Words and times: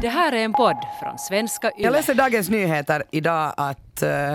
Det 0.00 0.08
här 0.08 0.32
är 0.32 0.44
en 0.44 0.52
podd 0.52 0.76
från 1.00 1.18
svenska 1.18 1.70
YLE. 1.70 1.84
Jag 1.84 1.92
läser 1.92 2.14
Dagens 2.14 2.48
Nyheter 2.48 3.02
idag 3.10 3.54
att 3.56 4.02
eh, 4.02 4.32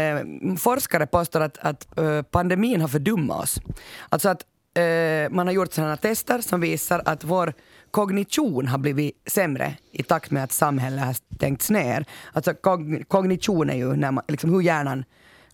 eh, 0.00 0.24
forskare 0.58 1.06
påstår 1.06 1.40
att, 1.40 1.58
att 1.58 1.98
eh, 1.98 2.22
pandemin 2.22 2.80
har 2.80 2.88
fördummat 2.88 3.42
oss. 3.42 3.60
Alltså 4.08 4.28
att 4.28 4.42
eh, 4.74 5.30
man 5.30 5.46
har 5.46 5.54
gjort 5.54 5.72
sådana 5.72 5.96
tester 5.96 6.40
som 6.40 6.60
visar 6.60 7.02
att 7.04 7.24
vår 7.24 7.52
kognition 7.90 8.68
har 8.68 8.78
blivit 8.78 9.22
sämre 9.26 9.74
i 9.92 10.02
takt 10.02 10.30
med 10.30 10.44
att 10.44 10.52
samhället 10.52 11.04
har 11.04 11.16
stängts 11.34 11.70
ner. 11.70 12.04
Alltså 12.32 12.54
kog, 12.54 13.04
kognition 13.08 13.70
är 13.70 13.76
ju 13.76 13.96
när 13.96 14.10
man, 14.10 14.24
liksom 14.28 14.50
hur 14.50 14.60
hjärnan 14.60 15.04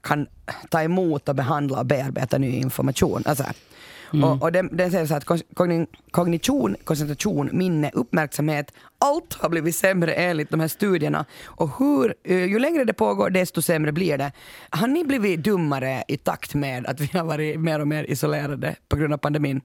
kan 0.00 0.26
ta 0.70 0.82
emot 0.82 1.28
och 1.28 1.34
behandla 1.34 1.78
och 1.78 1.86
bearbeta 1.86 2.38
ny 2.38 2.50
information. 2.50 3.22
Alltså, 3.26 3.44
Mm. 4.14 4.24
och, 4.24 4.42
och 4.42 4.52
den, 4.52 4.76
den 4.76 4.90
säger 4.90 5.06
så 5.06 5.14
att 5.14 5.24
kogni, 5.54 5.86
kognition, 6.10 6.76
koncentration, 6.84 7.50
minne, 7.52 7.90
uppmärksamhet, 7.94 8.72
allt 8.98 9.34
har 9.34 9.48
blivit 9.48 9.76
sämre 9.76 10.12
enligt 10.12 10.50
de 10.50 10.60
här 10.60 10.68
studierna. 10.68 11.24
Och 11.44 11.78
hur, 11.78 12.14
eh, 12.24 12.44
ju 12.44 12.58
längre 12.58 12.84
det 12.84 12.92
pågår 12.92 13.30
desto 13.30 13.62
sämre 13.62 13.92
blir 13.92 14.18
det. 14.18 14.32
Har 14.70 14.86
ni 14.86 15.04
blivit 15.04 15.44
dummare 15.44 16.04
i 16.08 16.16
takt 16.16 16.54
med 16.54 16.86
att 16.86 17.00
vi 17.00 17.18
har 17.18 17.24
varit 17.24 17.60
mer 17.60 17.80
och 17.80 17.88
mer 17.88 18.10
isolerade 18.10 18.76
på 18.88 18.96
grund 18.96 19.12
av 19.12 19.18
pandemin? 19.18 19.60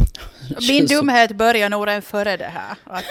Min 0.68 0.86
dumhet 0.86 1.36
börjar 1.36 1.70
nog 1.70 1.88
redan 1.88 2.02
före 2.02 2.36
det 2.36 2.44
här. 2.44 2.76
Att 2.84 3.04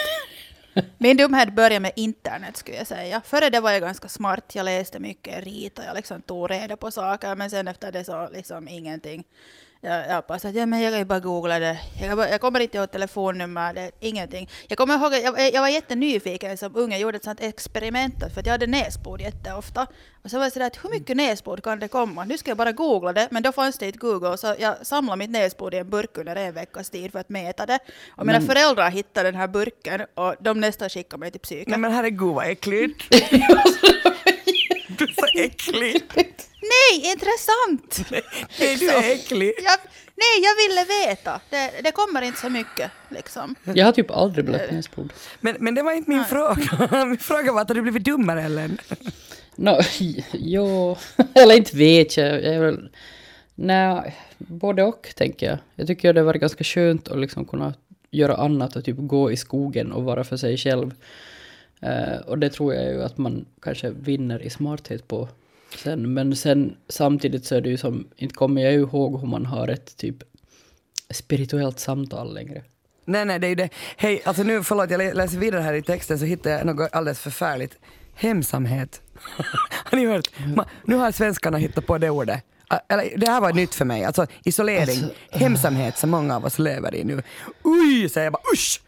min 0.98 1.18
dumhet 1.18 1.54
börjar 1.54 1.80
med 1.80 1.92
internet 1.96 2.58
skulle 2.58 2.78
jag 2.78 2.88
säga. 2.88 3.22
Före 3.26 3.50
det 3.50 3.60
var 3.60 3.72
jag 3.72 3.82
ganska 3.82 4.08
smart. 4.08 4.56
Jag 4.56 4.64
läste 4.64 5.00
mycket, 5.00 5.44
ritade, 5.44 5.88
jag 5.88 5.96
liksom 5.96 6.22
tog 6.22 6.52
reda 6.52 6.78
på 6.78 6.92
saker. 6.92 7.36
Men 7.36 7.50
sen 7.50 7.68
efter 7.68 7.92
det 7.92 8.04
så 8.04 8.30
liksom 8.34 8.68
ingenting. 8.68 9.24
Jag, 9.82 10.08
jag 10.08 10.24
bara 10.28 10.34
att, 10.34 10.56
ja, 10.56 10.66
men 10.66 10.82
jag 10.82 10.92
kan 10.92 11.00
ju 11.00 11.06
bara 11.06 11.20
googla 11.20 11.60
det. 11.60 11.80
Jag, 12.02 12.18
bara, 12.18 12.30
jag 12.30 12.42
kommer 12.42 12.60
inte 12.60 12.78
ihåg 12.78 12.92
telefonnummer, 12.92 13.74
det, 13.74 13.92
ingenting. 14.00 14.50
Jag 14.68 14.78
kommer 14.78 14.96
ihåg 14.96 15.14
jag, 15.14 15.54
jag 15.54 15.62
var 15.62 15.70
jättenyfiken 15.70 16.58
som 16.58 16.76
unge, 16.76 16.96
jag 16.96 17.02
gjorde 17.02 17.18
ett 17.18 17.24
sånt 17.24 17.42
experiment 17.42 18.20
för 18.34 18.40
att 18.40 18.46
jag 18.46 18.54
hade 18.54 18.68
näsblod 18.68 19.22
jätteofta. 19.22 19.88
Och 20.24 20.30
så 20.30 20.38
var 20.38 20.46
jag 20.46 20.54
sådär 20.54 20.68
att 20.68 20.84
hur 20.84 20.90
mycket 20.90 21.18
näsblod 21.18 21.64
kan 21.64 21.80
det 21.80 21.88
komma? 21.88 22.26
Nu 22.26 22.38
ska 22.38 22.50
jag 22.52 22.58
bara 22.58 22.72
googla 22.72 23.14
det, 23.14 23.28
men 23.32 23.44
då 23.44 23.52
fanns 23.52 23.78
det 23.78 23.86
inte 23.86 24.00
Google 24.00 24.38
så 24.38 24.56
jag 24.60 24.88
samlade 24.88 25.18
mitt 25.18 25.30
näsblod 25.30 25.74
i 25.74 25.78
en 25.78 25.90
burk 25.90 26.18
under 26.18 26.36
en 26.36 26.54
veckas 26.54 26.90
tid 26.90 27.12
för 27.12 27.20
att 27.20 27.30
mäta 27.30 27.66
det. 27.66 27.80
Och 28.10 28.26
mina 28.26 28.42
föräldrar 28.42 28.90
hittade 28.90 29.32
den 29.32 29.40
här 29.40 29.48
burken 29.48 30.02
och 30.16 30.36
de 30.40 30.60
nästan 30.60 30.90
skickade 30.90 31.20
mig 31.20 31.32
till 31.32 31.42
psyket. 31.42 31.80
Men 31.80 31.92
herregud 31.92 32.34
vad 32.34 32.46
äckligt. 32.46 33.04
du 35.00 35.06
är 35.06 35.14
så 35.14 35.26
äcklig. 35.40 36.04
Nej, 36.62 37.12
intressant! 37.12 38.12
Nej, 38.60 38.76
du 38.78 38.90
är 38.90 39.14
äcklig. 39.14 39.54
Jag, 39.64 39.80
nej, 40.16 40.44
jag 40.44 40.56
ville 40.68 41.08
veta. 41.08 41.42
Det, 41.50 41.72
det 41.84 41.92
kommer 41.92 42.22
inte 42.22 42.40
så 42.40 42.50
mycket 42.50 42.92
liksom. 43.10 43.56
Jag 43.64 43.86
har 43.86 43.92
typ 43.92 44.12
aldrig 44.12 44.46
blött 44.46 44.72
näsblod. 44.72 45.14
Men, 45.40 45.56
men 45.60 45.76
det 45.76 45.84
var 45.84 45.92
inte 45.92 46.10
min 46.10 46.26
fråga. 46.26 47.06
Min 47.06 47.18
fråga 47.18 47.52
var 47.52 47.62
att 47.62 47.68
du 47.68 47.82
blivit 47.82 48.04
dummare 48.04 48.44
eller? 48.44 48.70
No, 49.56 49.80
jo, 50.34 50.98
eller 51.34 51.56
inte 51.56 51.78
vet 51.78 52.18
jag. 52.18 52.28
jag 52.28 52.56
är 52.56 52.60
väl, 52.60 52.90
nej, 53.56 54.16
både 54.38 54.84
och 54.84 55.08
tänker 55.16 55.46
jag. 55.46 55.58
Jag 55.76 55.88
tycker 55.88 56.14
det 56.14 56.24
varit 56.24 56.42
ganska 56.42 56.64
skönt 56.64 57.08
att 57.08 57.20
liksom 57.20 57.46
kunna 57.46 57.74
göra 58.12 58.36
annat 58.36 58.76
och 58.76 58.86
typ 58.86 58.96
gå 59.00 59.32
i 59.32 59.38
skogen 59.38 59.92
och 59.92 60.04
vara 60.04 60.24
för 60.24 60.38
sig 60.38 60.58
själv. 60.58 60.94
Eh, 61.82 62.18
och 62.28 62.40
det 62.40 62.50
tror 62.50 62.74
jag 62.74 62.94
ju 62.94 63.04
att 63.04 63.18
man 63.18 63.46
kanske 63.62 63.90
vinner 63.90 64.42
i 64.42 64.50
smarthet 64.50 65.08
på 65.08 65.30
sen. 65.78 66.14
Men 66.14 66.36
sen 66.36 66.76
samtidigt 66.90 67.46
så 67.46 67.56
är 67.56 67.62
det 67.62 67.70
ju 67.70 67.78
som, 67.78 68.08
inte 68.16 68.36
kommer 68.36 68.62
jag 68.62 68.74
ju 68.74 68.80
ihåg 68.80 69.20
hur 69.20 69.28
man 69.28 69.46
har 69.46 69.68
ett 69.68 69.98
typ 69.98 70.16
spirituellt 71.10 71.80
samtal 71.80 72.34
längre. 72.34 72.64
Nej, 73.06 73.26
nej, 73.26 73.40
det 73.40 73.48
är 73.48 73.50
ju 73.50 73.56
det. 73.56 73.70
Hej, 73.98 74.22
alltså 74.26 74.44
nu, 74.44 74.64
förlåt, 74.64 74.92
jag 74.92 74.98
lä- 74.98 75.14
läser 75.14 75.38
vidare 75.38 75.62
här 75.62 75.74
i 75.74 75.82
texten 75.82 76.20
så 76.20 76.26
hittar 76.26 76.50
jag 76.52 76.66
något 76.66 76.90
alldeles 76.92 77.20
förfärligt. 77.20 77.78
Hemsamhet. 78.14 79.02
har 79.86 79.98
ni 79.98 80.06
hört? 80.06 80.30
Ma- 80.38 80.66
nu 80.86 80.96
har 80.96 81.12
svenskarna 81.12 81.58
hittat 81.58 81.86
på 81.86 81.98
det 81.98 82.10
ordet. 82.10 82.44
Eller, 82.90 83.18
det 83.18 83.28
här 83.28 83.42
var 83.42 83.54
nytt 83.54 83.76
för 83.76 83.86
mig. 83.86 84.04
Alltså 84.04 84.26
isolering, 84.44 84.82
Alltså, 84.82 85.10
hemsamhet 85.32 85.98
som 85.98 86.10
många 86.10 86.36
av 86.36 86.46
oss 86.46 86.60
lever 86.60 86.96
i 86.96 87.04
nu. 87.04 87.24
Uj, 87.64 88.10
säger 88.10 88.26
jag 88.26 88.34
bara 88.34 88.44
usch! 88.54 88.82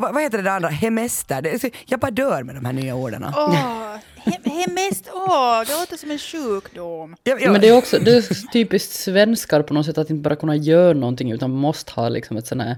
Va, 0.00 0.12
vad 0.12 0.22
heter 0.22 0.38
det 0.38 0.44
där 0.44 0.50
andra? 0.50 0.68
Hemester. 0.68 1.42
Det 1.42 1.64
är, 1.64 1.70
jag 1.86 2.00
bara 2.00 2.10
dör 2.10 2.42
med 2.42 2.54
de 2.54 2.64
här 2.64 2.72
nya 2.72 2.94
orden. 2.94 3.24
Åh, 3.24 3.96
hem, 4.16 4.42
hemest, 4.44 5.10
åh, 5.12 5.62
det 5.66 5.72
låter 5.80 5.96
som 5.96 6.10
en 6.10 6.18
sjukdom. 6.18 7.16
Jag, 7.24 7.42
jag, 7.42 7.52
Men 7.52 7.60
det 7.60 7.68
är 7.68 7.76
också 7.76 7.98
det 7.98 8.10
är 8.10 8.50
typiskt 8.52 8.92
svenskar 8.92 9.62
på 9.62 9.74
något 9.74 9.86
sätt 9.86 9.98
att 9.98 10.10
inte 10.10 10.22
bara 10.22 10.36
kunna 10.36 10.56
göra 10.56 10.92
någonting 10.92 11.32
utan 11.32 11.50
måste 11.50 11.92
ha 11.92 12.08
liksom 12.08 12.36
ett 12.36 12.46
sånt 12.46 12.62
här 12.62 12.76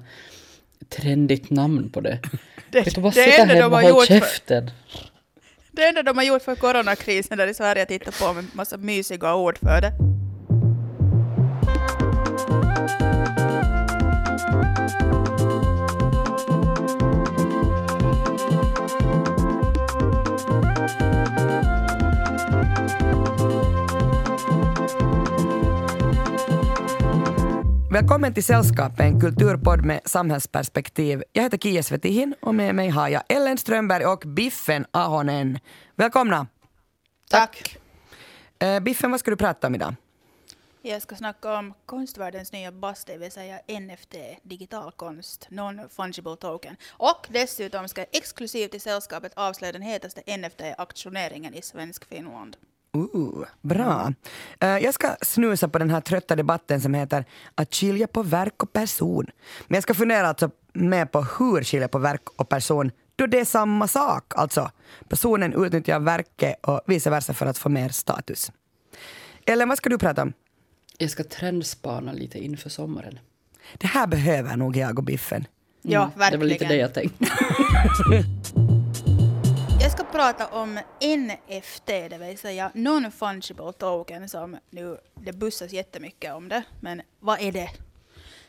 trendigt 0.88 1.50
namn 1.50 1.90
på 1.90 2.00
det. 2.00 2.18
Det, 2.70 2.96
bara 2.96 3.10
det 3.10 3.40
enda 3.40 3.54
de 3.54 3.72
har 3.72 3.82
gjort 3.82 4.06
för, 4.06 4.20
käften. 4.20 4.70
det 5.70 5.84
enda 5.84 6.02
de 6.02 6.16
har 6.16 6.24
gjort 6.24 6.42
för 6.42 6.54
coronakrisen 6.54 7.38
där 7.38 7.46
i 7.46 7.54
Sverige 7.54 7.82
att 7.82 7.88
titta 7.88 8.10
på 8.10 8.32
med 8.32 8.44
massa 8.52 8.76
mysiga 8.76 9.34
ord 9.34 9.58
för 9.58 9.80
det. 9.80 9.92
Välkommen 27.92 28.34
till 28.34 28.44
Sällskapet, 28.44 29.00
en 29.00 29.20
kulturpodd 29.20 29.84
med 29.84 30.00
samhällsperspektiv. 30.04 31.22
Jag 31.32 31.42
heter 31.42 31.58
Kia 31.58 31.82
Svetihin 31.82 32.34
och 32.40 32.54
med 32.54 32.74
mig 32.74 32.88
har 32.88 33.08
jag 33.08 33.22
Ellen 33.28 33.58
Strömberg 33.58 34.06
och 34.06 34.22
Biffen 34.26 34.86
Ahonen. 34.90 35.58
Välkomna! 35.96 36.46
Tack. 37.30 37.76
Eh, 38.58 38.80
Biffen, 38.80 39.10
vad 39.10 39.20
ska 39.20 39.30
du 39.30 39.36
prata 39.36 39.66
om 39.66 39.74
idag? 39.74 39.94
Jag 40.82 41.02
ska 41.02 41.16
snacka 41.16 41.58
om 41.58 41.74
konstvärldens 41.86 42.52
nya 42.52 42.72
buzz, 42.72 43.04
det 43.04 43.16
vill 43.16 43.32
säga 43.32 43.60
NFT, 43.80 44.14
digital 44.42 44.92
konst, 44.92 45.48
non-fungible 45.50 46.36
token. 46.36 46.76
Och 46.90 47.26
dessutom 47.28 47.88
ska 47.88 48.00
jag 48.00 48.08
exklusivt 48.12 48.74
i 48.74 48.78
sällskapet 48.78 49.32
avslöja 49.36 49.72
den 49.72 49.82
hetaste 49.82 50.20
NFT-auktioneringen 50.26 51.54
i 51.54 51.62
svensk 51.62 52.04
Finland. 52.08 52.56
Uh, 52.96 53.44
bra. 53.60 54.12
Eh, 54.60 54.68
jag 54.78 54.94
ska 54.94 55.16
snusa 55.22 55.68
på 55.68 55.78
den 55.78 55.90
här 55.90 56.00
trötta 56.00 56.36
debatten 56.36 56.80
som 56.80 56.94
heter 56.94 57.24
att 57.54 57.74
skilja 57.74 58.06
på 58.06 58.22
verk 58.22 58.62
och 58.62 58.72
person. 58.72 59.26
Men 59.68 59.74
jag 59.76 59.82
ska 59.82 59.94
fundera 59.94 60.28
alltså 60.28 60.50
mer 60.72 61.04
på 61.06 61.22
hur 61.38 61.64
skilja 61.64 61.88
på 61.88 61.98
verk 61.98 62.22
och 62.36 62.48
person 62.48 62.90
då 63.16 63.26
det 63.26 63.40
är 63.40 63.44
samma 63.44 63.88
sak. 63.88 64.32
Alltså, 64.36 64.70
personen 65.08 65.64
utnyttjar 65.64 66.00
verket 66.00 66.56
och 66.66 66.80
vice 66.86 67.10
versa 67.10 67.34
för 67.34 67.46
att 67.46 67.58
få 67.58 67.68
mer 67.68 67.88
status. 67.88 68.52
Eller 69.46 69.66
vad 69.66 69.78
ska 69.78 69.90
du 69.90 69.98
prata 69.98 70.22
om? 70.22 70.32
Jag 70.98 71.10
ska 71.10 71.24
trendspana 71.24 72.12
lite 72.12 72.38
inför 72.44 72.70
sommaren. 72.70 73.18
Det 73.78 73.86
här 73.86 74.06
behöver 74.06 74.56
nog 74.56 74.76
jag 74.76 74.98
och 74.98 75.04
Biffen. 75.04 75.46
Ja, 75.82 76.02
Mm, 76.16 76.30
Det 76.30 76.36
var 76.36 76.44
lite 76.46 76.64
verkligen. 76.64 76.72
det 76.72 76.76
jag 76.76 76.94
tänkte. 76.94 77.24
Prata 80.12 80.46
om 80.46 80.80
NFT, 81.00 81.86
det 81.86 82.18
vill 82.20 82.38
säga 82.38 82.70
non-fungible 82.74 83.72
token, 83.72 84.28
som 84.28 84.56
nu, 84.70 84.98
det 85.14 85.32
bussas 85.32 85.72
jättemycket 85.72 86.34
om 86.34 86.48
det. 86.48 86.62
Men 86.80 87.02
vad 87.20 87.40
är 87.40 87.52
det? 87.52 87.70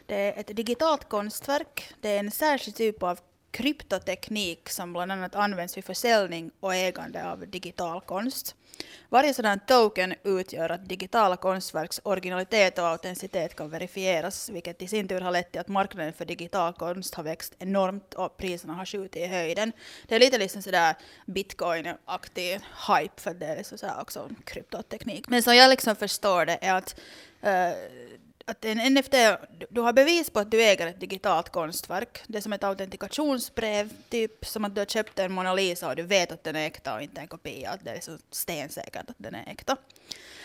Det 0.05 0.15
är 0.15 0.39
ett 0.39 0.55
digitalt 0.55 1.09
konstverk. 1.09 1.93
Det 2.01 2.09
är 2.09 2.19
en 2.19 2.31
särskild 2.31 2.75
typ 2.75 3.03
av 3.03 3.19
kryptoteknik 3.53 4.69
som 4.69 4.93
bland 4.93 5.11
annat 5.11 5.35
används 5.35 5.77
vid 5.77 5.85
försäljning 5.85 6.51
och 6.59 6.75
ägande 6.75 7.31
av 7.31 7.47
digital 7.47 8.01
konst. 8.01 8.55
Varje 9.09 9.33
sådan 9.33 9.59
token 9.67 10.13
utgör 10.23 10.69
att 10.69 10.89
digitala 10.89 11.37
konstverks 11.37 12.01
originalitet 12.03 12.79
och 12.79 12.87
autenticitet 12.87 13.55
kan 13.55 13.69
verifieras, 13.69 14.49
vilket 14.49 14.81
i 14.81 14.87
sin 14.87 15.07
tur 15.07 15.21
har 15.21 15.31
lett 15.31 15.51
till 15.51 15.61
att 15.61 15.67
marknaden 15.67 16.13
för 16.13 16.25
digital 16.25 16.73
konst 16.73 17.15
har 17.15 17.23
växt 17.23 17.53
enormt 17.59 18.13
och 18.13 18.37
priserna 18.37 18.73
har 18.73 18.85
skjutit 18.85 19.15
i 19.15 19.27
höjden. 19.27 19.71
Det 20.07 20.15
är 20.15 20.19
lite 20.19 20.37
liksom 20.37 20.61
sådär 20.61 20.95
bitcoin-aktig 21.25 22.59
hype, 22.87 23.21
för 23.21 23.33
det 23.33 23.45
är 23.45 23.57
liksom 23.57 23.77
sådär 23.77 24.01
också 24.01 24.29
kryptoteknik. 24.45 25.27
Men 25.27 25.43
som 25.43 25.55
jag 25.55 25.69
liksom 25.69 25.95
förstår 25.95 26.45
det 26.45 26.57
är 26.61 26.73
att 26.73 26.99
uh, 27.43 27.73
att 28.45 28.65
en 28.65 28.93
NFT, 28.93 29.13
du- 29.69 29.81
har 29.81 29.93
bevis 29.93 30.29
på 30.29 30.39
att 30.39 30.51
du 30.51 30.63
äger 30.63 30.87
ett 30.87 30.99
digitalt 30.99 31.49
konstverk. 31.49 32.21
Det 32.27 32.37
är 32.37 32.41
som 32.41 32.53
ett 32.53 32.63
autentikationsbrev, 32.63 33.89
typ 34.09 34.45
som 34.45 34.65
att 34.65 34.75
du 34.75 34.81
har 34.81 34.85
köpt 34.85 35.19
en 35.19 35.31
Mona 35.33 35.53
Lisa 35.53 35.89
och 35.89 35.95
du 35.95 36.03
vet 36.03 36.31
att 36.31 36.43
den 36.43 36.55
är 36.55 36.67
äkta 36.67 36.95
och 36.95 37.01
inte 37.01 37.21
en 37.21 37.27
kopia, 37.27 37.69
att 37.71 37.85
det 37.85 37.91
är 37.91 37.99
så 37.99 38.17
stensäkert 38.31 39.09
att 39.09 39.15
den 39.17 39.35
är 39.35 39.49
äkta. 39.51 39.77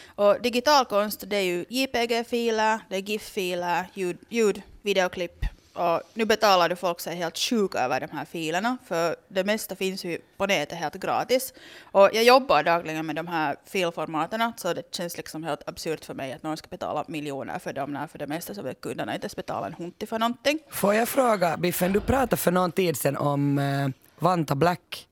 Och 0.06 0.42
digital 0.42 0.84
konst, 0.84 1.24
det 1.26 1.36
är 1.36 1.40
ju 1.42 1.64
JPG-filer, 1.68 2.80
det 2.88 2.96
är 2.96 3.00
GIF-filer, 3.00 3.86
ljud, 3.94 4.18
ljud, 4.28 4.62
videoklipp. 4.82 5.44
Och 5.78 6.02
nu 6.14 6.24
betalar 6.24 6.68
du 6.68 6.76
folk 6.76 7.00
sig 7.00 7.16
helt 7.16 7.38
sjuka 7.38 7.78
över 7.78 8.00
de 8.00 8.16
här 8.16 8.24
filerna, 8.24 8.76
för 8.88 9.16
det 9.28 9.44
mesta 9.44 9.76
finns 9.76 10.04
ju 10.04 10.18
på 10.36 10.46
nätet 10.46 10.78
helt 10.78 10.94
gratis. 10.94 11.54
Och 11.82 12.10
jag 12.12 12.24
jobbar 12.24 12.62
dagligen 12.62 13.06
med 13.06 13.16
de 13.16 13.26
här 13.26 13.56
filformaterna, 13.64 14.52
så 14.56 14.74
det 14.74 14.94
känns 14.94 15.16
liksom 15.16 15.44
helt 15.44 15.68
absurt 15.68 16.04
för 16.04 16.14
mig 16.14 16.32
att 16.32 16.42
någon 16.42 16.56
ska 16.56 16.68
betala 16.68 17.04
miljoner 17.08 17.58
för 17.58 17.72
dem, 17.72 17.92
när 17.92 18.06
för 18.06 18.18
det 18.18 18.26
mesta 18.26 18.54
så 18.54 18.62
vill 18.62 18.74
kunderna 18.74 19.14
inte 19.14 19.24
ens 19.24 19.36
betala 19.36 19.66
en 19.66 19.74
hunti 19.74 20.06
för 20.06 20.18
någonting. 20.18 20.58
Får 20.70 20.94
jag 20.94 21.08
fråga, 21.08 21.56
Biffen, 21.56 21.92
du 21.92 22.00
pratade 22.00 22.36
för 22.36 22.50
någon 22.50 22.72
tid 22.72 22.96
sedan 22.96 23.16
om 23.16 23.58
eh, 23.58 23.88
Vanta 24.18 24.54
Black. 24.54 25.08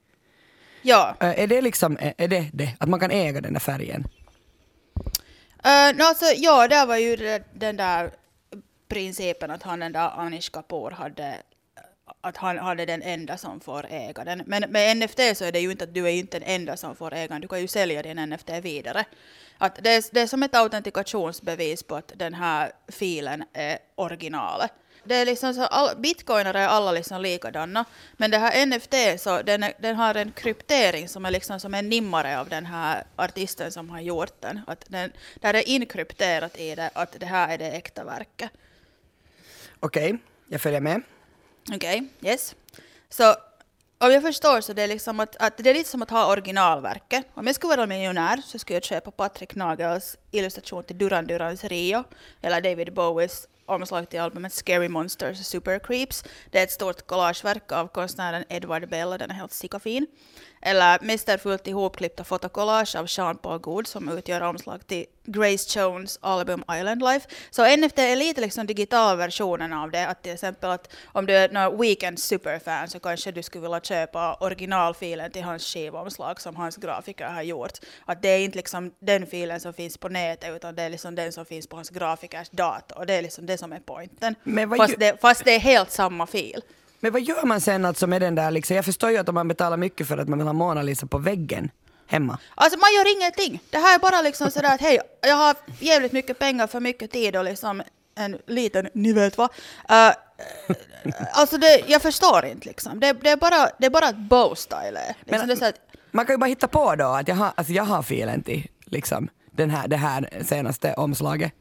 Ja. 0.83 1.17
Eh, 1.21 1.41
är 1.41 1.47
det 1.47 1.61
liksom, 1.61 1.97
är 2.01 2.15
är 2.19 2.29
det 2.29 2.51
det? 2.53 2.77
Att 2.79 2.89
man 2.89 3.01
kan 3.01 3.11
äga 3.11 3.41
den 3.41 3.53
där 3.53 3.61
färgen? 3.61 4.07
Uh, 5.67 5.97
no, 5.97 6.03
alltså, 6.03 6.25
ja, 6.37 6.69
där 6.69 6.87
var 6.87 6.97
ju 6.97 7.17
det, 7.17 7.43
den 7.55 7.77
där 7.77 8.11
principen 8.89 9.51
att 9.51 9.63
han 9.63 9.81
den 9.81 9.93
där 9.93 10.21
Anish 10.21 10.51
Kapoor 10.51 10.91
hade 10.91 11.43
att 12.21 12.37
han 12.37 12.59
är 12.59 12.87
den 12.87 13.03
enda 13.03 13.37
som 13.37 13.61
får 13.61 13.87
äga 13.91 14.25
den. 14.25 14.43
Men 14.47 14.71
med 14.71 14.97
NFT 14.97 15.21
så 15.35 15.45
är 15.45 15.53
det 15.53 15.61
ju 15.61 15.71
inte 15.71 15.85
att 15.85 15.95
du 15.95 16.07
är 16.07 16.13
inte 16.13 16.39
den 16.39 16.49
enda 16.49 16.77
som 16.77 16.97
får 16.97 17.15
äga 17.15 17.35
den. 17.35 17.41
Du 17.41 17.49
kan 17.49 17.61
ju 17.61 17.69
sälja 17.69 18.03
din 18.03 18.31
NFT 18.31 18.51
vidare. 18.63 19.05
Att 19.59 19.79
det, 19.83 19.91
är, 19.91 20.05
det 20.13 20.21
är 20.21 20.27
som 20.27 20.43
ett 20.43 20.55
autentikationsbevis 20.55 21.83
på 21.83 21.97
att 21.97 22.13
den 22.17 22.35
här 22.35 22.73
filen 22.89 23.45
är 23.53 23.79
originalet. 23.95 24.73
Det 25.05 25.15
är 25.15 25.27
liksom 25.27 25.55
så, 25.55 25.63
all, 25.63 25.97
bitcoinare 25.97 26.61
är 26.61 26.69
alla 26.69 26.93
liksom 26.93 27.23
likadana, 27.23 27.85
men 28.17 28.31
det 28.31 28.39
här 28.39 28.67
NFT 28.67 29.23
så 29.23 29.43
den, 29.43 29.63
är, 29.63 29.73
den 29.79 29.97
har 29.97 30.15
en 30.15 30.33
kryptering 30.33 31.09
som 31.09 31.25
är 31.25 31.31
liksom 31.31 31.61
som 31.61 31.75
en 31.75 31.89
nimmare 31.89 32.41
av 32.41 32.49
den 32.49 32.67
här 32.67 33.05
artisten 33.17 33.73
som 33.73 33.91
har 33.91 34.01
gjort 34.01 34.41
den. 34.41 34.61
Att 34.67 34.85
den 34.89 35.13
där 35.35 35.55
är 35.55 35.69
inkrypterat 35.69 36.59
i 36.59 36.75
det 36.75 36.91
att 36.95 37.17
det 37.21 37.27
här 37.27 37.55
är 37.55 37.59
det 37.59 37.71
äkta 37.71 38.05
verket. 38.05 38.51
Okej, 39.81 40.19
jag 40.49 40.61
följer 40.61 40.81
med. 40.81 41.03
Okej, 41.75 42.09
yes. 42.23 42.55
Så 43.09 43.35
om 43.99 44.11
jag 44.11 44.23
förstår 44.23 44.61
så 44.61 44.73
det 44.73 44.83
är 44.83 44.89
liksom 44.89 45.21
att, 45.21 45.37
att 45.37 45.57
det 45.57 45.71
är 45.71 45.75
lite 45.75 45.91
som 45.91 46.03
att 46.03 46.11
ha 46.11 46.33
originalverket. 46.33 47.27
Om 47.35 47.47
jag 47.47 47.57
skulle 47.57 47.77
vara 47.77 47.87
miljonär 47.87 48.43
så 48.45 48.59
skulle 48.59 48.77
jag 48.77 48.85
köpa 48.85 49.11
Patrick 49.11 49.55
Nagels 49.55 50.17
illustration 50.31 50.85
till 50.85 50.99
Duran 50.99 51.27
Durans 51.27 51.65
Rio 51.65 52.05
eller 52.43 52.61
David 52.61 52.95
Bowies 52.95 53.49
omslag 53.67 54.09
till 54.09 54.21
albumet 54.21 54.53
Scary 54.53 54.89
Monsters 54.89 55.47
Super 55.47 55.79
Creeps. 55.79 56.25
Det 56.51 56.59
är 56.59 56.63
ett 56.63 56.73
stort 56.73 57.07
collageverk 57.07 57.73
av 57.73 57.89
konstnären 57.89 58.45
Edward 58.49 58.89
Bell, 58.89 59.11
den 59.11 59.31
är 59.31 59.35
helt 59.35 59.83
fin. 59.83 60.07
Eller 60.67 60.99
mästerfullt 61.01 61.67
ihopklippta 61.67 62.25
fotokollage 62.25 62.97
av 62.97 63.07
Sean 63.07 63.37
Paul 63.39 63.59
Good 63.59 63.87
som 63.87 64.09
utgör 64.09 64.41
omslag 64.41 64.87
till 64.87 65.07
Grace 65.25 65.79
Jones 65.81 66.19
album 66.23 66.65
Island 66.73 67.03
Life. 67.03 67.29
Så 67.51 67.77
NFT 67.77 67.99
är 67.99 68.17
lite 68.17 68.41
liksom 68.41 68.67
digitalversionen 68.67 69.73
av 69.73 69.91
det. 69.91 70.07
Att 70.07 70.23
till 70.23 70.33
exempel 70.33 70.71
att 70.71 70.93
om 71.07 71.27
du 71.27 71.33
är 71.37 71.49
någon 71.49 71.81
Weekend 71.81 72.19
superfan 72.19 72.89
så 72.89 73.01
kanske 73.01 73.33
du 73.33 73.43
skulle 73.43 73.63
vilja 73.63 73.81
köpa 73.81 74.35
originalfilen 74.35 75.31
till 75.31 75.43
hans 75.43 75.65
skivomslag 75.73 76.41
som 76.41 76.57
hans 76.57 76.77
grafiker 76.77 77.25
har 77.29 77.43
gjort. 77.43 77.79
Att 78.05 78.23
det 78.23 78.29
är 78.29 78.39
inte 78.39 78.57
liksom 78.59 78.93
den 78.99 79.27
filen 79.27 79.61
som 79.61 79.73
finns 79.73 79.99
på 79.99 80.09
nätet 80.09 80.57
utan 80.57 80.75
det 80.75 80.83
är 80.83 80.91
liksom 80.91 81.15
den 81.15 81.33
som 81.33 81.45
finns 81.47 81.67
på 81.67 81.77
hans 81.77 81.91
grafikers 81.91 82.49
dator. 82.51 83.05
Det 83.05 83.15
är 83.15 83.23
liksom 83.23 83.47
det 83.47 83.59
som 83.59 83.73
är 83.73 83.81
vad 84.67 84.79
Fast, 84.79 84.93
ju- 84.93 84.97
det, 84.97 85.21
fast 85.21 85.45
det 85.45 85.55
är 85.55 85.61
helt 85.61 85.91
samma 85.91 86.27
fil. 86.27 86.63
Men 87.01 87.13
vad 87.13 87.23
gör 87.23 87.45
man 87.47 87.61
sen 87.61 87.85
alltså 87.85 88.07
med 88.07 88.23
den 88.23 88.35
där 88.35 88.51
liksom? 88.51 88.77
Jag 88.77 88.85
förstår 88.85 89.11
ju 89.11 89.17
att 89.17 89.29
om 89.29 89.35
man 89.35 89.49
betalar 89.49 89.77
mycket 89.77 90.09
för 90.09 90.19
att 90.19 90.29
man 90.29 90.39
vill 90.39 90.47
ha 90.47 90.53
Mona 90.53 90.83
Lisa 90.83 91.07
på 91.07 91.19
väggen 91.19 91.71
hemma. 92.07 92.39
Alltså 92.55 92.79
man 92.79 92.95
gör 92.95 93.17
ingenting. 93.17 93.61
Det 93.71 93.79
här 93.79 93.95
är 93.95 93.99
bara 93.99 94.23
liksom 94.23 94.51
sådär 94.51 94.75
att 94.75 94.81
hej, 94.81 95.01
jag 95.21 95.37
har 95.37 95.57
jävligt 95.81 96.13
mycket 96.13 96.39
pengar 96.39 96.67
för 96.67 96.81
mycket 96.81 97.11
tid 97.11 97.37
och 97.37 97.45
liksom 97.45 97.83
en 98.15 98.39
liten, 98.47 98.89
ni 98.95 99.13
vet 99.13 99.39
vad. 99.39 99.51
Uh, 99.91 100.13
alltså 101.33 101.59
det, 101.59 101.83
jag 101.87 102.03
förstår 102.03 102.45
inte 102.45 102.69
liksom. 102.69 103.01
Det, 103.01 103.13
det, 103.13 103.31
är, 103.31 103.37
bara, 103.37 103.71
det 103.79 103.87
är 103.87 103.91
bara 103.91 104.09
ett 104.09 104.17
bow-style. 104.17 104.99
Liksom 105.25 105.49
Men- 105.49 105.69
att, 105.69 105.75
Man 106.11 106.27
kan 106.27 106.35
ju 106.35 106.39
bara 106.39 106.47
hitta 106.47 106.69
på 106.69 106.95
då 106.95 107.07
att 107.07 107.29
jag 107.29 107.35
har, 107.35 107.53
alltså 107.55 107.73
jag 107.73 107.85
har 107.85 108.03
filen 108.03 108.43
till 108.43 108.69
liksom, 108.85 109.29
den 109.51 109.71
här, 109.71 109.89
det 109.89 109.97
här 109.97 110.29
senaste 110.45 110.95
omslaget. 110.95 111.53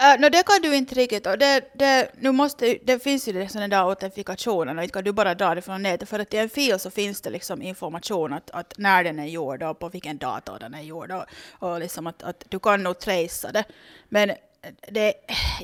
Uh, 0.00 0.20
no, 0.20 0.28
det 0.28 0.42
kan 0.46 0.62
du 0.62 0.76
inte 0.76 0.94
riktigt. 0.94 1.26
Och 1.26 1.38
det, 1.38 1.70
det, 1.74 2.08
nu 2.18 2.32
måste, 2.32 2.78
det 2.84 3.02
finns 3.02 3.28
ju 3.28 3.32
den 3.32 3.70
där 3.70 3.88
autentifikationen 3.88 4.78
och 4.78 4.84
inte 4.84 4.92
kan 4.92 5.04
du 5.04 5.12
bara 5.12 5.34
dra 5.34 5.54
det 5.54 5.62
från 5.62 5.82
nätet. 5.82 6.08
För 6.08 6.18
att 6.18 6.34
i 6.34 6.36
en 6.36 6.48
fil 6.48 6.78
så 6.78 6.90
finns 6.90 7.20
det 7.20 7.30
liksom 7.30 7.62
information 7.62 8.32
att, 8.32 8.50
att 8.50 8.74
när 8.78 9.04
den 9.04 9.18
är 9.18 9.26
gjord 9.26 9.62
och 9.62 9.78
på 9.78 9.88
vilken 9.88 10.18
dator 10.18 10.58
den 10.60 10.74
är 10.74 10.82
gjord. 10.82 11.10
Och, 11.10 11.24
och 11.50 11.80
liksom 11.80 12.06
att, 12.06 12.22
att 12.22 12.44
du 12.48 12.58
kan 12.58 12.82
nog 12.82 12.98
tracea 12.98 13.52
det. 13.52 13.64
Men 14.08 14.32
det, 14.88 15.14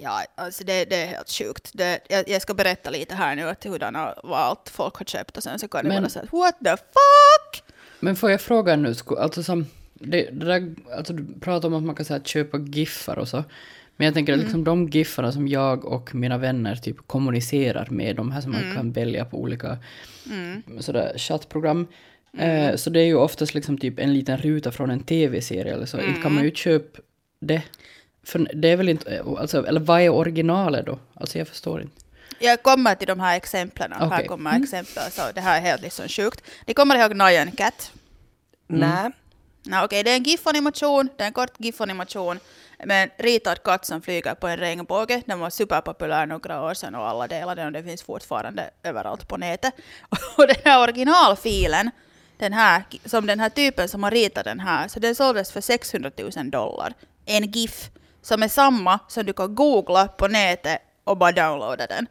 ja, 0.02 0.24
alltså 0.34 0.64
det, 0.64 0.84
det 0.84 0.96
är 0.96 1.06
helt 1.06 1.30
sjukt. 1.30 1.70
Det, 1.72 2.00
jag, 2.08 2.28
jag 2.28 2.42
ska 2.42 2.54
berätta 2.54 2.90
lite 2.90 3.14
här 3.14 3.36
nu 3.36 3.48
att 3.48 3.64
hurdana 3.64 4.14
vad 4.22 4.40
allt 4.40 4.68
folk 4.68 4.96
har 4.96 5.04
köpt 5.04 5.36
och 5.36 5.42
sen 5.42 5.58
så 5.58 5.68
kan 5.68 5.84
det 5.84 6.00
vara 6.00 6.08
så 6.08 6.18
att 6.18 6.32
what 6.32 6.58
the 6.64 6.70
fuck? 6.76 7.62
Men 8.00 8.16
får 8.16 8.30
jag 8.30 8.40
fråga 8.40 8.76
nu, 8.76 8.94
alltså 9.18 9.42
som, 9.42 9.66
det, 9.94 10.30
det 10.30 10.46
där, 10.46 10.74
alltså 10.96 11.12
du 11.12 11.40
pratar 11.40 11.68
om 11.68 11.74
att 11.74 11.82
man 11.82 11.94
kan 11.94 12.04
säga, 12.04 12.20
köpa 12.24 12.58
giffar 12.58 13.18
och 13.18 13.28
så. 13.28 13.44
Men 14.00 14.04
jag 14.04 14.14
tänker 14.14 14.36
liksom 14.36 14.64
de 14.64 14.88
giffarna 14.88 15.32
som 15.32 15.48
jag 15.48 15.84
och 15.84 16.14
mina 16.14 16.38
vänner 16.38 16.76
typ 16.76 16.96
kommunicerar 17.06 17.86
med, 17.90 18.16
de 18.16 18.32
här 18.32 18.40
som 18.40 18.52
man 18.52 18.74
kan 18.74 18.92
välja 18.92 19.24
på 19.24 19.40
olika 19.40 19.78
sådär 20.80 21.18
chattprogram. 21.18 21.86
Eh, 22.38 22.76
så 22.76 22.90
det 22.90 23.00
är 23.00 23.04
ju 23.04 23.14
oftast 23.14 23.54
liksom 23.54 23.78
typ 23.78 23.98
en 23.98 24.14
liten 24.14 24.36
ruta 24.36 24.72
från 24.72 24.90
en 24.90 25.02
tv-serie 25.02 25.72
eller 25.72 25.86
så. 25.86 26.00
Inte 26.00 26.22
kan 26.22 26.34
man 26.34 26.44
ju 26.44 26.50
köpa 26.54 27.00
det. 27.40 27.62
För 28.24 28.50
det 28.54 28.68
är 28.68 28.76
väl 28.76 28.88
inte, 28.88 29.24
alltså, 29.38 29.66
eller 29.66 29.80
vad 29.80 30.00
är 30.00 30.08
originalet 30.08 30.86
då? 30.86 30.98
Alltså 31.14 31.38
jag 31.38 31.48
förstår 31.48 31.82
inte. 31.82 31.96
Jag 32.38 32.62
kommer 32.62 32.94
till 32.94 33.08
de 33.08 33.20
här 33.20 33.36
exemplen. 33.36 33.92
Här 33.92 34.06
Okej. 34.06 34.26
kommer 34.26 34.62
exempel. 34.62 35.10
Så 35.10 35.22
det 35.34 35.40
här 35.40 35.58
är 35.58 35.62
helt 35.62 35.82
liksom 35.82 36.08
sjukt. 36.08 36.44
Ni 36.66 36.74
kommer 36.74 36.96
ihåg 36.96 37.16
Nyan 37.16 37.50
Cat? 37.52 37.92
Nej. 38.66 39.10
Nej, 39.62 39.84
okej, 39.84 40.02
det 40.02 40.10
är 40.10 40.16
en 40.16 40.22
GIF-animation, 40.22 41.08
det 41.16 41.22
är 41.22 41.26
en 41.26 41.32
kort 41.32 41.52
GIF-animation 41.58 42.38
med 42.84 43.02
en 43.02 43.10
ritad 43.24 43.62
katt 43.62 43.84
som 43.84 44.02
flyger 44.02 44.34
på 44.34 44.48
en 44.48 44.56
regnbåge. 44.56 45.22
Den 45.26 45.40
var 45.40 45.50
superpopulär 45.50 46.26
några 46.26 46.62
år 46.62 46.74
sedan 46.74 46.94
och 46.94 47.08
alla 47.08 47.28
delade 47.28 47.60
den 47.60 47.66
och 47.66 47.72
den 47.72 47.84
finns 47.84 48.02
fortfarande 48.02 48.70
överallt 48.82 49.28
på 49.28 49.36
nätet. 49.36 49.74
Och 50.36 50.46
den 50.46 50.56
här 50.64 50.82
originalfilen, 50.82 51.90
den 52.36 52.52
här, 52.52 52.82
som 53.04 53.26
den 53.26 53.40
här 53.40 53.48
typen 53.48 53.88
som 53.88 54.02
har 54.02 54.10
ritat 54.10 54.44
den 54.44 54.60
här, 54.60 54.88
så 54.88 55.00
den 55.00 55.14
såldes 55.14 55.52
för 55.52 55.60
600 55.60 56.10
000 56.36 56.50
dollar. 56.50 56.94
En 57.26 57.50
GIF 57.50 57.90
som 58.22 58.42
är 58.42 58.48
samma 58.48 58.98
som 59.08 59.26
du 59.26 59.32
kan 59.32 59.54
googla 59.54 60.08
på 60.08 60.28
nätet 60.28 60.78
och 61.04 61.16
bara 61.16 61.32
downloada 61.32 61.86
den. 61.86 62.06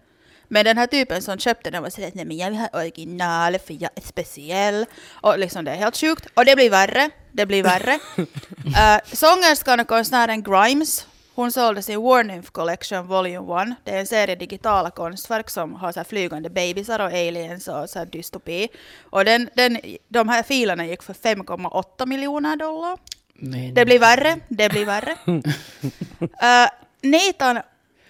Men 0.52 0.66
den 0.66 0.78
här 0.78 0.88
typen 0.88 1.22
som 1.22 1.38
köpte 1.40 1.70
den 1.72 1.84
var 1.84 1.90
sådär, 1.90 2.12
nej 2.14 2.26
men 2.26 2.38
jag 2.38 2.50
vill 2.50 2.60
ha 2.60 2.68
original 2.74 3.60
för 3.60 3.74
jag 3.74 3.92
är 3.96 4.02
speciell. 4.02 4.86
Och 5.12 5.40
liksom 5.40 5.66
det 5.66 5.72
är 5.72 5.76
helt 5.76 5.98
sjukt. 5.98 6.28
Och 6.34 6.46
det 6.46 6.56
blir 6.56 6.70
värre. 6.70 7.10
Det 7.32 7.46
blir 7.46 7.64
värre. 7.64 8.00
uh, 8.18 9.00
sångerskan 9.14 9.80
och 9.80 9.88
konstnären 9.88 10.44
Grimes, 10.44 11.08
hon 11.36 11.52
sålde 11.52 11.82
sin 11.82 12.02
Warnymph 12.02 12.50
Collection 12.52 13.08
Volume 13.08 13.62
1. 13.62 13.68
Det 13.84 13.92
är 13.92 14.00
en 14.00 14.08
serie 14.08 14.36
digitala 14.36 14.90
konstverk 14.92 15.50
som 15.50 15.74
har 15.76 15.92
så 15.92 16.04
flygande 16.04 16.50
bebisar 16.50 17.00
och 17.00 17.06
aliens 17.12 17.68
och 17.68 17.90
så 17.90 18.06
dystopi. 18.06 18.68
Och 19.10 19.26
den, 19.26 19.50
den, 19.56 19.78
de 20.08 20.30
här 20.30 20.44
filerna 20.44 20.86
gick 20.86 21.04
för 21.04 21.14
5,8 21.14 22.06
miljoner 22.06 22.56
dollar. 22.56 22.98
Men, 23.34 23.74
Det 23.74 23.86
blir 23.86 24.00
värre, 24.00 24.40
det 24.48 24.70
blir 24.70 24.86
värre. 24.86 25.16
uh, 25.28 26.70
Nathan 27.12 27.60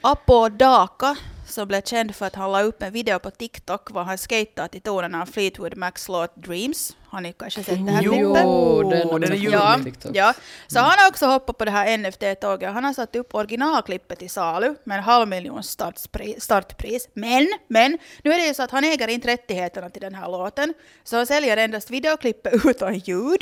Apodaka, 0.01 1.15
som 1.51 1.67
blev 1.67 1.81
känd 1.81 2.15
för 2.15 2.25
att 2.25 2.35
han 2.35 2.51
la 2.51 2.61
upp 2.61 2.83
en 2.83 2.93
video 2.93 3.19
på 3.19 3.31
TikTok 3.31 3.91
var 3.91 4.03
han 4.03 4.17
skejtar 4.17 4.67
till 4.67 4.81
tonerna 4.81 5.21
av 5.21 5.25
Fleetwood 5.25 5.77
Macs 5.77 6.07
låt 6.07 6.35
Dreams. 6.35 6.95
Har 7.07 7.21
ni 7.21 7.33
kanske 7.33 7.63
sett 7.63 7.85
det 7.85 7.91
här 7.91 8.03
Jo, 8.03 8.11
klippet? 8.11 9.09
den, 9.09 9.21
den 9.21 9.31
är 9.31 9.35
ju 9.35 9.49
Ja, 9.49 9.79
ja, 10.13 10.33
så 10.67 10.79
han 10.79 10.99
har 10.99 11.07
också 11.07 11.25
hoppat 11.25 11.57
på 11.57 11.65
det 11.65 11.71
här 11.71 11.97
NFT-tåget. 11.97 12.73
Han 12.73 12.83
har 12.83 12.93
satt 12.93 13.15
upp 13.15 13.35
originalklippet 13.35 14.21
i 14.21 14.29
salu 14.29 14.75
med 14.83 14.97
en 14.97 15.03
halv 15.03 15.27
miljon 15.27 15.63
startpris, 15.63 16.43
startpris. 16.43 17.09
Men, 17.13 17.47
men, 17.67 17.97
nu 18.23 18.31
är 18.31 18.37
det 18.37 18.47
ju 18.47 18.53
så 18.53 18.63
att 18.63 18.71
han 18.71 18.83
äger 18.83 19.07
inte 19.07 19.27
rättigheterna 19.27 19.89
till 19.89 20.01
den 20.01 20.15
här 20.15 20.29
låten. 20.29 20.73
Så 21.03 21.17
han 21.17 21.27
säljer 21.27 21.57
endast 21.57 21.89
videoklippet 21.89 22.53
utan 22.65 22.97
ljud. 22.97 23.41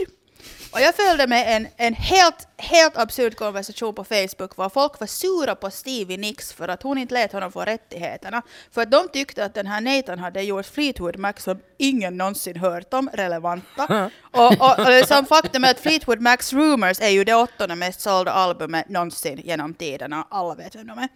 Och 0.71 0.81
jag 0.81 0.95
följde 0.95 1.27
med 1.27 1.55
en, 1.55 1.67
en 1.77 1.93
helt, 1.93 2.47
helt 2.57 2.97
absurd 2.97 3.35
konversation 3.35 3.95
på 3.95 4.03
Facebook 4.03 4.57
var 4.57 4.69
folk 4.69 4.99
var 4.99 5.07
sura 5.07 5.55
på 5.55 5.69
Stevie 5.69 6.17
Nicks 6.17 6.53
för 6.53 6.67
att 6.67 6.83
hon 6.83 6.97
inte 6.97 7.13
lät 7.13 7.31
honom 7.31 7.51
få 7.51 7.61
rättigheterna. 7.61 8.41
För 8.71 8.81
att 8.81 8.91
de 8.91 9.09
tyckte 9.13 9.45
att 9.45 9.53
den 9.53 9.67
här 9.67 9.81
Nathan 9.81 10.19
hade 10.19 10.41
gjort 10.41 10.65
Fleetwood 10.65 11.17
Mac 11.17 11.33
som 11.37 11.59
ingen 11.77 12.17
någonsin 12.17 12.57
hört 12.57 12.93
om, 12.93 13.09
relevanta. 13.13 14.09
och, 14.31 14.61
och, 14.61 14.79
och 14.79 14.89
liksom 14.89 15.25
faktum 15.25 15.63
är 15.63 15.71
att 15.71 15.79
Fleetwood 15.79 16.21
Macs 16.21 16.53
Rumors 16.53 16.99
är 17.01 17.09
ju 17.09 17.23
det 17.23 17.35
åttonde 17.35 17.75
mest 17.75 18.01
sålda 18.01 18.31
albumet 18.31 18.89
någonsin 18.89 19.41
genom 19.43 19.73
tiderna. 19.73 20.27
Alla 20.29 20.55
vet 20.55 20.75
vem 20.75 20.87
de 20.87 20.99
är. 20.99 21.09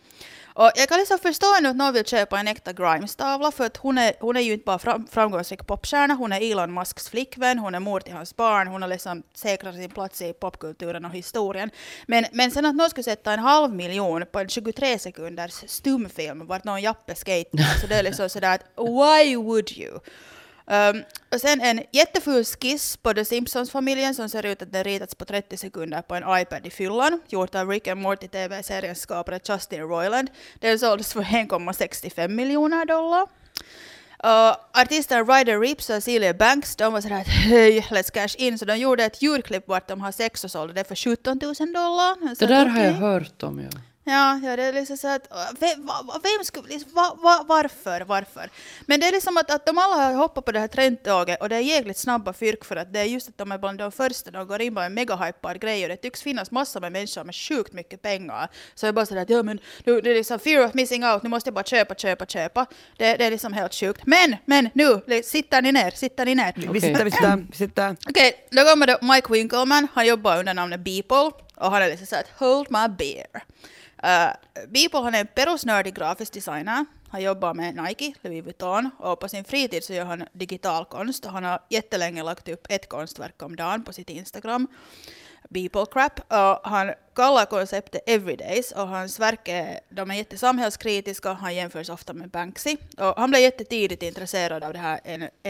Och 0.54 0.72
jag 0.76 0.90
kan 0.90 1.00
liksom 1.00 1.20
förstå 1.20 1.48
nu 1.62 1.70
att 1.70 1.76
någon 1.76 1.94
vill 1.94 2.06
köpa 2.06 2.40
en 2.40 2.48
äkta 2.48 2.74
Grimes-tavla 2.74 3.52
för 3.52 3.66
att 3.66 3.78
hon 3.78 3.98
är, 3.98 4.14
hon 4.20 4.38
är 4.38 4.42
ju 4.42 4.54
inte 4.54 4.66
bara 4.66 4.80
fram, 4.80 5.08
framgångsrik 5.08 5.68
popstjärna, 5.68 6.14
hon 6.14 6.32
är 6.32 6.52
Elon 6.52 6.74
Musks 6.74 7.10
flickvän, 7.10 7.60
hon 7.60 7.76
är 7.76 7.80
mor 7.80 8.00
till 8.00 8.14
hans 8.14 8.36
barn, 8.36 8.68
hon 8.68 8.82
har 8.82 8.90
liksom 8.90 9.24
säkrat 9.34 9.76
sin 9.76 9.90
plats 9.90 10.22
i 10.22 10.34
popkulturen 10.34 11.06
och 11.06 11.12
historien. 11.12 11.70
Men, 12.08 12.26
men 12.32 12.52
sen 12.52 12.66
att 12.66 12.76
någon 12.76 12.90
skulle 12.90 13.04
sätta 13.04 13.34
en 13.34 13.40
halv 13.40 13.74
miljon 13.74 14.26
på 14.32 14.40
en 14.40 14.50
23 14.50 15.00
sekunders 15.00 15.64
stumfilm 15.68 16.48
vart 16.48 16.64
någon 16.64 16.82
jappe 16.82 17.16
skejtar, 17.16 17.80
så 17.82 17.88
det 17.88 17.96
är 17.96 18.04
liksom 18.04 18.30
sådär 18.30 18.56
att 18.56 18.64
why 18.78 19.36
would 19.36 19.72
you? 19.72 20.00
Um, 20.72 21.04
och 21.32 21.42
sen 21.42 21.62
en 21.62 21.82
jätteful 21.92 22.46
skiss 22.46 22.98
på 22.98 23.14
The 23.14 23.26
Simpsons-familjen 23.26 24.16
som 24.16 24.30
ser 24.30 24.46
ut 24.46 24.62
att 24.62 24.72
den 24.72 24.84
ritats 24.84 25.16
på 25.16 25.26
30 25.26 25.58
sekunder 25.58 26.02
på 26.02 26.16
en 26.16 26.42
iPad 26.42 26.66
i 26.66 26.70
fyllan, 26.70 27.22
gjort 27.28 27.56
av 27.56 27.70
Rick 27.70 27.88
and 27.88 28.02
Morty 28.02 28.28
TV-seriens 28.28 29.02
skapare 29.02 29.40
Justin 29.50 29.82
Roiland. 29.82 30.30
Den 30.60 30.80
såldes 30.80 31.14
för 31.14 31.22
1,65 31.22 32.28
miljoner 32.28 32.86
dollar. 32.86 33.28
Och 34.18 34.80
artisten 34.82 35.28
Ryder 35.28 35.60
Rips 35.60 35.90
och 35.90 36.04
Celia 36.04 36.34
Banks, 36.34 36.76
de 36.76 36.94
var 36.94 37.02
sådär 37.02 37.22
att 37.22 37.28
hej, 37.28 37.82
let's 37.90 38.12
cash 38.12 38.36
in. 38.38 38.60
Så 38.60 38.66
de 38.66 38.78
gjorde 38.78 39.04
ett 39.04 39.22
djurklipp 39.22 39.68
vart 39.68 39.88
de 39.88 40.02
har 40.02 40.12
sex 40.12 40.44
och 40.44 40.52
sålde 40.52 40.74
det 40.74 40.84
för 40.84 40.96
17 40.96 41.40
000 41.42 41.54
dollar. 41.56 42.36
Så 42.36 42.46
Det 42.46 42.54
där 42.54 42.66
att, 42.66 42.72
har 42.72 42.84
jag 42.84 42.94
hört 42.94 43.44
om, 43.44 43.60
ja. 43.60 43.80
Ja, 44.04 44.40
ja, 44.44 44.56
det 44.56 44.64
är 44.64 44.74
liksom 44.74 44.98
så 44.98 45.08
att 45.08 45.28
vem, 45.60 45.86
va- 45.86 46.02
va- 46.04 46.20
vem 46.24 46.46
skulle, 46.46 46.68
liksom, 46.68 46.92
va, 46.94 47.18
va, 47.24 47.46
varför, 47.48 48.02
varför? 48.02 48.50
Men 48.86 49.00
det 49.00 49.08
är 49.08 49.12
liksom 49.12 49.38
att, 49.38 49.52
att 49.52 49.66
de 49.66 49.78
alla 49.78 49.96
har 49.96 50.14
hoppat 50.14 50.46
på 50.46 50.52
det 50.52 50.60
här 50.60 50.68
trendtåget 50.68 51.42
och 51.42 51.50
det 51.50 51.56
är 51.56 51.60
jäkligt 51.60 51.98
snabba 51.98 52.34
fyrk 52.34 52.66
för 52.66 52.76
att 52.76 52.94
det 52.94 53.00
är 53.00 53.04
just 53.04 53.30
att 53.30 53.38
de 53.38 53.52
är 53.52 53.58
bland 53.58 53.78
de 53.80 53.92
första, 53.92 54.32
de 54.32 54.48
går 54.48 54.62
in 54.62 54.76
på 54.76 54.82
en 54.82 54.94
megahypad 54.94 55.62
grej 55.62 55.84
och 55.84 55.90
det 55.90 55.96
tycks 55.98 56.22
finnas 56.22 56.52
massor 56.52 56.80
med 56.82 56.92
människor 56.92 57.24
med 57.24 57.36
sjukt 57.36 57.74
mycket 57.74 58.02
pengar. 58.02 58.50
Så 58.76 58.86
jag 58.86 58.96
bara 58.96 59.06
sådär 59.06 59.22
att 59.22 59.30
ja 59.30 59.44
men 59.44 59.60
nu, 59.86 60.02
det 60.02 60.12
är 60.12 60.16
liksom 60.16 60.40
fear 60.40 60.66
of 60.66 60.74
missing 60.74 61.06
out, 61.06 61.24
nu 61.24 61.30
måste 61.30 61.48
jag 61.48 61.54
bara 61.54 61.64
köpa, 61.64 61.96
köpa, 61.96 62.26
köpa. 62.26 62.66
Det, 62.98 63.16
det 63.16 63.26
är 63.26 63.32
liksom 63.32 63.54
helt 63.54 63.74
sjukt. 63.74 64.02
Men, 64.06 64.36
men 64.46 64.70
nu, 64.74 65.02
sitter 65.24 65.62
ni 65.62 65.72
ner, 65.72 65.92
sitter 65.92 66.26
ni 66.26 66.36
ner. 66.36 66.54
Vi 66.56 66.68
Okej. 66.70 66.82
sitter, 66.82 67.06
vi 67.06 67.12
sitter, 67.12 67.46
vi 67.52 67.58
sitter. 67.58 67.96
Okej, 68.10 68.48
då 68.52 68.62
kommer 68.64 68.88
det 68.88 68.98
Mike 69.02 69.34
Winkelman. 69.34 69.88
Han 69.94 70.06
jobbar 70.08 70.40
under 70.40 70.54
namnet 70.54 70.80
Beeple 70.80 71.32
och 71.56 71.72
han 71.72 71.82
är 71.82 71.88
liksom 71.88 72.08
såhär 72.08 72.26
hold 72.38 72.68
my 72.72 72.88
beer. 72.98 73.28
Uh, 74.04 74.68
Beeple 74.68 75.00
han 75.00 75.16
är 75.16 75.20
en 75.20 75.28
perusnördig 75.28 75.96
grafisk 75.96 76.34
designer. 76.34 76.86
Han 77.10 77.22
jobbar 77.22 77.54
med 77.54 77.76
Nike, 77.76 78.14
Louis 78.22 78.46
Vuitton 78.46 78.90
och 78.98 79.20
på 79.20 79.28
sin 79.28 79.44
fritid 79.44 79.84
så 79.84 79.94
gör 79.94 80.06
han 80.06 80.24
digital 80.34 80.86
konst 80.86 81.26
och 81.26 81.32
han 81.32 81.44
har 81.44 81.60
jättelänge 81.70 82.24
lagt 82.24 82.48
upp 82.48 82.68
ett 82.70 82.90
konstverk 82.90 83.44
om 83.44 83.56
dagen 83.56 83.84
på 83.84 83.94
sitt 83.94 84.10
Instagram. 84.10 84.68
Beeple 85.50 85.86
Crap. 85.92 86.20
Och 86.20 86.70
han 86.70 86.94
kallar 87.16 87.46
konceptet 87.46 88.02
Everydays 88.06 88.72
och 88.72 88.88
hans 88.88 89.20
verk 89.20 89.48
är, 89.48 89.80
de 89.90 90.12
är 90.12 90.16
jättesamhällskritiska. 90.16 91.34
Han 91.34 91.56
jämförs 91.56 91.90
ofta 91.90 92.14
med 92.14 92.30
Banksy. 92.30 92.78
Och 92.98 93.18
han 93.18 93.30
blev 93.30 93.42
jättetidigt 93.42 94.04
intresserad 94.04 94.64
av 94.64 94.74
det 94.74 94.80
här 94.80 95.00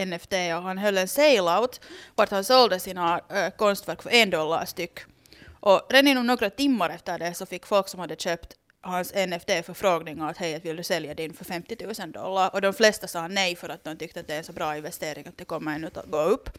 NFT 0.06 0.32
och 0.32 0.62
han 0.62 0.78
höll 0.78 0.98
en 0.98 1.08
sale-out 1.08 1.80
vart 2.14 2.30
han 2.30 2.44
sålde 2.44 2.80
sina 2.80 3.20
äh, 3.28 3.50
konstverk 3.50 4.02
för 4.02 4.10
en 4.10 4.30
dollar 4.30 4.64
styck. 4.64 5.00
Och 5.62 5.80
redan 5.90 6.08
inom 6.08 6.26
några 6.26 6.50
timmar 6.50 6.90
efter 6.90 7.18
det 7.18 7.34
så 7.34 7.46
fick 7.46 7.66
folk 7.66 7.88
som 7.88 8.00
hade 8.00 8.16
köpt 8.16 8.56
hans 8.80 9.12
NFT-förfrågningar 9.14 10.30
att 10.30 10.36
hej, 10.36 10.60
vill 10.62 10.76
du 10.76 10.82
sälja 10.82 11.14
din 11.14 11.34
för 11.34 11.44
50 11.44 11.76
000 12.00 12.12
dollar? 12.12 12.54
Och 12.54 12.60
de 12.60 12.72
flesta 12.72 13.06
sa 13.08 13.28
nej 13.28 13.56
för 13.56 13.68
att 13.68 13.84
de 13.84 13.96
tyckte 13.96 14.20
att 14.20 14.26
det 14.26 14.34
är 14.34 14.38
en 14.38 14.44
så 14.44 14.52
bra 14.52 14.76
investering 14.76 15.26
att 15.26 15.38
det 15.38 15.44
kommer 15.44 15.74
ännu 15.74 15.86
att 15.86 16.10
gå 16.10 16.22
upp. 16.22 16.58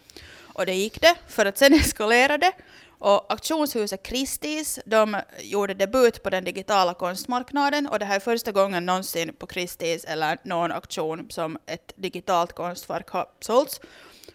Och 0.54 0.66
det 0.66 0.74
gick 0.74 1.02
det, 1.02 1.16
för 1.28 1.46
att 1.46 1.58
sen 1.58 1.74
eskalerade 1.84 2.38
det. 2.38 2.54
Och 3.00 3.32
auktionshuset 3.32 4.08
Christie's, 4.08 4.80
de 4.86 5.22
gjorde 5.40 5.74
debut 5.74 6.24
på 6.24 6.30
den 6.30 6.44
digitala 6.44 6.94
konstmarknaden 6.94 7.88
och 7.88 8.00
det 8.00 8.06
här 8.06 8.16
är 8.16 8.20
första 8.20 8.52
gången 8.52 8.86
någonsin 8.86 9.34
på 9.34 9.46
Christie's 9.46 10.06
eller 10.08 10.38
någon 10.44 10.72
auktion 10.72 11.30
som 11.30 11.58
ett 11.66 11.94
digitalt 11.96 12.54
konstverk 12.54 13.10
har 13.10 13.26
sålts. 13.40 13.80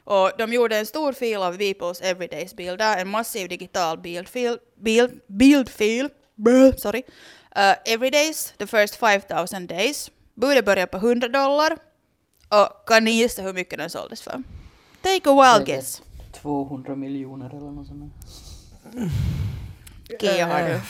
Och 0.08 0.32
de 0.38 0.52
gjorde 0.52 0.76
en 0.76 0.86
stor 0.86 1.12
fil 1.12 1.36
av 1.36 1.58
Beeples 1.58 2.00
Everydays-bilder, 2.00 2.96
en 2.96 3.08
massiv 3.08 3.48
digital 3.48 3.98
bildfil, 3.98 4.58
bild, 4.76 5.20
bildfil, 5.26 6.08
brr, 6.34 6.72
sorry. 6.76 7.02
Uh, 7.56 7.74
Everydays, 7.84 8.54
the 8.58 8.66
first 8.66 8.96
5000 8.96 9.66
days. 9.66 10.10
Budet 10.34 10.64
började 10.64 10.86
på 10.86 10.96
100 10.96 11.28
dollar. 11.28 11.78
Och 12.48 12.88
kan 12.88 13.04
ni 13.04 13.10
gissa 13.10 13.42
hur 13.42 13.52
mycket 13.52 13.78
den 13.78 13.90
såldes 13.90 14.22
för? 14.22 14.42
Take 15.02 15.30
a 15.30 15.54
wild 15.54 15.66
guess. 15.66 16.02
200 16.32 16.96
miljoner 16.96 17.50
eller 17.50 17.70
något 17.70 17.86
sånt. 17.86 18.12
Kia 20.20 20.46
har 20.46 20.68
du. 20.68 20.80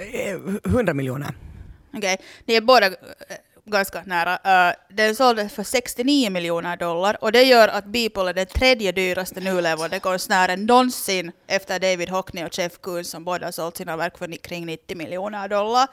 Eh, 0.00 0.38
100 0.64 0.94
miljoner. 0.94 1.34
Okej, 1.92 2.16
ni 2.44 2.54
är 2.54 2.60
båda 2.60 2.86
eh, 2.86 2.92
ganska 3.68 4.02
nära. 4.06 4.68
Uh, 4.70 4.76
den 4.88 5.16
såldes 5.16 5.52
för 5.52 5.62
69 5.62 6.30
miljoner 6.30 6.76
dollar 6.76 7.24
och 7.24 7.32
det 7.32 7.42
gör 7.42 7.68
att 7.68 7.84
Beeple 7.84 8.28
är 8.30 8.34
den 8.34 8.46
tredje 8.46 8.92
dyraste 8.92 9.40
nu 9.40 9.60
levande 9.60 10.00
konstnären 10.00 10.66
någonsin 10.66 11.32
efter 11.46 11.78
David 11.78 12.08
Hockney 12.08 12.44
och 12.44 12.58
Jeff 12.58 12.78
Koons 12.78 13.10
som 13.10 13.24
båda 13.24 13.52
sålt 13.52 13.76
sina 13.76 13.96
verk 13.96 14.18
för 14.18 14.36
kring 14.36 14.66
90 14.66 14.96
miljoner 14.96 15.48
dollar. 15.48 15.88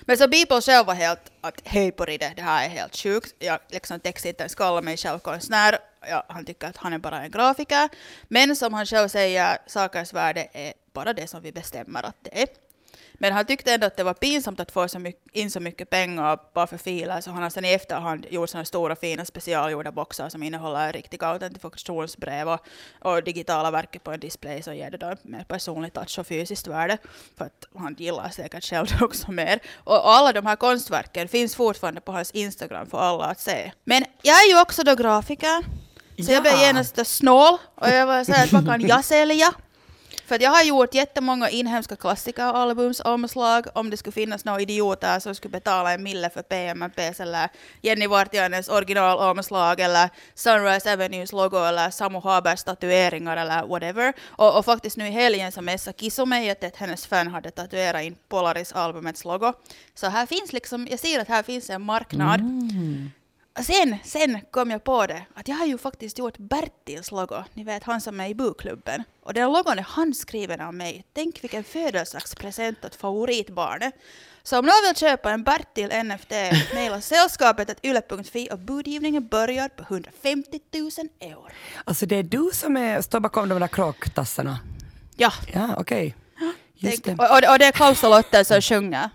Men 0.00 0.16
så 0.16 0.28
Beeple 0.28 0.60
själv 0.60 0.86
var 0.86 0.94
helt 0.94 1.32
att 1.40 1.60
hej 1.64 1.92
på 1.92 2.04
det, 2.04 2.32
det 2.36 2.42
här 2.42 2.64
är 2.64 2.68
helt 2.68 2.96
sjukt. 2.96 3.34
Jag 3.38 3.58
liksom 3.68 4.00
tänkte 4.00 4.28
inte 4.28 4.42
ens 4.42 4.54
kalla 4.54 4.82
mig 4.82 4.96
själv 4.96 5.18
konstnär. 5.18 5.78
Ja, 6.08 6.24
han 6.28 6.44
tycker 6.44 6.68
att 6.68 6.76
han 6.76 6.92
är 6.92 6.98
bara 6.98 7.22
en 7.22 7.30
grafiker. 7.30 7.88
Men 8.28 8.56
som 8.56 8.74
han 8.74 8.86
själv 8.86 9.08
säger, 9.08 9.58
sakers 9.66 10.12
värde 10.12 10.48
är 10.52 10.72
bara 10.92 11.12
det 11.12 11.26
som 11.26 11.42
vi 11.42 11.52
bestämmer 11.52 12.02
att 12.02 12.16
det 12.22 12.42
är. 12.42 12.65
Men 13.18 13.32
han 13.32 13.46
tyckte 13.46 13.72
ändå 13.74 13.86
att 13.86 13.96
det 13.96 14.02
var 14.04 14.14
pinsamt 14.14 14.60
att 14.60 14.72
få 14.72 14.88
så 14.88 14.98
mycket, 14.98 15.22
in 15.32 15.50
så 15.50 15.60
mycket 15.60 15.90
pengar 15.90 16.38
bara 16.54 16.66
för 16.66 16.76
filer, 16.76 17.20
så 17.20 17.30
han 17.30 17.42
har 17.42 17.50
sen 17.50 17.64
i 17.64 17.72
efterhand 17.72 18.26
gjort 18.30 18.50
såna 18.50 18.64
stora 18.64 18.96
fina 18.96 19.24
specialgjorda 19.24 19.92
boxar 19.92 20.28
som 20.28 20.42
innehåller 20.42 20.92
riktiga 20.92 21.26
autentifikationsbrev 21.26 22.48
och, 22.48 22.60
och 23.00 23.22
digitala 23.24 23.70
verk 23.70 24.04
på 24.04 24.10
en 24.12 24.20
display 24.20 24.62
som 24.62 24.76
ger 24.76 24.90
det 24.90 24.96
då 24.96 25.14
mer 25.22 25.44
personlig 25.48 25.92
touch 25.92 26.18
och 26.18 26.26
fysiskt 26.26 26.66
värde. 26.66 26.98
För 27.38 27.44
att 27.44 27.64
han 27.78 27.94
gillar 27.98 28.28
säkert 28.28 28.64
själv 28.64 28.86
det 28.98 29.04
också 29.04 29.30
mer. 29.30 29.60
Och 29.76 30.08
alla 30.10 30.32
de 30.32 30.46
här 30.46 30.56
konstverken 30.56 31.28
finns 31.28 31.54
fortfarande 31.56 32.00
på 32.00 32.12
hans 32.12 32.30
Instagram 32.30 32.86
för 32.86 32.98
alla 32.98 33.24
att 33.24 33.40
se. 33.40 33.72
Men 33.84 34.04
jag 34.22 34.36
är 34.44 34.48
ju 34.48 34.60
också 34.60 34.82
då 34.82 34.94
grafiker. 34.94 35.64
Så 36.26 36.32
jag 36.32 36.42
blev 36.42 36.54
Ja. 36.54 36.66
genast 36.66 37.06
snål 37.06 37.58
och 37.74 37.88
jag 37.88 38.06
var 38.06 38.24
såhär 38.24 38.48
vad 38.52 38.66
kan 38.66 38.80
jag 38.86 39.04
sälja? 39.04 39.52
För 40.26 40.34
att 40.34 40.42
jag 40.42 40.50
har 40.50 40.62
gjort 40.62 40.94
jättemånga 40.94 41.50
inhemska 41.50 41.96
klassikeralbums 41.96 43.00
omslag 43.00 43.66
om 43.74 43.90
det 43.90 43.96
skulle 43.96 44.12
finnas 44.12 44.44
några 44.44 44.60
idioter 44.60 45.20
som 45.20 45.34
skulle 45.34 45.52
betala 45.52 45.92
en 45.92 46.02
mille 46.02 46.30
för 46.30 46.42
PMMPs 46.42 47.20
eller 47.20 47.48
Jenny 47.82 48.06
Vartiainens 48.06 48.68
originalomslag 48.68 49.80
eller 49.80 50.10
Sunrise 50.34 50.92
Avenues 50.92 51.32
logo 51.32 51.56
eller 51.56 51.90
Samu 51.90 52.20
Habers 52.20 52.64
tatueringar 52.64 53.36
eller 53.36 53.66
whatever. 53.66 54.12
Och, 54.26 54.58
och 54.58 54.64
faktiskt 54.64 54.96
nu 54.96 55.06
i 55.06 55.10
helgen 55.10 55.52
så 55.52 55.62
messade 55.62 55.98
Kisu 55.98 56.24
mig 56.24 56.50
att 56.50 56.76
hennes 56.76 57.06
fan 57.06 57.28
hade 57.28 57.50
tatuerat 57.50 58.02
in 58.02 58.16
Polaris-albumets 58.28 59.24
logo. 59.24 59.52
Så 59.94 60.06
här 60.06 60.26
finns 60.26 60.52
liksom, 60.52 60.86
jag 60.90 60.98
ser 60.98 61.20
att 61.20 61.28
här 61.28 61.42
finns 61.42 61.70
en 61.70 61.82
marknad. 61.82 62.40
Mm. 62.40 63.10
Sen, 63.62 63.96
sen 64.04 64.40
kom 64.50 64.70
jag 64.70 64.84
på 64.84 65.06
det 65.06 65.22
att 65.34 65.48
jag 65.48 65.56
har 65.56 65.66
ju 65.66 65.78
faktiskt 65.78 66.18
gjort 66.18 66.38
Bertils 66.38 67.10
logo, 67.10 67.44
ni 67.54 67.64
vet 67.64 67.84
han 67.84 68.00
som 68.00 68.20
är 68.20 68.28
i 68.28 68.34
bokklubben. 68.34 69.04
Och 69.22 69.34
den 69.34 69.52
logon 69.52 69.78
är 69.78 69.82
handskriven 69.82 70.60
av 70.60 70.74
mig. 70.74 71.04
Tänk 71.12 71.42
vilken 71.42 71.64
födelsedagspresent 71.64 72.84
åt 72.84 72.94
favoritbarnet. 72.94 73.94
Så 74.42 74.58
om 74.58 74.64
någon 74.64 74.74
vill 74.86 74.96
köpa 74.96 75.30
en 75.30 75.42
Bertil 75.44 75.90
NFT, 76.04 76.30
mejla 76.74 77.00
sällskapet 77.00 77.84
yle.fi 77.84 78.48
och 78.52 78.58
budgivningen 78.58 79.28
börjar 79.28 79.68
på 79.68 79.82
150 79.82 80.60
000 80.72 80.90
euro. 81.20 81.48
Alltså 81.84 82.06
det 82.06 82.16
är 82.16 82.22
du 82.22 82.50
som 82.52 82.76
är, 82.76 83.02
står 83.02 83.20
bakom 83.20 83.48
de 83.48 83.60
där 83.60 83.68
kråktassarna? 83.68 84.58
Ja, 85.16 85.32
Ja, 85.54 85.74
okej. 85.78 86.16
Just 86.74 87.04
tänk, 87.04 87.18
det. 87.18 87.24
och, 87.24 87.30
och, 87.30 87.52
och 87.52 87.58
det 87.58 87.64
är 87.64 87.72
Klaus 87.72 88.04
och 88.04 88.10
Lotta 88.10 88.44
som 88.44 88.62
sjunger. 88.62 89.10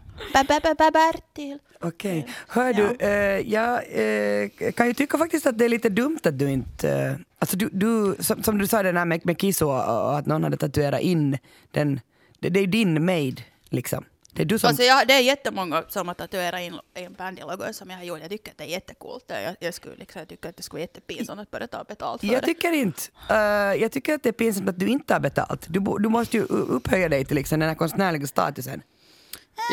Bertil. 0.92 1.60
Okej. 1.82 2.28
Hör 2.48 2.74
du, 2.74 2.96
eh, 3.00 3.54
jag 3.54 3.74
eh, 3.74 4.72
kan 4.72 4.88
ju 4.88 4.94
tycka 4.94 5.18
faktiskt 5.18 5.46
att 5.46 5.58
det 5.58 5.66
är 5.66 5.70
lite 5.70 5.90
dumt 5.90 6.20
att 6.24 6.40
du 6.40 6.52
inte... 6.52 6.90
Eh, 6.90 7.14
alltså 7.40 7.58
du, 7.58 7.70
du, 7.72 8.16
som, 8.20 8.44
som 8.44 8.58
du 8.58 8.68
sa 8.68 8.84
det 8.84 8.92
där 8.92 9.06
med, 9.06 9.26
med 9.26 9.42
Kiso 9.42 9.66
och, 9.66 10.18
att 10.18 10.26
någon 10.26 10.44
hade 10.44 10.58
tatuerat 10.58 11.02
in 11.02 11.38
den. 11.72 12.00
Det, 12.40 12.50
det 12.50 12.60
är 12.60 12.68
din 12.68 13.06
made 13.06 13.44
liksom. 13.70 14.06
Det 14.34 14.42
är 14.42 14.46
du 14.46 14.60
som... 14.60 14.68
Alltså 14.68 14.84
jag, 14.84 15.08
det 15.08 15.14
är 15.14 15.20
jättemånga 15.20 15.84
som 15.90 16.08
har 16.08 16.16
tatuerat 16.16 16.62
in 16.62 16.80
en 16.94 17.14
bandy-logo 17.14 17.74
som 17.74 17.90
jag 17.90 17.98
har 17.98 18.04
gjort. 18.04 18.20
Jag 18.22 18.30
tycker 18.30 18.52
att 18.52 18.58
det 18.58 18.64
är 18.64 18.68
jättecoolt. 18.68 19.26
Jag, 19.28 19.56
jag, 19.60 19.74
skulle, 19.74 19.96
liksom, 19.96 20.20
jag 20.20 20.28
tycker 20.28 20.50
att 20.50 20.58
det 20.58 20.64
skulle 20.64 20.78
vara 20.78 20.82
jättepinsamt 20.82 21.42
att 21.42 21.52
börja 21.52 21.68
ta 21.68 21.84
betalt 21.84 22.22
för 22.22 22.28
jag 22.28 22.42
det. 22.42 22.46
tycker 22.46 22.72
inte. 22.72 23.02
eh, 23.30 23.36
jag 23.82 23.92
tycker 23.92 24.14
att 24.14 24.24
det 24.24 24.30
är 24.30 24.34
pinsamt 24.34 24.70
att 24.70 24.80
du 24.80 24.88
inte 24.88 25.14
har 25.14 25.20
betalt. 25.20 25.66
Du, 25.70 25.80
du 26.00 26.10
måste 26.10 26.38
ju 26.38 26.44
upphöja 26.44 27.10
dig 27.10 27.26
till 27.26 27.36
liksom 27.36 27.60
den 27.60 27.70
här 27.70 27.76
konstnärliga 27.76 28.28
statusen. 28.28 28.82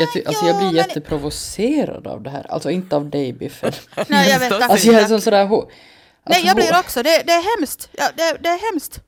Jag, 0.00 0.12
ty- 0.12 0.25
alltså 0.25 0.44
Ja, 0.47 0.50
jag 0.50 0.58
blir 0.70 0.80
jätteprovocerad 0.80 2.06
av 2.06 2.23
det 2.23 2.30
här. 2.30 2.47
Alltså 2.52 2.70
inte 2.70 2.97
av 2.97 3.11
dig 3.11 3.32
Biffen. 3.32 3.73
Nej, 4.08 4.30
jag 4.30 4.38
vet. 4.38 4.52
Alltså 4.52 4.87
jag 4.92 5.02
är 5.02 5.06
som 5.06 5.20
sådär... 5.20 5.44
ho- 5.47 5.66
Nej, 5.68 6.37
alltså, 6.37 6.47
jag 6.47 6.56
blir 6.56 6.64
ho- 6.66 6.80
också. 6.80 7.02
Det, 7.02 7.23
det 7.26 7.32
är 7.32 7.58
hemskt. 7.58 7.88
Ja, 7.92 8.04
det, 8.16 8.37
det 8.42 8.49
är 8.49 8.73
hemskt. 8.73 9.00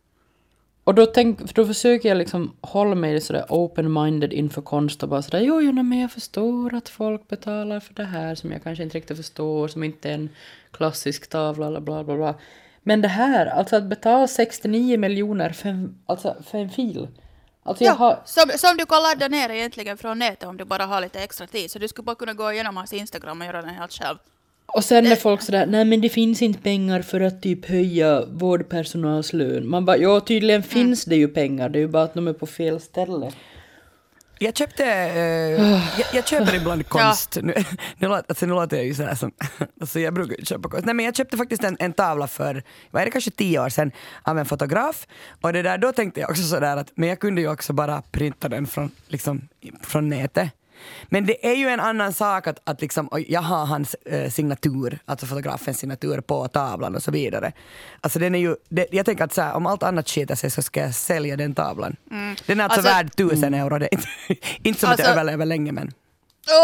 Och 0.85 0.95
då, 0.95 1.07
tänk, 1.07 1.39
för 1.49 1.55
då 1.55 1.67
försöker 1.67 2.09
jag 2.09 2.19
liksom 2.19 2.57
hålla 2.61 2.95
mig 2.95 3.21
sådär 3.21 3.45
open-minded 3.49 4.33
inför 4.33 4.63
konst 4.63 5.03
och 5.03 5.09
bara 5.09 5.23
sådär 5.23 5.41
jo, 5.41 5.61
jo, 5.61 5.73
nej, 5.73 5.85
men 5.85 5.99
jag 6.01 6.13
förstår 6.13 6.75
att 6.75 6.89
folk 6.89 7.29
betalar 7.29 7.81
för 7.81 7.95
det 7.95 8.05
här 8.05 8.35
som 8.35 8.53
jag 8.53 8.63
kanske 8.63 8.85
inte 8.85 8.97
riktigt 8.99 9.17
förstår, 9.17 9.69
som 9.69 9.85
inte 9.85 10.11
är 10.11 10.15
en 10.15 10.29
klassisk 10.71 11.31
tavla 11.31 11.67
eller 11.67 11.81
bla 11.81 12.05
bla 12.05 12.17
bla. 12.17 12.35
Men 12.83 13.01
det 13.03 13.09
här, 13.09 13.47
alltså 13.47 13.77
att 13.77 13.85
betala 13.85 14.27
69 14.29 14.99
miljoner 14.99 15.51
för 15.51 15.69
en, 15.69 15.99
alltså 16.07 16.37
för 16.51 16.59
en 16.59 16.71
fil. 16.71 17.09
Alltså 17.71 17.85
Ja, 17.85 17.93
har, 17.93 18.19
som, 18.25 18.51
som 18.59 18.77
du 18.77 18.87
kan 18.87 19.03
ladda 19.03 19.29
ner 19.29 19.51
egentligen 19.51 19.99
från 19.99 20.19
nätet 20.19 20.49
om 20.49 20.57
du 20.57 20.65
bara 20.65 20.85
har 20.87 21.01
lite 21.01 21.21
extra 21.21 21.47
tid. 21.47 21.71
Så 21.71 21.79
du 21.79 21.89
skulle 21.89 22.07
bara 22.07 22.17
kunna 22.17 22.33
gå 22.33 22.53
igenom 22.53 22.77
hans 22.77 22.93
Instagram 22.93 23.41
och 23.41 23.47
göra 23.47 23.63
den 23.63 23.71
helt 23.75 23.93
själv. 23.93 24.17
och 24.67 24.85
sen 24.85 25.07
är 25.07 25.17
folk 25.17 25.43
sådär, 25.43 25.67
nej 25.67 25.85
men 25.85 26.01
det 26.01 26.09
finns 26.09 26.43
inte 26.43 26.61
pengar 26.61 27.03
för 27.03 27.21
att 27.21 27.43
typ 27.43 27.67
höja 27.69 28.25
vårdpersonals 28.27 29.33
lön. 29.33 29.69
Man 29.69 29.85
bara, 29.85 29.97
ja 29.97 30.21
tydligen 30.21 30.63
finns 30.63 31.05
det 31.05 31.17
ju 31.17 31.29
pengar, 31.29 31.69
det 31.69 31.79
är 31.79 31.81
ju 31.81 31.89
bara 31.89 32.03
att 32.03 32.15
de 32.15 32.29
är 32.29 32.33
på 32.33 32.47
fel 32.47 32.81
ställe. 32.81 33.33
Jag 34.43 34.57
köpte, 34.57 34.85
eh, 34.85 35.21
jag, 35.99 36.07
jag 36.13 36.29
köper 36.29 36.55
ibland 36.55 36.89
konst. 36.89 37.39
Nu, 37.43 37.55
nu, 37.99 38.09
låter, 38.09 38.25
alltså, 38.29 38.47
nu 38.47 38.55
låter 38.55 38.77
jag 38.77 38.87
ju 38.87 38.95
sådär 38.95 39.15
som, 39.15 39.33
alltså 39.81 40.01
jag 40.01 40.15
brukar 40.15 40.45
köpa 40.45 40.69
konst. 40.69 40.87
Nej 40.87 40.95
men 40.95 41.05
jag 41.05 41.17
köpte 41.17 41.37
faktiskt 41.37 41.65
en, 41.65 41.77
en 41.81 41.93
tavla 41.93 42.27
för, 42.27 42.63
vad 42.91 43.03
är 43.03 43.07
det, 43.07 43.13
kanske 43.13 43.31
tio 43.31 43.61
år 43.61 43.69
sedan 43.69 43.93
av 44.23 44.39
en 44.39 44.47
fotograf. 44.47 45.07
Och 45.41 45.53
det 45.53 45.63
där, 45.63 45.79
då 45.79 45.93
tänkte 45.93 46.21
jag 46.21 46.31
också 46.31 46.43
sådär 46.43 46.77
att, 46.77 46.93
men 46.95 47.09
jag 47.09 47.21
kunde 47.21 47.41
ju 47.41 47.49
också 47.49 47.73
bara 47.73 48.03
printa 48.11 48.49
den 48.49 48.67
från, 48.67 48.91
liksom, 49.09 49.49
från 49.83 50.09
nätet. 50.09 50.51
Men 51.09 51.27
det 51.27 51.47
är 51.51 51.55
ju 51.55 51.69
en 51.69 51.81
annan 51.81 52.13
sak 52.13 52.47
att, 52.47 52.61
att 52.65 52.81
liksom, 52.81 53.09
jag 53.29 53.43
har 53.43 53.67
hans 53.67 53.95
eh, 53.95 54.31
signatur, 54.31 54.99
alltså 55.05 55.27
fotografens 55.27 55.79
signatur 55.79 56.21
på 56.21 56.49
tavlan 56.49 56.97
och 56.97 57.03
så 57.03 57.11
vidare. 57.11 57.53
Alltså 58.01 58.19
den 58.19 58.35
är 58.35 58.39
ju, 58.39 58.57
det, 58.69 58.87
jag 58.93 59.07
tänker 59.07 59.25
att 59.25 59.33
så 59.35 59.43
här, 59.43 59.55
om 59.55 59.67
allt 59.67 59.83
annat 59.83 60.09
skiter 60.09 60.35
sig 60.35 60.51
så 60.51 60.63
ska 60.63 60.81
jag 60.81 60.95
sälja 60.95 61.37
den 61.37 61.55
tavlan. 61.55 61.97
Den 62.47 62.61
är 62.61 62.65
alltså, 62.65 62.81
Alltså- 62.81 62.83
värd 62.95 63.17
tusen 63.17 63.55
euro, 63.55 63.79
det 63.79 63.87
är 63.87 63.95
inte, 63.95 64.09
inte 64.69 64.81
som 64.81 64.91
att 64.91 64.99
jag 64.99 65.07
Alltså- 65.09 65.21
överlever 65.21 65.47
länge 65.47 65.73
men. 65.73 65.93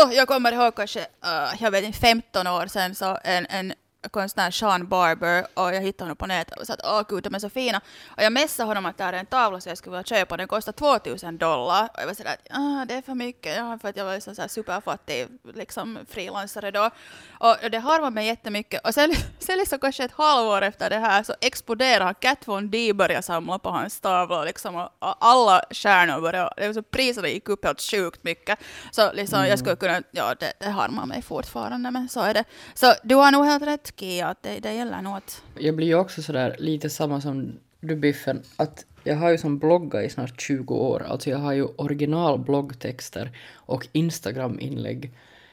Oh, 0.04 0.14
jag 0.14 0.28
kommer 0.28 0.52
ihåg 0.52 0.74
kanske, 0.76 1.00
uh, 1.00 1.62
jag 1.62 1.70
vet 1.70 1.84
inte, 1.84 1.98
15 1.98 2.46
år 2.46 2.66
sedan 2.66 2.94
så 2.94 3.18
en, 3.24 3.46
en 3.46 3.72
konstnär, 4.08 4.50
Sean 4.50 4.88
Barber, 4.88 5.46
och 5.54 5.74
jag 5.74 5.80
hittade 5.80 6.04
honom 6.04 6.16
på 6.16 6.26
nätet 6.26 6.58
och 6.58 6.66
sa 6.66 6.72
att 6.72 6.80
åh 6.84 7.02
gud, 7.08 7.22
de 7.22 7.34
är 7.34 7.38
så 7.38 7.50
fina. 7.50 7.80
Och 8.06 8.22
jag 8.22 8.32
messade 8.32 8.66
honom 8.66 8.86
att 8.86 8.98
det 8.98 9.04
här 9.04 9.12
är 9.12 9.18
en 9.18 9.26
tavla 9.26 9.60
som 9.60 9.70
jag 9.70 9.78
skulle 9.78 9.96
vilja 9.96 10.04
köpa, 10.04 10.36
den 10.36 10.48
kostar 10.48 10.72
2000 10.72 11.38
dollar. 11.38 11.84
Och 11.84 12.00
jag 12.00 12.06
var 12.06 12.14
sådär 12.14 12.30
att 12.30 12.58
ah, 12.58 12.84
det 12.84 12.94
är 12.94 13.02
för 13.02 13.14
mycket, 13.14 13.56
ja, 13.56 13.78
för 13.82 13.88
att 13.88 13.96
jag 13.96 14.04
var 14.04 14.20
så 14.20 14.42
här 14.42 14.48
superfattig 14.48 15.26
liksom, 15.54 15.98
frilansare 16.08 16.70
då. 16.70 16.90
Och 17.38 17.70
det 17.70 17.78
har 17.78 18.00
man 18.00 18.14
mig 18.14 18.26
jättemycket. 18.26 18.86
Och 18.86 18.94
sen, 18.94 19.14
sen 19.38 19.58
liksom 19.58 19.78
kanske 19.78 20.04
ett 20.04 20.12
halvår 20.12 20.62
efter 20.62 20.90
det 20.90 20.98
här 20.98 21.22
så 21.22 21.34
exploderar 21.40 22.14
Kat 22.14 22.48
Von 22.48 22.70
D 22.70 22.92
började 22.92 23.22
samla 23.22 23.58
på 23.58 23.70
hans 23.70 24.00
tavla 24.00 24.44
liksom, 24.44 24.76
och, 24.76 24.90
och 24.98 25.16
alla 25.20 25.62
stjärnor 25.70 26.20
började, 26.20 26.50
det 26.56 26.74
så 26.74 26.82
priserna 26.82 27.28
gick 27.28 27.48
upp 27.48 27.64
helt 27.64 27.80
sjukt 27.80 28.24
mycket. 28.24 28.58
Så 28.90 29.12
liksom, 29.12 29.46
jag 29.46 29.58
skulle 29.58 29.76
kunna, 29.76 30.02
ja 30.10 30.34
det, 30.40 30.52
det 30.58 30.68
harmar 30.68 31.06
mig 31.06 31.22
fortfarande 31.22 31.90
men 31.90 32.08
så 32.08 32.20
är 32.20 32.34
det. 32.34 32.44
Så 32.74 32.94
du 33.02 33.14
har 33.14 33.30
nog 33.30 33.44
helt 33.44 33.62
rätt 33.62 33.95
Kia, 33.96 34.26
att 34.26 34.42
det, 34.42 34.60
det 34.60 34.72
gäller 34.72 35.02
nog 35.02 35.16
att 35.16 35.42
Jag 35.58 35.76
blir 35.76 35.86
ju 35.86 35.94
också 35.94 36.22
sådär 36.22 36.56
lite 36.58 36.90
samma 36.90 37.20
som 37.20 37.58
du 37.80 37.96
Biffen, 37.96 38.42
att 38.56 38.84
jag 39.04 39.16
har 39.16 39.30
ju 39.30 39.38
som 39.38 39.58
bloggat 39.58 40.04
i 40.04 40.08
snart 40.08 40.40
20 40.40 40.74
år, 40.74 41.06
alltså 41.08 41.30
jag 41.30 41.38
har 41.38 41.52
ju 41.52 41.64
original 41.64 42.38
bloggtexter 42.38 43.38
och 43.54 43.88
Instagram-inlägg. 43.92 45.12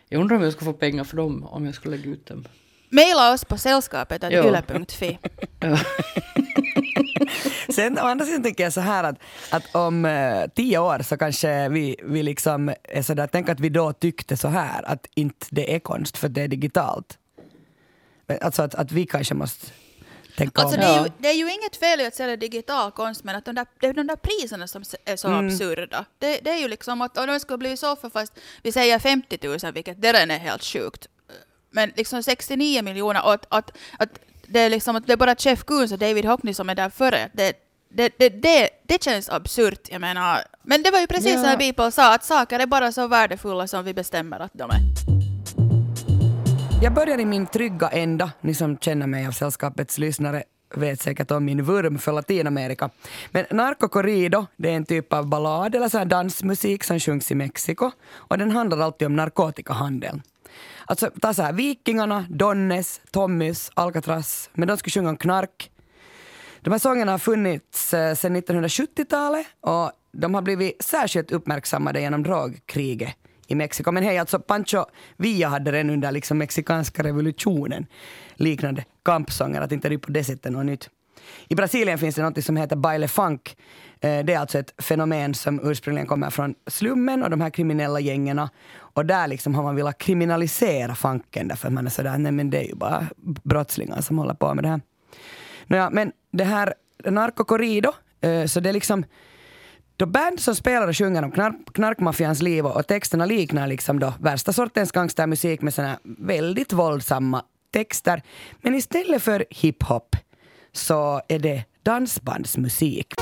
Jag 0.10 0.22
undrar 0.22 0.38
om 0.38 0.44
jag 0.44 0.54
skulle 0.54 0.72
få 0.72 0.78
pengar 0.78 1.04
för 1.04 1.18
dem 1.18 1.44
om 1.44 1.66
jag 1.66 1.76
skulle 1.76 1.98
lägga 1.98 2.10
ut 2.10 2.26
dem. 2.26 2.48
Maila 2.90 3.34
oss 3.34 3.46
på 3.46 3.58
sällskapet 3.58 4.24
yle.fi. 4.24 5.20
Sen 7.70 8.00
å 8.00 8.02
andra 8.02 8.26
sidan 8.26 8.44
tänker 8.44 8.64
jag 8.64 8.74
så 8.74 8.82
här 8.82 9.04
att, 9.04 9.16
att 9.52 9.76
om 9.76 10.06
eh, 10.06 10.44
tio 10.56 10.78
år 10.78 11.00
så 11.04 11.18
kanske 11.18 11.70
vi, 11.70 11.96
vi 12.04 12.24
liksom 12.24 12.74
är 12.84 13.02
sådär, 13.02 13.30
tänk 13.32 13.50
att 13.50 13.60
vi 13.60 13.70
då 13.70 13.94
tyckte 13.94 14.38
så 14.38 14.48
här 14.48 14.84
att 14.84 15.08
inte 15.16 15.48
det 15.50 15.76
är 15.76 15.80
konst 15.80 16.18
för 16.18 16.30
det 16.30 16.42
är 16.42 16.48
digitalt. 16.48 17.18
Alltså 18.42 18.62
att, 18.62 18.75
att 18.75 18.92
vi 18.92 19.06
kanske 19.06 19.34
måste 19.34 19.68
tänka 20.38 20.62
Alltså 20.62 20.75
om. 20.78 20.82
det, 20.82 20.88
är 20.88 21.04
ju, 21.04 21.10
det 21.18 21.28
är 21.28 21.34
ju 21.34 21.52
inget 21.54 21.75
fel 21.75 22.02
i 22.02 22.06
att 22.06 22.16
sälja 22.16 22.36
digital 22.38 22.92
konst, 22.92 23.24
men 23.24 23.36
att 23.36 23.46
de 23.46 23.56
där, 23.56 23.66
det 23.80 23.88
är 23.88 23.94
de 23.94 24.08
där 24.08 24.16
priserna 24.16 24.68
som 24.68 24.84
är 25.06 25.16
så 25.16 25.28
absurda. 25.28 26.06
Det, 26.20 26.40
det 26.44 26.50
är 26.52 26.58
ju 26.58 26.68
liksom 26.68 27.02
att 27.02 27.18
om 27.18 27.28
de 27.28 27.40
skulle 27.40 27.58
bli 27.58 27.78
så 27.78 27.96
för 27.96 28.10
fast 28.10 28.34
vi 28.63 28.72
säger 28.72 29.00
50 29.00 29.40
000, 29.63 29.74
vilket 29.74 30.02
det 30.02 30.13
redan 30.13 30.32
är 30.32 30.40
helt 30.40 30.63
sjukt. 30.63 31.08
Men 31.72 31.92
liksom 31.96 32.24
69 32.24 32.82
miljoner 32.82 33.25
och 33.25 33.34
att, 33.34 33.46
att, 33.50 33.72
att 34.00 34.10
det 34.48 34.60
är 34.60 34.70
liksom 34.70 34.96
att 34.96 35.08
det 35.08 35.13
är 35.13 35.18
bara 35.18 35.36
Jeff 35.40 35.63
Koons 35.63 35.92
och 35.92 36.00
David 36.00 36.25
Hockney 36.25 36.54
som 36.54 36.70
är 36.70 36.75
där 36.75 36.90
före. 36.90 37.30
Det, 37.34 37.54
det, 37.90 38.13
det, 38.18 38.30
det, 38.30 38.70
det 38.84 39.04
känns 39.04 39.30
absurt, 39.30 39.88
jag 39.90 40.02
menar. 40.02 40.42
Men 40.63 40.84
det 40.84 40.92
var 40.92 41.00
ju 41.00 41.08
precis 41.08 41.34
Ja. 41.36 41.44
som 41.44 41.58
Beeple 41.58 41.92
sa, 41.92 42.13
att 42.13 42.24
saker 42.24 42.60
är 42.60 42.66
bara 42.66 42.92
så 42.92 43.08
värdefulla 43.08 43.68
som 43.68 43.86
vi 43.86 43.94
bestämmer 43.94 44.40
att 44.40 44.52
de 44.54 44.70
är. 44.72 44.80
Jag 46.84 46.94
börjar 46.94 47.20
i 47.20 47.25
min 47.25 47.48
trygga 47.48 47.90
ända. 47.90 48.32
Ni 48.42 48.54
som 48.54 48.78
känner 48.78 49.08
mig 49.08 49.28
av 49.28 49.32
sällskapets 49.32 49.98
lyssnare 49.98 50.44
vet 50.75 51.02
säkert 51.02 51.32
om 51.32 51.46
min 51.46 51.63
vurm 51.63 52.00
för 52.00 52.12
Latinamerika. 52.12 52.90
Men 53.32 53.46
Narco 53.52 53.88
Corrido, 53.88 54.46
det 54.58 54.70
är 54.70 54.74
en 54.74 54.86
typ 54.86 55.14
av 55.14 55.27
ballad 55.27 55.75
eller 55.75 55.90
så 55.90 55.98
här 55.98 56.05
dansmusik 56.05 56.84
som 56.84 57.00
sjungs 57.00 57.31
i 57.31 57.36
Mexiko 57.36 57.92
och 58.14 58.38
den 58.38 58.51
handlar 58.51 58.77
alltid 58.79 59.05
om 59.05 59.16
narkotikahandeln. 59.16 60.22
Alltså 60.86 61.12
ta 61.22 61.34
så 61.34 61.42
här, 61.42 61.53
Vikingarna, 61.53 62.25
Donnes, 62.29 63.01
Tommys, 63.12 63.72
Alcatraz, 63.74 64.50
men 64.53 64.68
de 64.68 64.77
skulle 64.77 64.92
sjunga 64.92 65.10
om 65.10 65.18
knark. 65.18 65.72
De 66.62 66.72
här 66.72 66.79
sångerna 66.79 67.12
har 67.12 67.20
funnits 67.20 67.94
eh, 67.94 68.16
sedan 68.16 68.36
1970-talet 68.36 69.48
och 69.62 69.92
de 70.12 70.34
har 70.34 70.42
blivit 70.42 70.84
särskilt 70.84 71.31
uppmärksammade 71.31 72.01
genom 72.01 72.24
drogkriget 72.24 73.16
i 73.53 73.55
Mexiko. 73.55 73.92
Men 73.92 74.03
hej, 74.03 74.18
alltså 74.18 74.39
Pancho 74.39 74.85
Villa 75.18 75.48
hade 75.48 75.72
den 75.72 75.89
under 75.89 76.11
liksom 76.11 76.37
mexikanska 76.37 77.03
revolutionen. 77.03 77.85
Liknande 78.35 78.85
kampsånger, 79.05 79.61
att 79.61 79.72
inte 79.72 79.89
det 79.89 79.96
är 79.96 79.98
på 79.98 80.11
det 80.11 80.24
sättet 80.24 80.51
något 80.51 80.66
nytt. 80.66 80.89
I 81.48 81.55
Brasilien 81.55 81.98
finns 81.98 82.16
det 82.16 82.22
något 82.22 82.46
som 82.46 82.57
heter 82.57 82.75
baile 82.75 83.07
funk. 83.07 83.57
Eh, 84.01 84.25
det 84.25 84.33
är 84.33 84.39
alltså 84.39 84.59
ett 84.59 84.74
fenomen 84.77 85.33
som 85.33 85.59
ursprungligen 85.70 86.07
kommer 86.07 86.29
från 86.29 86.55
slummen 86.68 87.24
och 87.24 87.29
de 87.29 87.42
här 87.42 87.50
kriminella 87.50 88.00
gängerna. 88.00 88.50
Och 88.75 89.05
där 89.05 89.27
liksom 89.27 89.55
har 89.55 89.63
man 89.63 89.75
velat 89.75 89.98
kriminalisera 89.98 90.96
funken 90.96 91.48
därför 91.48 91.68
att 91.68 91.74
man 91.74 91.85
är 91.85 91.89
sådär, 91.89 92.18
nej 92.18 92.31
men 92.31 92.50
det 92.50 92.57
är 92.57 92.68
ju 92.68 92.75
bara 92.75 93.07
brottslingar 93.44 94.01
som 94.01 94.18
håller 94.18 94.33
på 94.33 94.53
med 94.53 94.63
det 94.63 94.70
här. 94.70 94.81
Nåja, 95.68 95.89
men 95.89 96.11
det 96.31 96.44
här 96.44 96.74
Narco 97.05 97.44
Corrido, 97.44 97.92
eh, 98.22 98.46
så 98.46 98.59
det 98.59 98.70
är 98.70 98.74
liksom 98.74 99.05
då 99.98 100.06
band 100.06 100.40
som 100.40 100.56
spelar 100.56 100.88
och 100.88 100.98
sjunger 100.98 101.24
om 101.24 101.32
knark, 101.32 101.56
knarkmaffians 101.74 102.42
liv 102.42 102.66
och, 102.66 102.75
och 102.75 102.88
texterna 102.88 103.25
liknar 103.25 103.68
liksom 103.68 104.00
då 104.00 104.14
värsta 104.20 104.53
sortens 104.53 104.92
gangstermusik 104.92 105.62
med 105.62 105.74
såna 105.74 106.00
väldigt 106.03 106.74
våldsamma 106.74 107.44
texter. 107.74 108.22
Men 108.62 108.75
istället 108.75 109.22
för 109.22 109.46
hiphop 109.50 110.16
så 110.72 111.22
är 111.27 111.40
det 111.40 111.64
dansbandsmusik. 111.84 113.14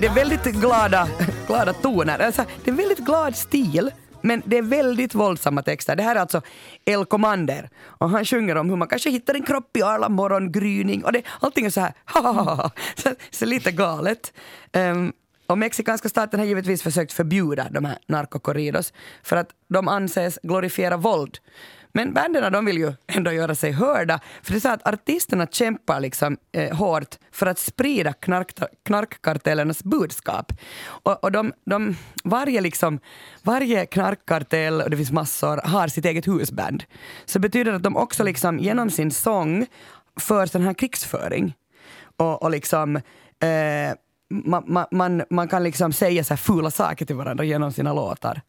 Det 0.00 0.06
är 0.06 0.14
väldigt 0.14 0.44
glada, 0.44 1.08
glada 1.46 1.72
toner. 1.72 2.18
Alltså, 2.18 2.44
det 2.64 2.70
är 2.70 2.74
väldigt 2.74 2.98
glad 2.98 3.36
stil. 3.36 3.90
Men 4.22 4.42
det 4.46 4.58
är 4.58 4.62
väldigt 4.62 5.14
våldsamma 5.14 5.62
texter. 5.62 5.96
Det 5.96 6.02
här 6.02 6.16
är 6.16 6.20
alltså 6.20 6.42
El 6.84 7.04
Commander. 7.04 7.70
Och 7.80 8.10
han 8.10 8.24
sjunger 8.24 8.56
om 8.56 8.70
hur 8.70 8.76
man 8.76 8.88
kanske 8.88 9.10
hittar 9.10 9.34
en 9.34 9.42
kropp 9.42 9.76
i 9.76 9.82
Arla 9.82 10.08
morgongryning. 10.08 11.04
Och 11.04 11.12
det, 11.12 11.22
allting 11.40 11.66
är 11.66 11.70
så 11.70 11.80
här, 11.80 11.92
så, 13.02 13.14
så 13.30 13.46
lite 13.46 13.72
galet. 13.72 14.32
Um, 14.72 15.12
och 15.46 15.58
mexikanska 15.58 16.08
staten 16.08 16.40
har 16.40 16.46
givetvis 16.46 16.82
försökt 16.82 17.12
förbjuda 17.12 17.68
de 17.70 17.84
här 17.84 17.98
narkokorridos 18.06 18.92
för 19.22 19.36
att 19.36 19.50
de 19.68 19.88
anses 19.88 20.38
glorifiera 20.42 20.96
våld. 20.96 21.38
Men 21.98 22.12
banden 22.12 22.52
de 22.52 22.64
vill 22.64 22.78
ju 22.78 22.92
ändå 23.06 23.32
göra 23.32 23.54
sig 23.54 23.72
hörda. 23.72 24.20
För 24.42 24.52
det 24.52 24.58
är 24.58 24.60
så 24.60 24.68
att 24.68 24.88
artisterna 24.88 25.46
kämpar 25.46 26.00
liksom, 26.00 26.36
eh, 26.52 26.76
hårt 26.76 27.18
för 27.32 27.46
att 27.46 27.58
sprida 27.58 28.12
knark, 28.12 28.52
knarkkartellernas 28.82 29.84
budskap. 29.84 30.52
Och, 30.86 31.24
och 31.24 31.32
de, 31.32 31.52
de, 31.64 31.96
varje, 32.24 32.60
liksom, 32.60 33.00
varje 33.42 33.86
knarkkartell, 33.86 34.82
och 34.82 34.90
det 34.90 34.96
finns 34.96 35.12
massor, 35.12 35.60
har 35.64 35.88
sitt 35.88 36.04
eget 36.04 36.26
husband. 36.26 36.84
Så 37.24 37.38
det 37.38 37.48
betyder 37.48 37.72
att 37.72 37.82
de 37.82 37.96
också 37.96 38.24
liksom, 38.24 38.58
genom 38.58 38.90
sin 38.90 39.10
sång 39.10 39.66
för 40.20 40.46
sån 40.46 40.62
här 40.62 40.74
krigsföring. 40.74 41.54
Och, 42.16 42.42
och 42.42 42.50
liksom, 42.50 42.96
eh, 42.96 43.94
man, 44.30 44.64
man, 44.66 44.86
man, 44.90 45.22
man 45.30 45.48
kan 45.48 45.62
liksom 45.62 45.92
säga 45.92 46.24
så 46.24 46.34
här 46.34 46.38
fula 46.38 46.70
saker 46.70 47.06
till 47.06 47.16
varandra 47.16 47.44
genom 47.44 47.72
sina 47.72 47.92
låtar. 47.92 48.40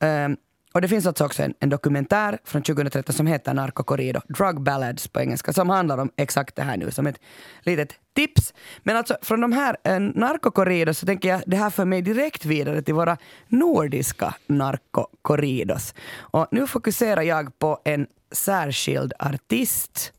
Um, 0.00 0.36
och 0.72 0.80
det 0.80 0.88
finns 0.88 1.06
alltså 1.06 1.24
också 1.24 1.42
en, 1.42 1.54
en 1.60 1.68
dokumentär 1.68 2.38
från 2.44 2.62
2013 2.62 3.14
som 3.14 3.26
heter 3.26 3.54
Narco 3.54 3.82
Corrido, 3.82 4.20
Drug 4.28 4.60
Ballads 4.60 5.08
på 5.08 5.20
engelska, 5.20 5.52
som 5.52 5.70
handlar 5.70 5.98
om 5.98 6.10
exakt 6.16 6.56
det 6.56 6.62
här 6.62 6.76
nu 6.76 6.90
som 6.90 7.06
ett 7.06 7.20
litet 7.62 7.94
tips. 8.14 8.54
Men 8.82 8.96
alltså 8.96 9.16
från 9.22 9.40
de 9.40 9.52
här 9.52 9.76
eh, 9.84 10.00
Narco 10.00 10.50
Corridos 10.50 10.98
så 10.98 11.06
tänker 11.06 11.28
jag 11.28 11.42
det 11.46 11.56
här 11.56 11.70
för 11.70 11.84
mig 11.84 12.02
direkt 12.02 12.44
vidare 12.44 12.82
till 12.82 12.94
våra 12.94 13.16
nordiska 13.48 14.34
Narco 14.46 15.06
Corridos. 15.22 15.94
Och 16.18 16.46
nu 16.50 16.66
fokuserar 16.66 17.22
jag 17.22 17.58
på 17.58 17.80
en 17.84 18.06
särskild 18.32 19.12
artist. 19.18 20.12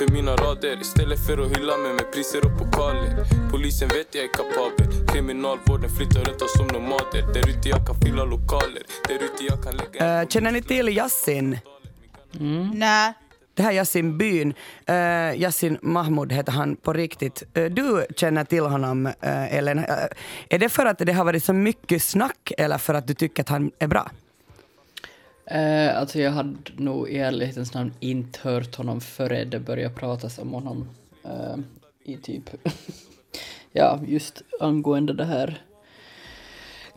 För 0.00 0.12
mina 0.12 0.36
rader 0.36 0.80
istället 0.80 1.26
för 1.26 1.38
att 1.38 1.56
hylla 1.56 1.76
mig 1.76 1.92
med 1.92 2.12
priser 2.12 2.40
och 2.46 2.58
pokaler. 2.58 3.24
Polisen 3.50 3.88
vet 3.88 4.14
jag 4.14 4.24
är 4.24 4.28
kapabel. 4.28 5.08
Kriminalvården 5.08 5.90
flyttar 5.90 6.20
runt 6.20 6.42
oss 6.42 6.56
som 6.56 6.66
nomader. 6.66 7.22
Där 7.34 7.48
ute 7.50 7.68
jag 7.68 7.86
kan 7.86 7.96
fylla 8.04 8.24
lokaler. 8.24 8.82
Där 9.08 9.14
ute 9.14 9.44
jag 9.48 9.62
kan 9.62 9.74
lägga 9.76 10.20
Eh, 10.20 10.28
känner 10.28 10.52
ni 10.52 10.62
till 10.62 10.88
Yassin? 10.88 11.58
Nej. 12.74 13.14
Det 13.54 13.62
här 13.62 13.70
är 13.70 13.74
Yasin 13.74 14.18
Byn. 14.18 14.54
Uh, 14.90 15.40
Yasin 15.42 15.78
Mahmoud 15.82 16.32
heter 16.32 16.52
han 16.52 16.76
på 16.76 16.92
riktigt. 16.92 17.42
Uh, 17.58 17.64
du 17.64 18.06
känner 18.16 18.44
till 18.44 18.64
honom, 18.64 19.06
uh, 19.06 19.54
Ellen. 19.56 19.78
Uh, 19.78 19.84
är 20.48 20.58
det 20.58 20.68
för 20.68 20.86
att 20.86 20.98
det 20.98 21.12
har 21.12 21.24
varit 21.24 21.44
så 21.44 21.52
mycket 21.52 22.02
snack 22.02 22.52
eller 22.58 22.78
för 22.78 22.94
att 22.94 23.06
du 23.06 23.14
tycker 23.14 23.42
att 23.42 23.48
han 23.48 23.70
är 23.78 23.86
bra? 23.86 24.10
Eh, 25.50 25.98
alltså 25.98 26.20
jag 26.20 26.30
hade 26.30 26.56
nog 26.76 27.08
i 27.08 27.18
ärlighetens 27.18 27.74
namn 27.74 27.92
inte 28.00 28.38
hört 28.42 28.74
honom 28.74 29.00
före 29.00 29.44
det 29.44 29.60
började 29.60 29.94
pratas 29.94 30.38
om 30.38 30.52
honom. 30.52 30.88
Eh, 31.24 31.56
I 32.04 32.16
typ, 32.16 32.44
ja 33.72 34.00
just 34.06 34.42
angående 34.60 35.12
det 35.12 35.24
här 35.24 35.62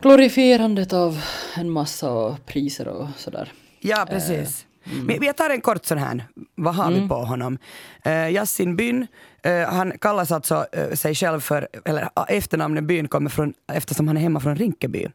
glorifierandet 0.00 0.92
av 0.92 1.24
en 1.56 1.70
massa 1.70 2.36
priser 2.46 2.88
och 2.88 3.08
sådär. 3.16 3.52
Ja, 3.80 4.06
precis. 4.10 4.66
Men 4.84 5.22
jag 5.22 5.36
tar 5.36 5.50
en 5.50 5.60
kort 5.60 5.84
sån 5.84 5.98
här, 5.98 6.24
vad 6.54 6.74
har 6.74 6.92
vi 6.92 7.08
på 7.08 7.14
honom? 7.14 7.58
Uh, 8.06 8.32
Yasin 8.32 8.76
Byn, 8.76 9.06
eh, 9.42 9.68
han 9.68 9.98
kallas 9.98 10.32
alltså 10.32 10.66
eh, 10.72 10.90
sig 10.94 11.14
själv 11.14 11.40
för, 11.40 11.68
eller 11.84 12.08
efternamnet 12.28 12.84
Byn 12.84 13.08
kommer 13.08 13.30
från, 13.30 13.54
eftersom 13.72 14.08
han 14.08 14.16
är 14.16 14.20
hemma 14.20 14.40
från 14.40 14.56
Rinkeby. 14.56 15.08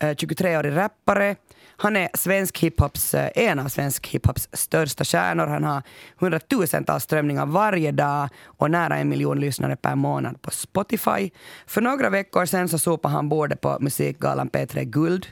Eh, 0.00 0.14
23-årig 0.14 0.76
rappare. 0.76 1.36
Han 1.76 1.96
är 1.96 2.08
svensk 2.14 2.58
hiphops, 2.58 3.14
eh, 3.14 3.30
en 3.34 3.58
av 3.58 3.68
svensk 3.68 4.06
hiphops 4.06 4.48
största 4.52 5.04
stjärnor. 5.04 5.46
Han 5.46 5.64
har 5.64 5.82
hundratusentals 6.16 7.04
strömningar 7.04 7.46
varje 7.46 7.92
dag 7.92 8.28
och 8.44 8.70
nära 8.70 8.96
en 8.96 9.08
miljon 9.08 9.40
lyssnare 9.40 9.76
per 9.76 9.94
månad 9.94 10.42
på 10.42 10.50
Spotify. 10.50 11.30
För 11.66 11.80
några 11.80 12.10
veckor 12.10 12.46
sedan 12.46 12.68
så 12.68 12.78
sopade 12.78 13.14
han 13.14 13.28
bordet 13.28 13.60
på 13.60 13.76
musikgalan 13.80 14.50
P3 14.50 14.84
Guld. 14.84 15.26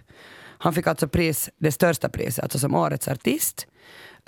Han 0.59 0.75
fick 0.75 0.87
alltså 0.87 1.09
pris, 1.09 1.51
det 1.59 1.73
största 1.73 2.09
priset, 2.09 2.43
alltså 2.43 2.59
som 2.59 2.75
årets 2.75 3.09
artist. 3.09 3.67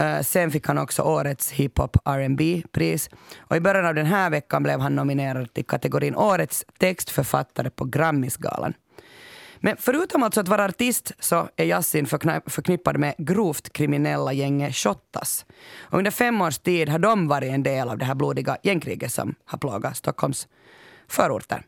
Uh, 0.03 0.23
sen 0.23 0.51
fick 0.51 0.67
han 0.67 0.79
också 0.79 1.03
årets 1.03 1.51
hiphop 1.51 1.97
rb 2.09 2.63
pris 2.73 3.11
Och 3.39 3.57
i 3.57 3.61
början 3.61 3.87
av 3.87 3.95
den 3.95 4.07
här 4.07 4.31
veckan 4.31 4.63
blev 4.63 4.81
han 4.81 4.97
nominerad 4.97 5.55
till 5.55 5.65
kategorin 5.65 6.17
Årets 6.17 6.65
textförfattare 6.79 7.71
på 7.71 7.85
Grammisgalan. 7.85 8.75
Men 9.61 9.77
förutom 9.77 10.23
alltså 10.23 10.41
att 10.41 10.49
vara 10.49 10.65
artist 10.65 11.13
så 11.19 11.49
är 11.57 11.65
Yasin 11.65 12.07
förknippad 12.47 12.99
med 12.99 13.15
grovt 13.19 13.73
kriminella 13.73 14.33
gänget 14.33 14.75
Shottaz. 14.75 15.47
Och 15.81 15.99
under 15.99 16.11
fem 16.11 16.41
års 16.41 16.59
tid 16.59 16.89
har 16.89 16.99
de 16.99 17.29
varit 17.29 17.53
en 17.53 17.63
del 17.63 17.89
av 17.89 17.99
det 17.99 18.05
här 18.05 18.15
blodiga 18.15 18.57
gängkriget 18.63 19.13
som 19.13 19.35
har 19.45 19.59
plågat 19.59 19.97
Stockholms 19.97 20.49
förorter. 21.09 21.63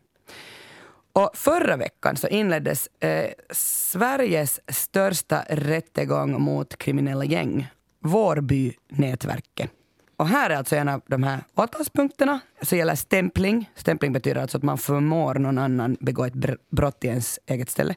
Och 1.13 1.31
förra 1.33 1.77
veckan 1.77 2.17
så 2.17 2.27
inleddes 2.27 2.87
eh, 2.99 3.31
Sveriges 3.51 4.59
största 4.67 5.43
rättegång 5.49 6.41
mot 6.41 6.77
kriminella 6.77 7.25
gäng, 7.25 7.67
Vårbynätverket. 8.03 9.71
Och 10.19 10.27
här 10.27 10.49
är 10.49 10.55
alltså 10.55 10.75
en 10.75 10.87
av 10.87 11.01
de 11.07 11.23
här 11.23 11.43
åtalspunkterna. 11.55 12.39
Så 12.61 12.75
gäller 12.75 12.95
stämpling. 12.95 13.69
Stämpling 13.75 14.13
betyder 14.13 14.41
alltså 14.41 14.57
att 14.57 14.63
man 14.63 14.77
förmår 14.77 15.35
någon 15.35 15.57
annan 15.57 15.97
begå 15.99 16.25
ett 16.25 16.33
brott 16.71 17.03
i 17.03 17.07
ens 17.07 17.39
eget 17.45 17.69
ställe. 17.69 17.95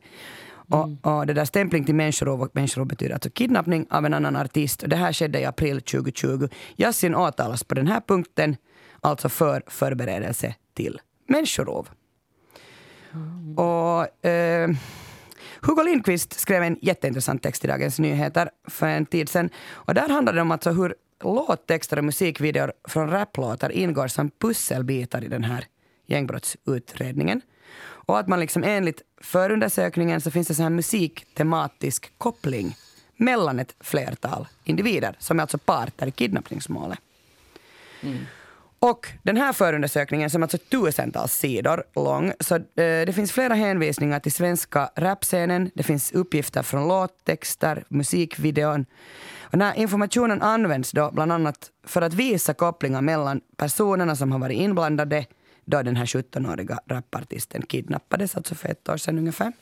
Mm. 0.73 0.99
Och, 1.03 1.19
och, 1.19 1.27
det 1.27 1.33
där 1.33 1.45
stämpling 1.45 1.85
till 1.85 1.95
människorov, 1.95 2.43
och 2.43 2.51
människorov 2.53 2.87
betyder 2.87 3.15
alltså 3.15 3.31
kidnappning 3.31 3.87
av 3.91 4.07
en 4.07 4.15
annan 4.15 4.37
artist. 4.37 4.83
Och 4.83 4.89
det 4.89 4.97
här 4.97 5.13
skedde 5.13 5.41
i 5.41 5.45
april 5.45 5.81
2020. 5.81 6.49
Yasin 6.77 7.15
åtalas 7.15 7.65
på 7.65 7.75
den 7.75 7.87
här 7.87 8.01
punkten, 8.01 8.57
alltså 9.01 9.29
för 9.29 9.63
förberedelse 9.67 10.55
till 10.75 11.01
människorov. 11.29 11.89
Mm. 13.13 13.59
Och, 13.59 14.27
eh, 14.27 14.71
Hugo 15.61 15.83
Lindqvist 15.83 16.41
skrev 16.41 16.63
en 16.63 16.79
jätteintressant 16.83 17.43
text 17.43 17.65
i 17.65 17.69
Dagens 17.69 17.99
Nyheter 17.99 18.51
för 18.69 18.87
en 18.87 19.07
tid 19.07 19.29
sedan. 19.29 19.51
Och 19.71 19.95
där 19.95 20.09
handlade 20.09 20.39
det 20.39 20.43
om 20.43 20.51
alltså 20.51 20.71
hur 20.71 20.95
låttexter 21.25 21.97
och 21.97 22.05
musikvideor 22.05 22.73
från 22.89 23.11
raplåtar 23.11 23.73
ingår 23.73 24.09
som 24.09 24.31
pusselbitar 24.31 25.25
i 25.25 25.29
den 25.29 25.45
här 25.45 25.67
gängbrottsutredningen. 26.07 27.41
Och 27.83 28.19
att 28.19 28.29
man 28.29 28.41
liksom 28.41 28.65
enligt 28.65 29.03
förundersökningen 29.21 30.21
så 30.21 30.31
finns 30.31 30.49
det 30.49 30.55
så 30.55 30.63
här 30.63 30.71
musiktematisk 30.71 32.19
koppling 32.19 32.77
mellan 33.17 33.59
ett 33.61 33.75
flertal 33.81 34.49
individer 34.65 35.17
som 35.19 35.39
är 35.39 35.43
alltså 35.43 35.59
parter 35.59 36.07
i 36.07 36.11
kidnappningsmålet. 36.11 36.99
Mm. 38.01 38.19
Och 38.83 39.09
den 39.23 39.37
här 39.37 39.53
förundersökningen 39.53 40.31
som 40.31 40.43
är 40.43 40.45
alltså 40.45 40.59
tusentals 40.59 41.33
sidor 41.33 41.85
lång, 41.95 42.33
så 42.41 42.55
eh, 42.55 42.61
det 42.77 43.15
finns 43.15 43.33
flera 43.33 43.55
hänvisningar 43.55 44.21
till 44.21 44.33
svenska 44.33 44.91
rapscenen, 44.97 45.71
det 45.75 45.83
finns 45.83 46.13
uppgifter 46.13 46.63
från 46.63 46.89
låttexter, 46.89 47.85
musikvideon. 47.89 48.87
Och 49.41 49.51
den 49.51 49.63
här 49.63 49.75
informationen 49.75 50.43
används 50.43 50.91
då 50.91 51.11
bland 51.11 51.33
annat 51.33 51.71
för 51.87 52.03
att 52.03 52.15
visa 52.15 52.55
kopplingar 52.55 53.01
mellan 53.01 53.41
personerna 53.57 54.17
som 54.17 54.33
har 54.33 54.39
varit 54.39 54.59
inblandade 54.59 55.27
då 55.65 55.83
den 55.83 55.97
här 55.97 56.07
17-åriga 56.07 56.81
rapartisten 56.87 57.63
kidnappades, 57.63 58.37
alltså 58.37 58.55
för 58.55 58.69
ett 58.69 58.89
år 58.89 58.97
sedan 58.97 59.19
ungefär. 59.19 59.53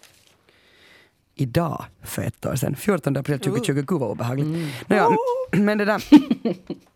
Idag, 1.34 1.84
för 2.02 2.22
ett 2.22 2.46
år 2.46 2.54
sedan, 2.54 2.76
14 2.76 3.16
april 3.16 3.38
2020, 3.38 3.72
gud 3.72 4.00
vad 4.00 4.10
obehagligt. 4.10 4.46
Mm. 4.46 4.68
Naja, 4.86 5.10
men 5.52 5.78
det 5.78 5.84
där... 5.84 6.04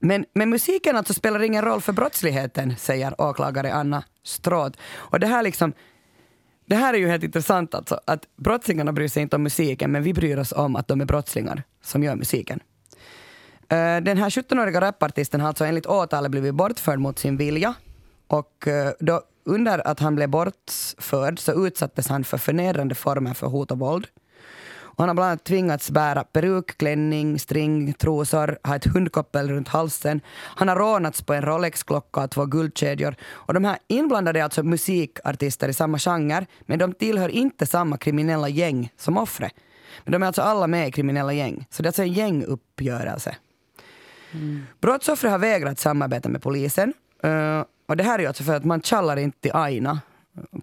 Men, 0.00 0.24
men 0.34 0.50
musiken 0.50 0.96
alltså 0.96 1.14
spelar 1.14 1.42
ingen 1.42 1.64
roll 1.64 1.80
för 1.80 1.92
brottsligheten, 1.92 2.76
säger 2.76 3.20
åklagare 3.20 3.72
Anna 3.72 4.04
Stråth. 4.24 4.78
Och 4.94 5.20
det 5.20 5.26
här 5.26 5.42
liksom, 5.42 5.72
det 6.66 6.76
här 6.76 6.94
är 6.94 6.98
ju 6.98 7.08
helt 7.08 7.24
intressant 7.24 7.74
alltså, 7.74 8.00
att 8.04 8.24
brottslingarna 8.36 8.92
bryr 8.92 9.08
sig 9.08 9.22
inte 9.22 9.36
om 9.36 9.42
musiken, 9.42 9.92
men 9.92 10.02
vi 10.02 10.14
bryr 10.14 10.38
oss 10.38 10.52
om 10.52 10.76
att 10.76 10.88
de 10.88 11.00
är 11.00 11.04
brottslingar 11.04 11.62
som 11.82 12.02
gör 12.02 12.16
musiken. 12.16 12.60
Eh, 13.68 13.96
den 14.00 14.18
här 14.18 14.30
17-åriga 14.30 14.80
rapartisten 14.80 15.40
har 15.40 15.48
alltså 15.48 15.64
enligt 15.64 15.86
åtalet 15.86 16.30
blivit 16.30 16.54
bortförd 16.54 16.98
mot 16.98 17.18
sin 17.18 17.36
vilja. 17.36 17.74
Och 18.26 18.68
eh, 18.68 18.92
då, 19.00 19.22
under 19.44 19.86
att 19.86 20.00
han 20.00 20.14
blev 20.16 20.28
bortförd 20.28 21.38
så 21.38 21.66
utsattes 21.66 22.08
han 22.08 22.24
för 22.24 22.38
förnedrande 22.38 22.94
former 22.94 23.34
för 23.34 23.46
hot 23.46 23.70
och 23.70 23.78
våld. 23.78 24.06
Han 25.00 25.08
har 25.08 25.14
bland 25.14 25.30
annat 25.30 25.44
tvingats 25.44 25.90
bära 25.90 26.24
peruk, 26.24 26.78
klänning, 26.78 27.38
string, 27.38 27.92
trosor, 27.92 28.58
ha 28.64 28.76
ett 28.76 28.86
hundkoppel 28.86 29.48
runt 29.48 29.68
halsen. 29.68 30.20
Han 30.36 30.68
har 30.68 30.76
rånats 30.76 31.22
på 31.22 31.34
en 31.34 31.42
Rolex-klocka 31.42 32.20
och 32.20 32.30
två 32.30 32.46
guldkedjor. 32.46 33.14
Och 33.30 33.54
de 33.54 33.64
här 33.64 33.78
inblandade 33.88 34.40
är 34.40 34.44
alltså 34.44 34.62
musikartister 34.62 35.68
i 35.68 35.72
samma 35.72 35.98
genre, 35.98 36.46
men 36.60 36.78
de 36.78 36.92
tillhör 36.92 37.28
inte 37.28 37.66
samma 37.66 37.96
kriminella 37.96 38.48
gäng 38.48 38.92
som 38.96 39.16
offret. 39.16 39.52
Men 40.04 40.12
de 40.12 40.22
är 40.22 40.26
alltså 40.26 40.42
alla 40.42 40.66
med 40.66 40.88
i 40.88 40.92
kriminella 40.92 41.32
gäng. 41.32 41.66
Så 41.70 41.82
det 41.82 41.86
är 41.86 41.88
alltså 41.88 42.02
en 42.02 42.12
gänguppgörelse. 42.12 43.36
Mm. 44.32 44.66
Brottsoffret 44.80 45.32
har 45.32 45.38
vägrat 45.38 45.78
samarbeta 45.78 46.28
med 46.28 46.42
polisen. 46.42 46.92
Uh, 47.24 47.64
och 47.88 47.96
det 47.96 48.04
här 48.04 48.14
är 48.14 48.22
ju 48.22 48.26
alltså 48.26 48.42
för 48.42 48.54
att 48.54 48.64
man 48.64 48.80
kallar 48.80 49.16
inte 49.16 49.40
till 49.40 49.52
Aina, 49.54 50.00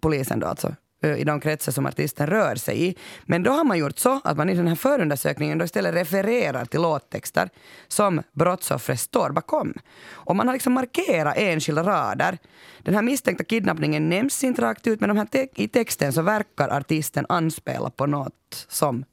polisen 0.02 0.39
då 0.39 0.47
alltså, 0.47 0.76
i 1.01 1.23
de 1.23 1.39
kretsar 1.39 1.71
som 1.71 1.86
artisten 1.86 2.27
rör 2.27 2.55
sig 2.55 2.88
i. 2.88 2.95
Men 3.25 3.43
då 3.43 3.51
har 3.51 3.63
man 3.63 3.77
gjort 3.77 3.99
så 3.99 4.21
att 4.23 4.38
man 4.38 4.49
i 4.49 4.55
den 4.55 4.67
här 4.67 4.75
förundersökningen 4.75 5.57
då 5.57 5.65
istället 5.65 5.95
refererar 5.95 6.65
till 6.65 6.81
låttexter 6.81 7.49
som 7.88 8.21
brottsoffret 8.33 8.99
står 8.99 9.29
bakom. 9.29 9.73
Och 10.12 10.36
man 10.36 10.47
har 10.47 10.53
liksom 10.53 10.73
markerat 10.73 11.38
enskilda 11.38 11.83
rader. 11.83 12.38
Den 12.79 12.95
här 12.95 13.01
misstänkta 13.01 13.43
kidnappningen 13.43 14.10
nämns 14.10 14.43
inte 14.43 14.62
rakt 14.62 14.88
ut 14.88 14.99
men 14.99 15.10
de 15.10 15.17
här 15.17 15.25
te 15.25 15.47
i 15.55 15.67
texten 15.67 16.13
så 16.13 16.21
verkar 16.21 16.69
artisten 16.69 17.25
anspela 17.29 17.89
på 17.89 18.05
något 18.05 18.65
som 18.67 19.05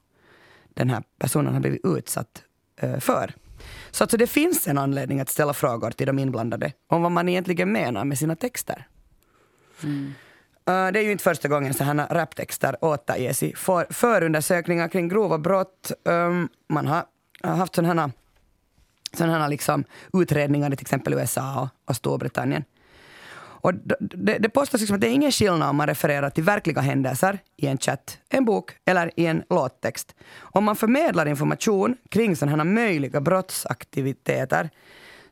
den 0.75 0.91
här 0.91 1.03
personen 1.19 1.53
har 1.53 1.61
blivit 1.61 1.85
utsatt 1.85 2.43
uh, 2.83 2.99
för. 2.99 3.35
Så 3.91 4.05
alltså 4.05 4.17
det 4.17 4.27
finns 4.27 4.69
en 4.69 4.79
anledning 4.79 5.21
att 5.21 5.29
ställa 5.29 5.55
frågor 5.55 5.91
till 5.91 6.07
de 6.07 6.19
inblandade 6.19 6.73
om 6.87 7.03
vad 7.03 7.13
man 7.13 7.29
egentligen 7.29 7.73
menar 7.73 8.05
med 8.05 8.19
sina 8.19 8.37
texter. 8.37 8.89
Mm. 9.83 10.15
Uh, 10.71 10.93
det 10.93 10.99
är 10.99 11.03
ju 11.03 11.13
inte 11.13 11.25
första 11.25 11.49
gången 11.49 11.75
sådana 11.75 12.07
raptexter 12.11 12.85
återges 12.85 13.43
i 13.43 13.55
för, 13.57 13.87
förundersökningar 13.91 14.89
kring 14.89 15.09
grova 15.09 15.39
brott. 15.39 15.93
Um, 16.05 16.49
man 16.69 16.87
har 16.87 17.05
haft 17.43 17.75
sådana 17.75 18.11
sådana 19.17 19.49
liksom 19.49 19.85
utredningar 20.13 20.73
i 20.73 20.77
till 20.77 20.85
exempel 20.85 21.15
USA 21.15 21.61
och, 21.61 21.91
och 21.91 21.97
Storbritannien. 21.97 22.65
Och 23.65 23.75
det, 24.01 24.39
det 24.39 24.49
påstås 24.49 24.81
liksom 24.81 24.95
att 24.95 25.01
det 25.01 25.09
är 25.09 25.13
ingen 25.13 25.33
skillnad 25.33 25.71
om 25.71 25.77
man 25.77 25.87
refererar 25.87 26.31
till 26.31 26.45
verkliga 26.45 26.81
händelser 26.81 27.39
i 27.57 27.67
en 27.67 27.79
chatt, 27.79 28.19
en 28.29 28.45
bok 28.45 28.71
eller 28.85 29.11
i 29.17 29.27
en 29.27 29.43
låttext. 29.51 30.15
Om 30.37 30.65
man 30.65 30.77
förmedlar 30.77 31.27
information 31.27 31.97
kring 32.11 32.37
sådana 32.37 32.65
möjliga 32.65 33.21
brottsaktiviteter 33.21 34.71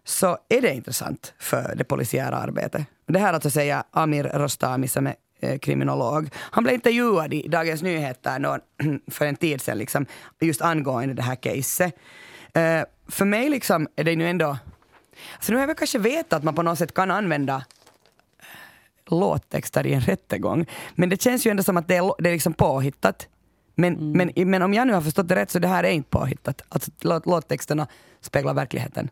så 0.05 0.39
är 0.49 0.61
det 0.61 0.75
intressant 0.75 1.35
för 1.39 1.75
det 1.77 1.85
polisiära 1.85 2.37
arbetet. 2.37 2.87
Det 3.13 3.19
här 3.19 3.33
alltså 3.33 3.51
säger 3.51 3.83
Amir 3.91 4.25
Rostami 4.25 4.89
som 4.89 5.07
är 5.07 5.15
eh, 5.41 5.59
kriminolog. 5.59 6.31
Han 6.35 6.65
blev 6.65 6.75
intervjuad 6.75 7.35
i 7.35 7.49
Dagens 7.49 7.83
Nyheter 7.83 8.39
någon, 8.39 8.61
för 9.11 9.27
en 9.27 9.37
tid 9.37 9.61
sedan 9.61 9.79
liksom, 9.79 10.07
just 10.41 10.63
angående 10.63 11.15
det 11.15 11.23
här 11.23 11.35
caset. 11.35 11.95
Uh, 12.57 12.85
för 13.09 13.25
mig 13.25 13.51
liksom 13.51 13.89
är 13.97 14.05
det 14.05 14.17
nu 14.17 14.29
ändå... 14.29 14.59
Så 15.41 15.53
nu 15.53 15.59
har 15.59 15.67
jag 15.67 15.79
kanske 15.79 15.99
vetat 15.99 16.33
att 16.33 16.45
man 16.45 16.55
på 16.55 16.63
något 16.63 16.79
sätt 16.79 16.95
kan 16.95 17.11
använda 17.11 17.55
eh, 18.39 19.19
låttexter 19.19 19.87
i 19.87 19.93
en 19.95 20.01
rättegång. 20.01 20.67
Men 20.95 21.09
det 21.09 21.23
känns 21.23 21.47
ju 21.47 21.51
ändå 21.51 21.63
som 21.63 21.77
att 21.77 21.89
det 21.89 21.97
är, 21.97 22.23
det 22.23 22.29
är 22.29 22.33
liksom 22.33 22.53
påhittat. 22.53 23.29
Men, 23.75 23.97
mm. 23.97 24.13
men, 24.13 24.51
men 24.51 24.63
om 24.63 24.75
jag 24.75 24.87
nu 24.87 24.93
har 24.93 25.01
förstått 25.01 25.29
det 25.29 25.35
rätt 25.35 25.51
så 25.51 25.59
det 25.59 25.69
här 25.69 25.85
är 25.85 25.91
inte 25.91 26.11
påhittat. 26.11 26.63
Alltså 26.69 26.91
låt, 27.01 27.27
låttexterna 27.27 27.87
speglar 28.21 28.55
verkligheten. 28.55 29.09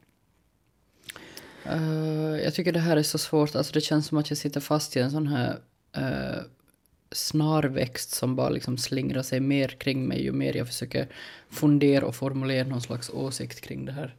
Eh, 1.65 2.45
jag 2.45 2.55
tycker 2.55 2.73
det 2.73 2.81
här 2.81 2.97
är 2.97 3.03
så 3.03 3.19
svårt. 3.19 3.55
Alltså 3.55 3.73
det 3.73 3.81
känns 3.81 4.07
som 4.07 4.19
att 4.19 4.31
jag 4.31 4.39
sitter 4.39 4.61
fast 4.61 4.97
i 4.97 5.01
en 5.01 5.11
sån 5.11 5.27
här 5.27 5.59
uh, 5.99 6.43
snarväxt 7.13 8.11
som 8.11 8.37
bara 8.37 8.49
liksom 8.49 8.79
slingrar 8.79 9.23
sig 9.23 9.41
mer 9.41 9.69
kring 9.69 10.09
mig 10.09 10.23
ju 10.23 10.33
mer 10.33 10.57
jag 10.57 10.67
försöker 10.67 11.09
fundera 11.51 12.07
och 12.07 12.15
formulera 12.15 12.69
någon 12.69 12.83
slags 12.83 13.11
åsikt 13.11 13.61
kring 13.61 13.85
det 13.85 13.93
här. 13.93 14.15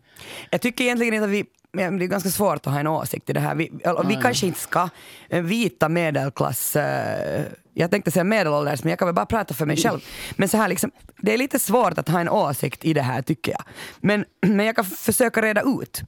Jag 0.50 0.62
tycker 0.62 0.84
egentligen 0.84 1.14
inte 1.14 1.26
att 1.26 1.32
vi 1.32 1.46
men 1.74 1.98
det 1.98 2.06
är 2.06 2.08
ganska 2.08 2.30
svårt 2.30 2.68
att 2.68 2.74
ha 2.74 2.80
en 2.80 2.88
åsikt 2.88 3.30
i 3.30 3.34
det 3.34 3.40
här. 3.40 3.56
Vi, 3.56 3.72
eller, 3.84 4.04
vi 4.04 4.16
kanske 4.16 4.48
inte 4.48 4.60
ska 4.60 4.90
eh, 5.30 5.42
vita 5.42 5.90
medelklass, 5.90 6.76
eh, 6.76 7.44
jag 7.74 7.92
tänkte 7.92 8.12
säga 8.12 8.24
medelålders 8.24 8.84
men 8.84 8.90
jag 8.90 9.00
kan 9.00 9.08
väl 9.08 9.16
bara 9.16 9.26
prata 9.26 9.54
för 9.54 9.66
mig 9.66 9.78
själv. 9.78 10.00
Men 10.36 10.50
så 10.50 10.58
här 10.58 10.68
liksom, 10.68 10.92
det 11.18 11.34
är 11.34 11.38
lite 11.38 11.60
svårt 11.60 11.98
att 11.98 12.10
ha 12.10 12.20
en 12.20 12.30
åsikt 12.30 12.86
i 12.86 12.94
det 12.94 13.02
här 13.02 13.22
tycker 13.22 13.52
jag. 13.52 13.64
Men, 14.00 14.26
men 14.56 14.66
jag 14.66 14.76
kan 14.76 14.86
försöka 14.86 15.42
reda 15.42 15.62
ut. 15.62 16.02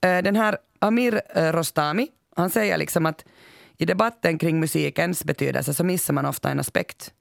Eh, 0.00 0.22
den 0.22 0.36
här 0.36 0.56
Amir 0.82 1.20
eh, 1.34 1.52
Rostami, 1.52 2.08
han 2.36 2.50
säger 2.50 2.78
liksom 2.78 3.06
att 3.06 3.24
i 3.78 3.84
debatten 3.84 4.38
kring 4.38 4.60
musikens 4.60 5.24
betydelse 5.24 5.74
så 5.74 5.84
missar 5.84 6.14
man 6.14 6.26
ofta 6.26 6.50
en 6.50 6.60
aspekt. 6.60 7.12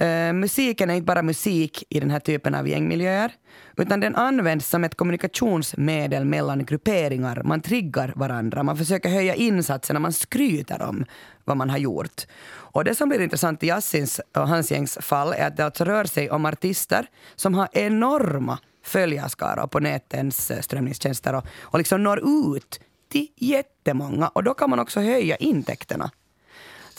Uh, 0.00 0.32
musiken 0.32 0.90
är 0.90 0.94
inte 0.94 1.04
bara 1.04 1.22
musik 1.22 1.84
i 1.88 2.00
den 2.00 2.10
här 2.10 2.20
typen 2.20 2.54
av 2.54 2.68
gängmiljöer, 2.68 3.32
utan 3.76 4.00
den 4.00 4.16
används 4.16 4.68
som 4.68 4.84
ett 4.84 4.94
kommunikationsmedel 4.94 6.24
mellan 6.24 6.64
grupperingar. 6.64 7.42
Man 7.44 7.60
triggar 7.60 8.12
varandra, 8.16 8.62
man 8.62 8.76
försöker 8.76 9.08
höja 9.08 9.34
insatserna, 9.34 10.00
man 10.00 10.12
skryter 10.12 10.82
om 10.82 11.04
vad 11.44 11.56
man 11.56 11.70
har 11.70 11.78
gjort. 11.78 12.26
Och 12.50 12.84
det 12.84 12.94
som 12.94 13.08
blir 13.08 13.20
intressant 13.20 13.62
i 13.62 13.66
Yassins 13.66 14.20
och 14.36 14.48
hans 14.48 14.70
gängs 14.70 14.98
fall 15.00 15.32
är 15.32 15.46
att 15.46 15.56
det 15.56 15.64
alltså 15.64 15.84
rör 15.84 16.04
sig 16.04 16.30
om 16.30 16.46
artister 16.46 17.06
som 17.36 17.54
har 17.54 17.68
enorma 17.72 18.58
följarskaror 18.84 19.66
på 19.66 19.80
nätens 19.80 20.50
eh, 20.50 20.60
strömningstjänster 20.60 21.34
och, 21.34 21.44
och 21.60 21.78
liksom 21.78 22.02
når 22.02 22.46
ut 22.48 22.80
till 23.10 23.28
jättemånga. 23.36 24.28
Och 24.28 24.44
då 24.44 24.54
kan 24.54 24.70
man 24.70 24.78
också 24.78 25.00
höja 25.00 25.36
intäkterna. 25.36 26.10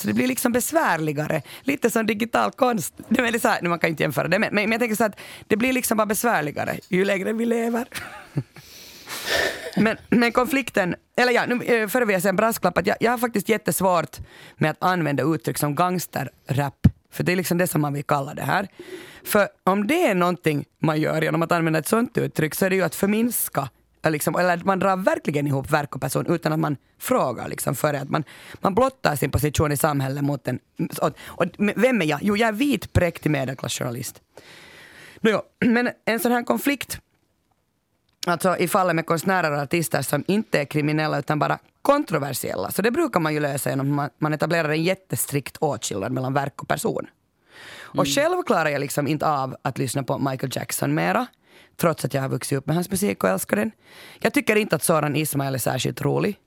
Så 0.02 0.08
det 0.08 0.13
blir 0.13 0.28
liksom 0.28 0.52
besvärligare. 0.52 1.41
Lite 1.62 1.89
som 1.89 2.06
digital 2.06 2.52
konst. 2.52 2.93
Det 3.10 3.19
är 3.21 3.39
så 3.39 3.47
här, 3.47 3.62
man 3.62 3.80
kan 3.80 3.89
inte 3.89 4.04
jämföra 4.04 4.28
det, 4.28 4.39
men, 4.39 4.50
men 4.54 4.71
jag 4.71 4.80
tänker 4.80 4.95
så 4.95 5.04
att 5.04 5.19
det 5.47 5.58
blir 5.58 5.74
liksom 5.74 5.97
bara 5.97 6.06
besvärligare 6.06 6.80
ju 6.89 7.06
längre 7.06 7.34
vi 7.34 7.45
lever. 7.45 7.88
men, 9.78 9.97
men 10.10 10.32
konflikten, 10.32 10.95
eller 11.17 11.32
ja, 11.32 11.45
nu 11.47 11.63
eh, 11.63 11.88
före 11.88 12.06
vi 12.06 12.28
en 12.28 12.36
brasklapp, 12.36 12.78
att 12.78 12.88
jag, 12.88 12.97
jag 13.00 13.12
har 13.12 13.17
faktiskt 13.17 13.50
jättesvårt 13.50 14.17
med 14.58 14.71
att 14.71 14.84
använda 14.84 15.24
uttryck 15.24 15.58
som 15.58 15.76
gangsterrap. 15.76 16.88
För 17.12 17.24
det 17.24 17.32
är 17.32 17.36
liksom 17.36 17.58
det 17.58 17.67
som 17.67 17.82
man 17.82 17.93
vill 17.93 18.04
kalla 18.04 18.34
det 18.34 18.43
här. 18.43 18.67
För 19.24 19.47
om 19.63 19.88
det 19.88 20.06
är 20.06 20.15
någonting 20.15 20.65
man 20.80 21.02
gör 21.02 21.21
genom 21.21 21.41
att 21.41 21.52
använda 21.52 21.80
ett 21.80 21.88
sånt 21.88 22.17
uttryck 22.17 22.56
så 22.56 22.65
är 22.65 22.69
det 22.69 22.76
ju 22.76 22.84
att 22.84 22.95
förminska 22.95 23.69
Liksom, 24.09 24.35
eller 24.35 24.57
man 24.57 24.79
drar 24.79 24.97
verkligen 24.97 25.47
ihop 25.47 25.71
verk 25.71 25.95
och 25.95 26.01
person 26.01 26.25
utan 26.27 26.53
att 26.53 26.59
man 26.59 26.77
frågar 26.99 27.47
liksom 27.47 27.75
före. 27.75 28.01
Att 28.01 28.09
man, 28.09 28.23
man 28.61 28.75
blottar 28.75 29.15
sin 29.15 29.31
position 29.31 29.71
i 29.71 29.77
samhället 29.77 30.23
mot 30.23 30.47
en... 30.47 30.59
Och, 31.01 31.11
och 31.27 31.45
vem 31.57 32.01
är 32.01 32.05
jag? 32.05 32.19
Jo, 32.23 32.37
jag 32.37 32.47
är 32.47 32.53
vit, 32.53 32.93
präktig 32.93 33.29
medelklassjournalist. 33.29 34.21
Men 35.59 35.89
en 36.05 36.19
sån 36.19 36.31
här 36.31 36.43
konflikt, 36.43 36.99
alltså 38.27 38.57
i 38.57 38.67
fallet 38.67 38.95
med 38.95 39.05
konstnärer 39.05 39.51
och 39.51 39.61
artister 39.61 40.01
som 40.01 40.23
inte 40.27 40.59
är 40.59 40.65
kriminella 40.65 41.19
utan 41.19 41.39
bara 41.39 41.59
kontroversiella, 41.81 42.71
så 42.71 42.81
det 42.81 42.91
brukar 42.91 43.19
man 43.19 43.33
ju 43.33 43.39
lösa 43.39 43.69
genom 43.69 43.99
att 43.99 44.13
man 44.17 44.33
etablerar 44.33 44.69
en 44.69 44.83
jättestrikt 44.83 45.57
åtskillnad 45.57 46.11
mellan 46.11 46.33
verk 46.33 46.61
och 46.61 46.67
person. 46.67 47.07
Och 47.81 47.95
mm. 47.95 48.05
själv 48.05 48.43
klarar 48.43 48.69
jag 48.69 48.79
liksom 48.79 49.07
inte 49.07 49.27
av 49.27 49.55
att 49.61 49.77
lyssna 49.77 50.03
på 50.03 50.17
Michael 50.17 50.51
Jackson 50.55 50.93
mera 50.93 51.27
trots 51.77 52.05
att 52.05 52.13
jag 52.13 52.21
har 52.21 52.29
vuxit 52.29 52.57
upp 52.57 52.67
med 52.67 52.75
hans 52.75 52.89
musik 52.89 53.23
och 53.23 53.29
älskar 53.29 53.57
den. 53.57 53.71
Jag 54.19 54.34
tycker 54.34 54.55
inte 54.55 54.75
att 54.75 54.84
Soran 54.84 55.15
Ismail 55.15 55.53
är 55.53 55.60
särskilt 55.60 56.01
rolig. 56.01 56.38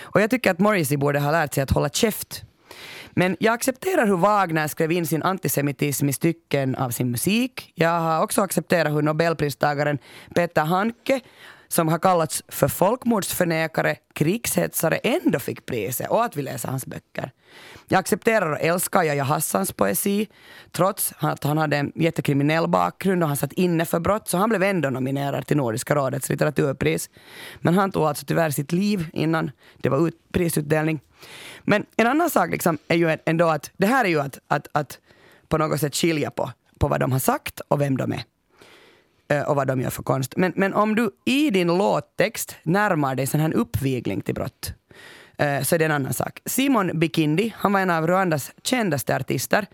Och 0.00 0.20
jag 0.20 0.30
tycker 0.30 0.50
att 0.50 0.58
Morrissey 0.58 0.96
borde 0.96 1.20
ha 1.20 1.30
lärt 1.30 1.54
sig 1.54 1.62
att 1.62 1.70
hålla 1.70 1.88
käft. 1.88 2.42
Men 3.10 3.36
jag 3.40 3.54
accepterar 3.54 4.06
hur 4.06 4.16
Wagner 4.16 4.68
skrev 4.68 4.92
in 4.92 5.06
sin 5.06 5.22
antisemitism 5.22 6.08
i 6.08 6.12
stycken 6.12 6.76
av 6.76 6.90
sin 6.90 7.10
musik. 7.10 7.72
Jag 7.74 8.00
har 8.00 8.22
också 8.22 8.42
accepterat 8.42 8.92
hur 8.92 9.02
nobelpristagaren 9.02 9.98
Peter 10.34 10.64
Handke 10.64 11.20
som 11.68 11.88
har 11.88 11.98
kallats 11.98 12.42
för 12.48 12.68
folkmordsförnekare, 12.68 13.96
krigshetsare, 14.14 14.96
ändå 14.96 15.38
fick 15.38 15.66
priset 15.66 16.10
och 16.10 16.24
att 16.24 16.36
vi 16.36 16.42
läser 16.42 16.68
hans 16.68 16.86
böcker. 16.86 17.32
Jag 17.92 17.98
accepterar 17.98 18.52
och 18.52 18.60
älskar 18.60 19.02
Yahya 19.02 19.22
Hassans 19.22 19.72
poesi 19.72 20.28
trots 20.72 21.14
att 21.18 21.44
han 21.44 21.58
hade 21.58 21.76
en 21.76 21.92
jättekriminell 21.94 22.68
bakgrund 22.68 23.22
och 23.22 23.28
han 23.28 23.36
satt 23.36 23.52
inne 23.52 23.84
för 23.84 24.00
brott 24.00 24.28
så 24.28 24.38
han 24.38 24.48
blev 24.48 24.62
ändå 24.62 24.90
nominerad 24.90 25.46
till 25.46 25.56
Nordiska 25.56 25.94
rådets 25.94 26.28
litteraturpris. 26.28 27.10
Men 27.60 27.74
han 27.74 27.92
tog 27.92 28.02
alltså 28.02 28.26
tyvärr 28.26 28.50
sitt 28.50 28.72
liv 28.72 29.06
innan 29.12 29.50
det 29.76 29.88
var 29.88 30.08
ut, 30.08 30.14
prisutdelning. 30.32 31.00
Men 31.62 31.86
en 31.96 32.06
annan 32.06 32.30
sak 32.30 32.50
liksom 32.50 32.78
är 32.88 32.96
ju 32.96 33.18
ändå 33.24 33.48
att 33.48 33.70
det 33.76 33.86
här 33.86 34.04
är 34.04 34.08
ju 34.08 34.20
att, 34.20 34.38
att, 34.48 34.68
att 34.72 34.98
på 35.48 35.58
något 35.58 35.80
sätt 35.80 35.94
skilja 35.94 36.30
på, 36.30 36.50
på 36.78 36.88
vad 36.88 37.00
de 37.00 37.12
har 37.12 37.18
sagt 37.18 37.60
och 37.68 37.80
vem 37.80 37.96
de 37.96 38.12
är. 38.12 38.24
Eh, 39.28 39.42
och 39.42 39.56
vad 39.56 39.66
de 39.66 39.80
gör 39.80 39.90
för 39.90 40.02
konst. 40.02 40.36
Men, 40.36 40.52
men 40.56 40.74
om 40.74 40.94
du 40.94 41.10
i 41.24 41.50
din 41.50 41.78
låttext 41.78 42.56
närmar 42.62 43.14
dig 43.14 43.26
sån 43.26 43.40
här 43.40 43.54
uppvigling 43.54 44.20
till 44.20 44.34
brott 44.34 44.74
Eh, 45.40 45.62
så 45.62 45.74
är 45.74 45.78
det 45.78 45.84
en 45.84 45.90
annan 45.90 46.12
sak. 46.12 46.40
Simon 46.46 46.98
Bikindi, 46.98 47.54
han 47.56 47.72
var 47.72 47.80
en 47.80 47.90
av 47.90 48.06
Rwandas 48.06 48.52
kändaste 48.62 49.16
artister, 49.16 49.66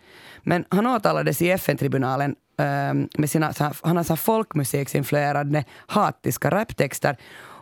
men 0.43 0.65
han 0.69 0.87
åtalades 0.87 1.43
i 1.43 1.51
FN-tribunalen 1.51 2.35
ehm, 2.59 3.09
med 3.19 3.31
sina 3.31 3.53
han 3.83 3.97
har 3.97 4.05
så 4.05 4.17
folkmusiksinfluerade 4.17 5.65
hatiska 5.87 6.51
raptexter 6.51 7.17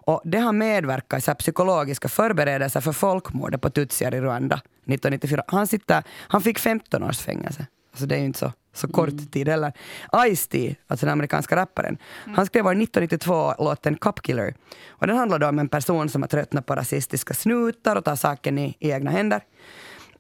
och 0.07 0.21
det 0.25 0.39
har 0.39 0.53
medverkat 0.53 1.29
i 1.29 1.35
psykologiska 1.35 2.09
förberedelser 2.09 2.81
för 2.81 2.93
folkmordet 2.93 3.61
på 3.61 3.71
tutsier 3.71 4.15
i 4.15 4.21
Rwanda 4.21 4.57
1994. 4.57 5.43
Han, 5.47 5.67
sitter, 5.67 6.03
han 6.09 6.41
fick 6.41 6.59
15 6.59 7.03
års 7.03 7.19
fängelse. 7.19 7.67
Alltså 7.95 8.07
det 8.07 8.15
är 8.15 8.19
ju 8.19 8.25
inte 8.25 8.39
så, 8.39 8.53
så 8.73 8.89
kort 8.89 9.09
mm. 9.09 9.27
tid 9.27 9.49
heller. 9.49 9.73
Ice-T, 10.13 10.77
alltså 10.87 11.07
den 11.07 11.13
amerikanska 11.13 11.57
rapparen, 11.57 11.99
mm. 12.25 12.37
han 12.37 12.47
skrev 12.47 12.67
1992 12.67 13.55
låten 13.59 13.97
Cupkiller. 13.97 14.55
Och 14.89 15.07
den 15.07 15.17
handlar 15.17 15.49
om 15.49 15.59
en 15.59 15.69
person 15.69 16.09
som 16.09 16.23
har 16.23 16.29
tröttnat 16.29 16.67
på 16.67 16.75
rasistiska 16.75 17.35
snutar 17.35 17.97
och 17.97 18.05
tar 18.05 18.17
saken 18.17 18.59
i, 18.59 18.77
i 18.79 18.91
egna 18.91 19.11
händer. 19.11 19.41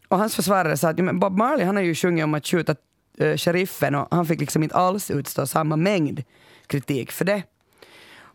Och 0.09 0.19
hans 0.19 0.37
försvarare 0.37 0.77
sa 0.77 0.89
att 0.89 0.99
ja, 0.99 1.13
Bob 1.13 1.37
Marley 1.37 1.67
han 1.67 1.77
har 1.77 1.83
ju 1.83 1.95
sjungit 1.95 2.25
om 2.25 2.35
att 2.35 2.47
skjuta 2.47 2.75
uh, 3.21 3.37
sheriffen 3.37 3.95
och 3.95 4.09
han 4.11 4.27
fick 4.27 4.41
liksom 4.41 4.63
inte 4.63 4.75
alls 4.75 5.11
utstå 5.11 5.47
samma 5.47 5.77
mängd 5.77 6.23
kritik 6.67 7.13
för 7.13 7.25
det. 7.25 7.43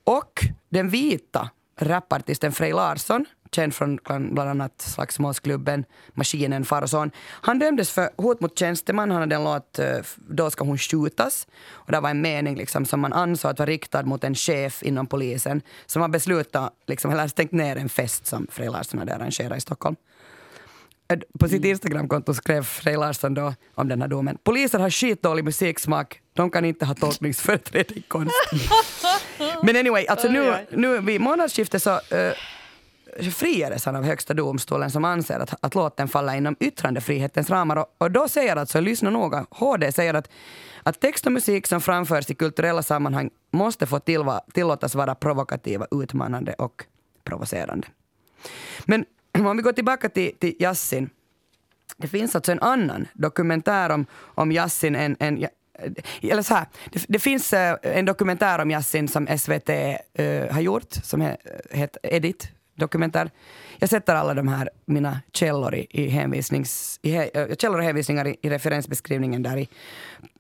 Och 0.04 0.46
den 0.70 0.90
vita 0.90 1.50
rapartisten 1.80 2.52
Frej 2.52 2.74
Larsson 2.74 3.26
känd 3.56 3.76
från 3.76 4.00
bland 4.06 4.40
annat 4.40 4.82
Slagsmålsklubben, 4.82 5.86
Maskinen, 6.14 6.66
Far 6.66 6.82
och 6.82 6.90
son. 6.90 7.12
Han 7.18 7.60
dömdes 7.60 7.92
för 7.92 8.10
hot 8.18 8.42
mot 8.42 8.60
tjänsteman. 8.60 9.12
Han 9.12 9.22
hade 9.22 9.36
en 9.36 9.44
låt 9.44 9.80
eh, 9.80 9.98
Då 10.16 10.52
ska 10.52 10.64
hon 10.64 10.78
skjutas. 10.78 11.48
Och 11.70 11.92
det 11.92 12.00
var 12.00 12.10
en 12.10 12.22
mening 12.22 12.56
liksom, 12.56 12.86
som 12.86 13.00
man 13.00 13.14
ansåg 13.14 13.52
att 13.52 13.60
var 13.60 13.66
riktad 13.66 14.04
mot 14.04 14.24
en 14.24 14.36
chef 14.36 14.84
inom 14.84 15.08
polisen 15.08 15.62
som 15.86 16.02
har 16.02 16.10
beslutat, 16.10 16.74
liksom, 16.88 17.12
eller 17.12 17.28
stängt 17.28 17.52
ner 17.52 17.76
en 17.76 17.90
fest 17.90 18.28
som 18.28 18.48
Frej 18.52 18.70
Larsson 18.70 19.00
hade 19.00 19.16
arrangerat 19.16 19.58
i 19.58 19.62
Stockholm. 19.62 19.96
På 21.40 21.48
sitt 21.48 21.58
mm. 21.58 21.70
Instagramkonto 21.70 22.34
skrev 22.34 22.64
Frej 22.64 22.98
Larsson 22.98 23.34
då 23.34 23.54
om 23.76 23.88
den 23.88 24.02
här 24.02 24.08
domen. 24.08 24.38
Poliser 24.44 24.80
har 24.80 24.90
skitdålig 24.90 25.46
musiksmak. 25.46 26.22
De 26.34 26.52
kan 26.52 26.66
inte 26.66 26.86
ha 26.86 26.96
tolkningsföreträde 26.96 27.94
i 28.00 28.02
konst. 28.02 28.36
Men 29.64 29.76
anyway, 29.76 30.06
alltså 30.08 30.28
nu, 30.28 30.54
nu 30.72 31.02
vid 31.02 31.22
månadsskiftet 31.22 31.84
så 31.84 31.94
uh, 31.94 32.32
friades 33.32 33.86
han 33.86 33.96
av 33.96 34.04
Högsta 34.04 34.34
domstolen 34.34 34.92
som 34.92 35.06
anser 35.06 35.40
att, 35.40 35.54
att 35.62 35.76
låten 35.76 36.08
faller 36.08 36.34
inom 36.34 36.56
yttrandefrihetens 36.60 37.50
ramar. 37.50 37.76
Och, 37.76 37.96
och 37.98 38.12
då 38.12 38.28
säger 38.28 38.56
alltså, 38.56 38.80
lyssna 38.80 39.10
noga, 39.10 39.46
HD 39.50 39.92
säger 39.92 40.14
att, 40.14 40.30
att 40.84 41.00
text 41.00 41.26
och 41.26 41.32
musik 41.32 41.68
som 41.68 41.82
framförs 41.82 42.30
i 42.30 42.36
kulturella 42.36 42.84
sammanhang 42.84 43.30
måste 43.52 43.88
få 43.88 44.00
tillva, 44.00 44.42
tillåtas 44.54 44.96
vara 44.96 45.16
provokativa, 45.16 45.88
utmanande 45.92 46.54
och 46.54 46.86
provocerande. 47.24 47.88
Men 48.86 49.06
om 49.48 49.58
vi 49.58 49.64
går 49.64 49.74
tillbaka 49.74 50.10
till, 50.10 50.36
till 50.40 50.56
Jassin. 50.60 51.10
Det 51.98 52.08
finns 52.08 52.36
alltså 52.36 52.52
en 52.52 52.60
annan 52.60 53.08
dokumentär 53.14 53.90
om, 53.90 54.06
om 54.16 54.52
Jassin, 54.52 54.96
en, 54.96 55.16
en, 55.20 55.48
eller 56.22 56.42
så 56.42 56.54
här, 56.54 56.66
det, 56.92 57.06
det, 57.08 57.20
finns 57.20 57.54
eh, 57.54 57.78
en 57.82 58.06
dokumentär 58.06 58.60
om 58.60 58.72
Jassin 58.72 59.08
som 59.08 59.28
SVT 59.38 59.70
uh, 59.70 59.76
eh, 60.26 60.54
har 60.54 60.62
gjort, 60.62 60.94
som 60.94 61.22
heter 61.72 62.00
Edit, 62.04 62.52
dokumentär. 62.80 63.30
Jag 63.80 63.90
sätter 63.90 64.16
alla 64.16 64.34
de 64.34 64.48
här 64.48 64.70
mina 64.86 65.20
källor 65.34 65.76
i, 65.76 65.88
i, 65.90 66.10
hänvisnings, 66.10 67.00
i 67.02 67.12
he, 67.12 67.30
eh, 67.34 67.56
källor 67.56 67.78
och 67.78 67.84
hänvisningar 67.84 68.28
i, 68.28 68.36
i 68.42 68.50
referensbeskrivningen 68.50 69.44
där 69.44 69.58
i, 69.58 69.70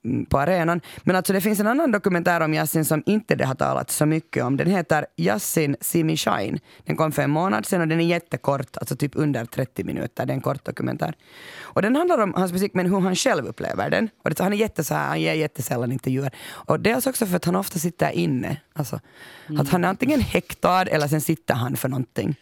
mm, 0.05 0.25
på 0.25 0.39
arenan. 0.39 0.81
Men 0.97 1.15
alltså 1.15 1.33
det 1.33 1.41
finns 1.41 1.59
en 1.59 1.67
annan 1.67 1.91
dokumentär 1.91 2.41
om 2.41 2.53
Yasin 2.53 2.85
som 2.85 3.03
inte 3.05 3.35
det 3.35 3.45
har 3.45 3.55
talats 3.55 3.95
så 3.95 4.05
mycket 4.05 4.43
om. 4.43 4.57
Den 4.57 4.67
heter 4.67 5.05
Yasin 5.17 5.75
Simi 5.81 6.17
Shine. 6.17 6.59
Den 6.85 6.95
kom 6.95 7.11
för 7.11 7.21
en 7.21 7.29
månad 7.29 7.65
sedan 7.65 7.81
och 7.81 7.87
den 7.87 7.99
är 7.99 8.05
jättekort, 8.05 8.77
alltså 8.77 8.95
typ 8.95 9.11
under 9.15 9.45
30 9.45 9.83
minuter. 9.83 10.25
Det 10.25 10.33
är 10.33 10.35
en 10.35 10.41
kort 10.41 10.65
dokumentär. 10.65 11.13
Och 11.61 11.81
den 11.81 11.95
handlar 11.95 12.17
om 12.17 12.33
hans 12.33 12.51
musik 12.51 12.73
men 12.73 12.85
hur 12.85 12.99
han 12.99 13.15
själv 13.15 13.45
upplever 13.45 13.89
den. 13.89 14.09
Och 14.23 14.29
det, 14.29 14.43
han 14.43 14.53
är 14.53 14.57
jätte 14.57 14.83
så 14.83 14.93
här, 14.93 15.07
han 15.07 15.21
ger 15.21 15.33
jättesällan 15.33 15.91
intervjuer. 15.91 16.31
Och 16.47 16.79
dels 16.79 16.95
alltså 16.95 17.09
också 17.09 17.25
för 17.25 17.35
att 17.35 17.45
han 17.45 17.55
ofta 17.55 17.79
sitter 17.79 18.11
inne. 18.11 18.57
Alltså, 18.79 18.99
mm. 19.47 19.61
Att 19.61 19.69
han 19.69 19.83
är 19.83 19.87
antingen 19.87 20.19
häktad 20.21 20.81
eller 20.81 21.07
sen 21.07 21.21
sitter 21.21 21.53
han 21.53 21.77
för 21.77 21.89
någonting. 21.89 22.35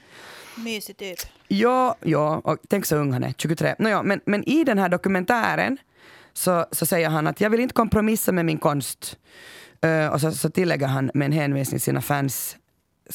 Mysig 0.55 0.97
typ. 0.97 1.19
Ja, 1.47 1.95
ja, 2.01 2.41
och 2.43 2.57
tänk 2.67 2.85
så 2.85 2.95
ung 2.95 3.13
han 3.13 3.23
är, 3.23 3.33
23. 3.37 3.75
Nåja, 3.79 4.03
men, 4.03 4.21
men 4.25 4.49
i 4.49 4.63
den 4.63 4.77
här 4.77 4.89
dokumentären 4.89 5.77
så, 6.33 6.65
så 6.71 6.85
säger 6.85 7.09
han 7.09 7.27
att 7.27 7.41
jag 7.41 7.49
vill 7.49 7.59
inte 7.59 7.73
kompromissa 7.73 8.31
med 8.31 8.45
min 8.45 8.57
konst. 8.57 9.17
Eh, 9.81 10.07
och 10.07 10.21
så, 10.21 10.31
så 10.31 10.49
tillägger 10.49 10.87
han 10.87 11.11
med 11.13 11.25
en 11.25 11.31
hänvisning 11.31 11.79
till 11.79 11.85
sina 11.85 12.01
fans 12.01 12.57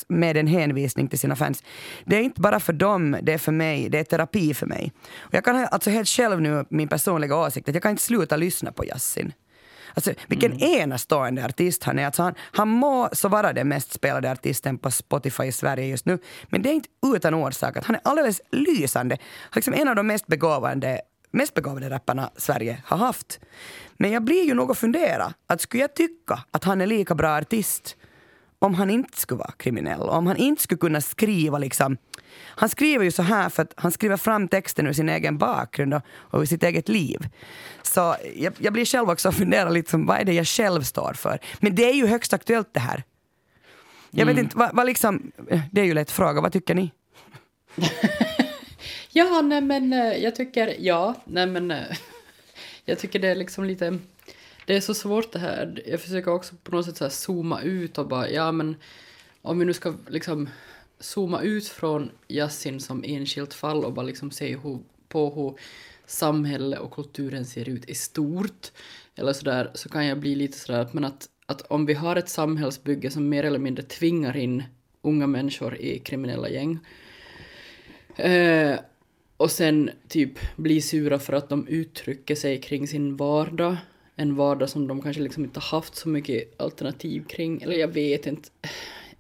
med 0.08 0.36
en 0.36 0.46
hänvisning 0.46 1.08
till 1.08 1.18
sina 1.18 1.36
fans. 1.36 1.64
Det 2.04 2.16
är 2.16 2.20
inte 2.20 2.40
bara 2.40 2.60
för 2.60 2.72
dem, 2.72 3.16
det 3.22 3.32
är 3.32 3.38
för 3.38 3.52
mig, 3.52 3.88
det 3.88 3.98
är 3.98 4.04
terapi 4.04 4.54
för 4.54 4.66
mig. 4.66 4.92
Och 5.18 5.34
jag 5.34 5.44
kan 5.44 5.56
ha- 5.56 5.66
alltså 5.66 5.90
helt 5.90 6.08
själv 6.08 6.40
nu, 6.40 6.64
min 6.68 6.88
personliga 6.88 7.36
åsikt, 7.36 7.68
att 7.68 7.74
jag 7.74 7.82
kan 7.82 7.90
inte 7.90 8.02
sluta 8.02 8.36
lyssna 8.36 8.72
på 8.72 8.84
Yasin. 8.84 9.32
Alltså, 9.94 10.12
vilken 10.26 10.62
enastående 10.62 11.44
artist 11.44 11.84
han 11.84 11.98
är. 11.98 12.06
Alltså, 12.06 12.22
han, 12.22 12.34
han 12.40 12.68
må 12.68 13.08
så 13.12 13.28
vara 13.28 13.52
den 13.52 13.68
mest 13.68 13.92
spelade 13.92 14.30
artisten 14.30 14.78
på 14.78 14.90
Spotify 14.90 15.44
i 15.44 15.52
Sverige 15.52 15.86
just 15.86 16.06
nu. 16.06 16.18
Men 16.48 16.62
det 16.62 16.68
är 16.68 16.74
inte 16.74 16.88
utan 17.16 17.34
orsak 17.34 17.76
att 17.76 17.84
han 17.84 17.94
är 17.94 18.00
alldeles 18.04 18.40
lysande. 18.50 19.18
Han 19.20 19.50
är 19.50 19.56
liksom 19.56 19.74
en 19.74 19.88
av 19.88 19.96
de 19.96 20.06
mest 20.06 20.26
begåvande, 20.26 21.00
mest 21.30 21.54
begåvade 21.54 21.90
rapparna 21.90 22.30
Sverige 22.36 22.82
har 22.86 22.96
haft. 22.96 23.40
Men 23.96 24.12
jag 24.12 24.24
blir 24.24 24.44
ju 24.44 24.54
nog 24.54 24.70
att 24.70 24.78
fundera, 24.78 25.34
att 25.46 25.60
skulle 25.60 25.82
jag 25.82 25.94
tycka 25.94 26.44
att 26.50 26.64
han 26.64 26.80
är 26.80 26.86
lika 26.86 27.14
bra 27.14 27.36
artist 27.36 27.96
om 28.62 28.74
han 28.74 28.90
inte 28.90 29.20
skulle 29.20 29.38
vara 29.38 29.52
kriminell, 29.56 30.00
om 30.00 30.26
han 30.26 30.36
inte 30.36 30.62
skulle 30.62 30.78
kunna 30.78 31.00
skriva 31.00 31.58
liksom 31.58 31.96
han 32.54 32.68
skriver 32.68 33.04
ju 33.04 33.10
så 33.10 33.22
här 33.22 33.48
för 33.48 33.62
att 33.62 33.72
han 33.76 33.92
skriver 33.92 34.16
fram 34.16 34.48
texten 34.48 34.86
ur 34.86 34.92
sin 34.92 35.08
egen 35.08 35.38
bakgrund 35.38 35.94
och, 35.94 36.02
och 36.06 36.40
ur 36.40 36.44
sitt 36.46 36.62
eget 36.62 36.88
liv. 36.88 37.28
Så 37.82 38.16
jag, 38.36 38.52
jag 38.58 38.72
blir 38.72 38.84
själv 38.84 39.10
också 39.10 39.28
och 39.28 39.34
funderar 39.34 39.70
lite 39.70 39.90
som 39.90 40.06
vad 40.06 40.20
är 40.20 40.24
det 40.24 40.32
jag 40.32 40.46
själv 40.46 40.82
står 40.82 41.12
för? 41.14 41.38
Men 41.60 41.74
det 41.74 41.90
är 41.90 41.94
ju 41.94 42.06
högst 42.06 42.32
aktuellt 42.32 42.68
det 42.72 42.80
här. 42.80 43.02
Jag 44.10 44.26
vet 44.26 44.38
inte, 44.38 44.56
vad, 44.56 44.74
vad 44.74 44.86
liksom, 44.86 45.32
det 45.70 45.80
är 45.80 45.84
ju 45.84 45.94
lätt 45.94 46.10
fråga, 46.10 46.40
vad 46.40 46.52
tycker 46.52 46.74
ni? 46.74 46.90
Ja, 49.14 49.42
nej 49.42 49.60
men 49.60 49.92
eh, 49.92 50.16
jag 50.16 50.36
tycker, 50.36 50.76
ja, 50.78 51.14
nej 51.24 51.46
men 51.46 51.70
eh, 51.70 51.96
jag 52.84 52.98
tycker 52.98 53.18
det 53.18 53.28
är 53.28 53.34
liksom 53.34 53.64
lite, 53.64 53.98
det 54.66 54.76
är 54.76 54.80
så 54.80 54.94
svårt 54.94 55.32
det 55.32 55.38
här. 55.38 55.82
Jag 55.86 56.00
försöker 56.00 56.30
också 56.30 56.54
på 56.62 56.76
något 56.76 56.86
sätt 56.86 56.96
så 56.96 57.04
här 57.04 57.10
zooma 57.10 57.62
ut 57.62 57.98
och 57.98 58.08
bara, 58.08 58.30
ja 58.30 58.52
men 58.52 58.76
om 59.42 59.58
vi 59.58 59.64
nu 59.64 59.72
ska 59.72 59.94
liksom 60.08 60.48
zooma 61.00 61.42
ut 61.42 61.68
från 61.68 62.10
Yasin 62.28 62.80
som 62.80 63.04
enskilt 63.06 63.54
fall 63.54 63.84
och 63.84 63.92
bara 63.92 64.06
liksom 64.06 64.30
se 64.30 64.56
hur, 64.56 64.78
på 65.08 65.34
hur 65.34 65.58
samhället 66.06 66.80
och 66.80 66.92
kulturen 66.92 67.44
ser 67.44 67.68
ut 67.68 67.88
i 67.88 67.94
stort 67.94 68.72
eller 69.14 69.32
sådär 69.32 69.70
så 69.74 69.88
kan 69.88 70.06
jag 70.06 70.18
bli 70.18 70.34
lite 70.34 70.58
sådär 70.58 70.88
men 70.92 71.04
att, 71.04 71.28
att 71.46 71.62
om 71.62 71.86
vi 71.86 71.94
har 71.94 72.16
ett 72.16 72.28
samhällsbygge 72.28 73.10
som 73.10 73.28
mer 73.28 73.44
eller 73.44 73.58
mindre 73.58 73.82
tvingar 73.82 74.36
in 74.36 74.62
unga 75.02 75.26
människor 75.26 75.76
i 75.76 75.98
kriminella 75.98 76.48
gäng 76.48 76.80
Eh, 78.16 78.78
och 79.36 79.50
sen 79.50 79.90
typ 80.08 80.38
bli 80.56 80.80
sura 80.80 81.18
för 81.18 81.32
att 81.32 81.48
de 81.48 81.68
uttrycker 81.68 82.34
sig 82.34 82.60
kring 82.60 82.88
sin 82.88 83.16
vardag. 83.16 83.76
En 84.16 84.36
vardag 84.36 84.68
som 84.68 84.86
de 84.86 85.02
kanske 85.02 85.22
liksom 85.22 85.44
inte 85.44 85.60
har 85.60 85.78
haft 85.78 85.96
så 85.96 86.08
mycket 86.08 86.60
alternativ 86.60 87.24
kring. 87.24 87.62
Eller 87.62 87.76
jag 87.76 87.88
vet 87.88 88.26
inte. 88.26 88.48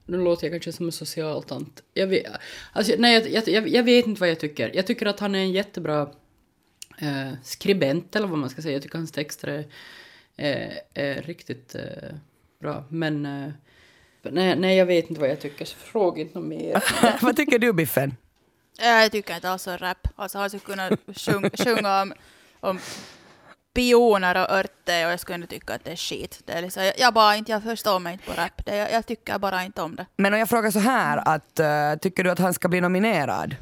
Nu 0.06 0.18
låter 0.18 0.46
jag 0.46 0.52
kanske 0.52 0.72
som 0.72 0.86
en 0.86 0.92
socialtant. 0.92 1.82
Jag 1.94 2.06
vet, 2.06 2.26
alltså, 2.72 2.92
nej, 2.98 3.32
jag, 3.32 3.48
jag, 3.48 3.68
jag, 3.68 3.82
vet 3.82 4.06
inte 4.06 4.20
vad 4.20 4.30
jag 4.30 4.40
tycker. 4.40 4.70
Jag 4.74 4.86
tycker 4.86 5.06
att 5.06 5.20
han 5.20 5.34
är 5.34 5.38
en 5.38 5.52
jättebra 5.52 6.10
eh, 6.98 7.32
skribent 7.42 8.16
eller 8.16 8.26
vad 8.26 8.38
man 8.38 8.50
ska 8.50 8.62
säga. 8.62 8.72
Jag 8.72 8.82
tycker 8.82 8.98
hans 8.98 9.12
texter 9.12 9.48
är, 9.48 9.66
är, 10.36 10.80
är 10.94 11.22
riktigt 11.22 11.74
eh, 11.74 12.14
bra. 12.60 12.84
Men 12.88 13.26
eh, 13.26 13.52
nej, 14.22 14.56
nej, 14.56 14.76
jag 14.76 14.86
vet 14.86 15.08
inte 15.08 15.20
vad 15.20 15.30
jag 15.30 15.40
tycker. 15.40 15.64
Så 15.64 15.76
fråga 15.76 16.20
inte 16.22 16.38
något 16.38 16.48
mer. 16.48 16.82
vad 17.22 17.36
tycker 17.36 17.58
du 17.58 17.72
Biffen? 17.72 18.16
Jag 18.78 19.12
tycker 19.12 19.34
inte 19.34 19.50
alls 19.50 19.66
om 19.66 19.78
rap. 19.78 20.08
Alltså 20.16 20.38
han 20.38 20.50
skulle 20.50 20.60
kunna 20.60 20.96
sjung, 21.06 21.50
sjunga 21.50 22.02
om, 22.02 22.14
om 22.60 22.78
pioner 23.74 24.42
och 24.42 24.50
örter 24.50 25.06
och 25.06 25.12
jag 25.12 25.20
skulle 25.20 25.34
ändå 25.34 25.46
tycka 25.46 25.74
att 25.74 25.84
det 25.84 25.92
är 25.92 25.96
skit. 25.96 26.40
Det 26.44 26.52
är 26.52 26.62
liksom, 26.62 26.84
jag, 26.84 26.94
jag 26.98 27.14
bara 27.14 27.36
inte, 27.36 27.52
jag 27.52 27.62
förstår 27.62 27.98
mig 27.98 28.12
inte 28.12 28.24
på 28.24 28.32
rap. 28.32 28.64
Det, 28.64 28.76
jag, 28.76 28.92
jag 28.92 29.06
tycker 29.06 29.38
bara 29.38 29.64
inte 29.64 29.82
om 29.82 29.96
det. 29.96 30.06
Men 30.16 30.32
om 30.32 30.38
jag 30.38 30.48
frågar 30.48 30.70
så 30.70 30.78
här, 30.78 31.22
att, 31.28 31.58
eh, 31.60 31.94
tycker 32.00 32.24
du 32.24 32.30
att 32.30 32.38
han 32.38 32.54
ska 32.54 32.68
bli 32.68 32.80
nominerad? 32.80 33.56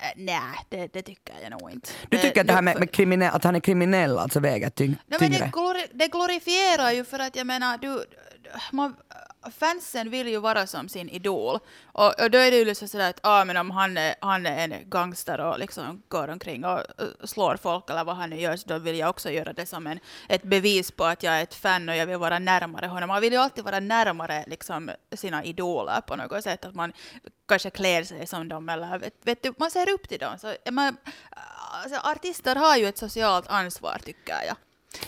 Äh, 0.00 0.06
nej, 0.16 0.40
det, 0.68 0.92
det 0.92 1.02
tycker 1.02 1.34
jag 1.42 1.50
nog 1.50 1.70
inte. 1.70 1.90
Du 2.08 2.18
tycker 2.18 2.40
att 2.40 2.46
det 2.46 2.52
här 2.52 2.62
med, 2.62 2.78
med 2.78 2.90
kriminell, 2.90 3.34
att 3.34 3.44
han 3.44 3.56
är 3.56 3.60
kriminell 3.60 4.18
alltså 4.18 4.40
väger 4.40 4.70
tyng, 4.70 4.96
men 5.06 5.18
tyngre? 5.18 5.38
det, 5.38 5.50
glori, 5.52 5.86
det 5.92 6.08
glorifierar 6.08 6.90
ju 6.90 7.04
för 7.04 7.18
att 7.18 7.36
jag 7.36 7.46
menar, 7.46 7.78
du, 7.78 8.04
man, 8.72 8.96
fansen 9.58 10.10
vill 10.10 10.28
ju 10.28 10.38
vara 10.38 10.66
som 10.66 10.88
sin 10.88 11.08
idol. 11.08 11.58
Och, 11.84 12.20
och 12.20 12.30
då 12.30 12.38
är 12.38 12.50
det 12.50 12.56
ju 12.56 12.64
liksom 12.64 12.88
sådär 12.88 13.10
att 13.10 13.20
ah, 13.22 13.44
men 13.44 13.56
om 13.56 13.70
han 13.70 13.96
är, 13.96 14.14
han 14.20 14.46
är 14.46 14.64
en 14.64 14.90
gangster 14.90 15.40
och 15.40 15.58
liksom 15.58 16.02
går 16.08 16.28
omkring 16.28 16.64
och 16.64 16.80
slår 17.24 17.56
folk 17.56 17.90
eller 17.90 18.04
vad 18.04 18.16
han 18.16 18.30
nu 18.30 18.40
gör, 18.40 18.56
så 18.56 18.68
då 18.68 18.78
vill 18.78 18.98
jag 18.98 19.10
också 19.10 19.30
göra 19.30 19.52
det 19.52 19.66
som 19.66 19.86
en, 19.86 20.00
ett 20.28 20.42
bevis 20.42 20.90
på 20.90 21.04
att 21.04 21.22
jag 21.22 21.34
är 21.38 21.42
ett 21.42 21.54
fan 21.54 21.88
och 21.88 21.96
jag 21.96 22.06
vill 22.06 22.16
vara 22.16 22.38
närmare 22.38 22.86
honom. 22.86 23.08
Man 23.08 23.20
vill 23.20 23.32
ju 23.32 23.38
alltid 23.38 23.64
vara 23.64 23.80
närmare 23.80 24.44
liksom, 24.46 24.90
sina 25.12 25.44
idoler 25.44 26.00
på 26.00 26.16
något 26.16 26.44
sätt, 26.44 26.64
att 26.64 26.74
man 26.74 26.92
kanske 27.48 27.70
klär 27.70 28.04
sig 28.04 28.26
som 28.26 28.48
dem 28.48 28.68
eller 28.68 28.98
vet, 28.98 29.14
vet 29.22 29.42
du, 29.42 29.54
man 29.58 29.70
ser 29.70 29.90
upp 29.90 30.08
till 30.08 30.18
dem. 30.18 30.38
Så, 30.38 30.54
man, 30.70 30.96
alltså, 31.84 32.00
artister 32.10 32.56
har 32.56 32.76
ju 32.76 32.86
ett 32.86 32.98
socialt 32.98 33.46
ansvar 33.48 33.98
tycker 34.04 34.34
jag. 34.46 34.56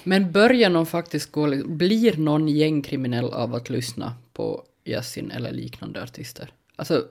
Men 0.05 0.33
börjar 0.33 0.71
någon 0.71 0.87
faktiskt 0.87 1.33
gå, 1.33 1.47
blir 1.65 2.17
någon 2.17 2.49
gängkriminell 2.49 3.25
av 3.25 3.55
att 3.55 3.71
lyssna 3.71 4.15
på 4.33 4.65
Yasin 4.85 5.31
eller 5.31 5.53
liknande 5.53 6.03
artister? 6.03 6.53
Alltså, 6.77 7.05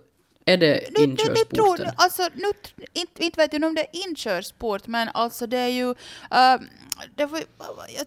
är 0.45 0.57
det 0.57 0.79
Det, 0.95 1.05
det, 1.05 1.05
det 1.05 1.15
tror, 1.15 1.67
inkörsporten? 1.67 1.93
alltså, 1.95 2.29
nu, 2.33 2.45
inte, 2.93 3.23
inte 3.23 3.37
vet 3.41 3.53
jag 3.53 3.63
om 3.63 3.75
det 3.75 3.81
är 3.81 4.07
inkörsport, 4.07 4.87
men 4.87 5.09
alltså 5.13 5.47
det 5.47 5.57
är 5.57 5.67
ju... 5.67 5.89
Uh, 5.89 6.67
det 7.15 7.25
var, 7.25 7.41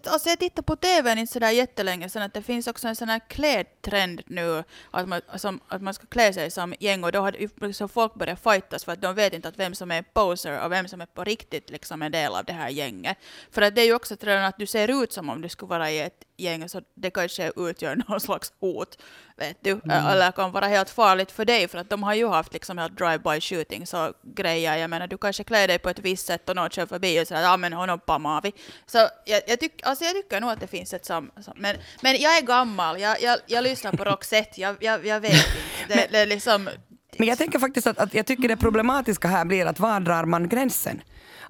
alltså 0.05 0.29
jag 0.29 0.39
tittar 0.39 0.63
på 0.63 0.75
TV 0.75 1.11
inte 1.11 1.33
sådär 1.33 1.51
jättelänge 1.51 2.09
sedan 2.09 2.21
att 2.23 2.33
det 2.33 2.43
finns 2.43 2.67
också 2.67 2.87
en 2.87 2.95
sån 2.95 3.09
här 3.09 3.21
klädtrend 3.27 4.21
nu 4.25 4.63
att 4.91 5.07
man, 5.07 5.21
som, 5.35 5.59
att 5.67 5.81
man 5.81 5.93
ska 5.93 6.07
klä 6.07 6.33
sig 6.33 6.51
som 6.51 6.73
gäng 6.79 7.03
och 7.03 7.11
då 7.11 7.19
har 7.19 7.65
liksom 7.65 7.89
folk 7.89 8.13
börjat 8.13 8.43
fightas 8.43 8.85
för 8.85 8.91
att 8.91 9.01
de 9.01 9.15
vet 9.15 9.33
inte 9.33 9.47
att 9.47 9.59
vem 9.59 9.75
som 9.75 9.91
är 9.91 10.01
poser 10.01 10.65
och 10.65 10.71
vem 10.71 10.87
som 10.87 11.01
är 11.01 11.05
på 11.05 11.23
riktigt 11.23 11.69
liksom 11.69 12.01
en 12.01 12.11
del 12.11 12.35
av 12.35 12.45
det 12.45 12.53
här 12.53 12.69
gänget. 12.69 13.17
För 13.51 13.61
att 13.61 13.75
det 13.75 13.81
är 13.81 13.85
ju 13.85 13.95
också 13.95 14.15
redan 14.19 14.43
att 14.43 14.57
du 14.57 14.65
ser 14.65 15.03
ut 15.03 15.13
som 15.13 15.29
om 15.29 15.41
du 15.41 15.49
skulle 15.49 15.69
vara 15.69 15.91
i 15.91 15.99
ett 15.99 16.23
gäng 16.37 16.69
så 16.69 16.81
det 16.93 17.09
kanske 17.09 17.51
utgör 17.55 17.95
någon 18.07 18.19
slags 18.19 18.53
hot. 18.59 18.97
Vet 19.37 19.57
du? 19.61 19.81
Eller 19.91 20.31
kan 20.31 20.51
vara 20.51 20.67
helt 20.67 20.89
farligt 20.89 21.31
för 21.31 21.45
dig 21.45 21.67
för 21.67 21.77
att 21.77 21.89
de 21.89 22.03
har 22.03 22.13
ju 22.13 22.27
haft 22.27 22.53
liksom 22.53 22.77
helt 22.77 22.99
drive-by 22.99 23.41
shootings 23.41 23.93
och 23.93 24.13
grejer. 24.23 24.77
Jag 24.77 24.89
menar 24.89 25.07
du 25.07 25.17
kanske 25.17 25.43
klär 25.43 25.67
dig 25.67 25.79
på 25.79 25.89
ett 25.89 25.99
visst 25.99 26.25
sätt 26.25 26.49
och 26.49 26.55
någon 26.55 26.69
kör 26.69 26.85
förbi 26.85 27.21
och 27.21 27.27
säger 27.27 27.41
ja 27.41 27.57
men 27.57 27.73
honom 27.73 27.99
pammar 27.99 28.41
vi. 28.41 28.53
Så 28.85 28.97
jag, 29.25 29.41
jag, 29.47 29.59
tyck, 29.59 29.79
alltså 29.83 30.05
jag 30.05 30.13
tycker 30.13 30.41
nog 30.41 30.49
att 30.49 30.59
det 30.59 30.67
finns 30.67 30.93
ett 30.93 31.05
sam... 31.05 31.31
sam 31.41 31.53
men, 31.57 31.75
men 32.01 32.21
jag 32.21 32.37
är 32.37 32.41
gammal, 32.41 33.01
jag, 33.01 33.21
jag, 33.21 33.39
jag 33.47 33.63
lyssnar 33.63 33.91
på 33.91 34.03
Roxette, 34.03 34.61
jag, 34.61 34.75
jag, 34.79 35.05
jag 35.05 35.19
vet 35.19 35.33
inte. 35.33 35.47
Det, 35.87 36.07
det 36.11 36.17
är 36.19 36.25
liksom... 36.25 36.69
Men 37.17 37.27
jag 37.27 37.37
tänker 37.37 37.59
faktiskt 37.59 37.87
att, 37.87 37.99
att 37.99 38.13
jag 38.13 38.25
tycker 38.25 38.47
det 38.47 38.57
problematiska 38.57 39.27
här 39.27 39.45
blir 39.45 39.65
att 39.65 39.79
var 39.79 39.99
drar 39.99 40.25
man 40.25 40.49
gränsen? 40.49 41.01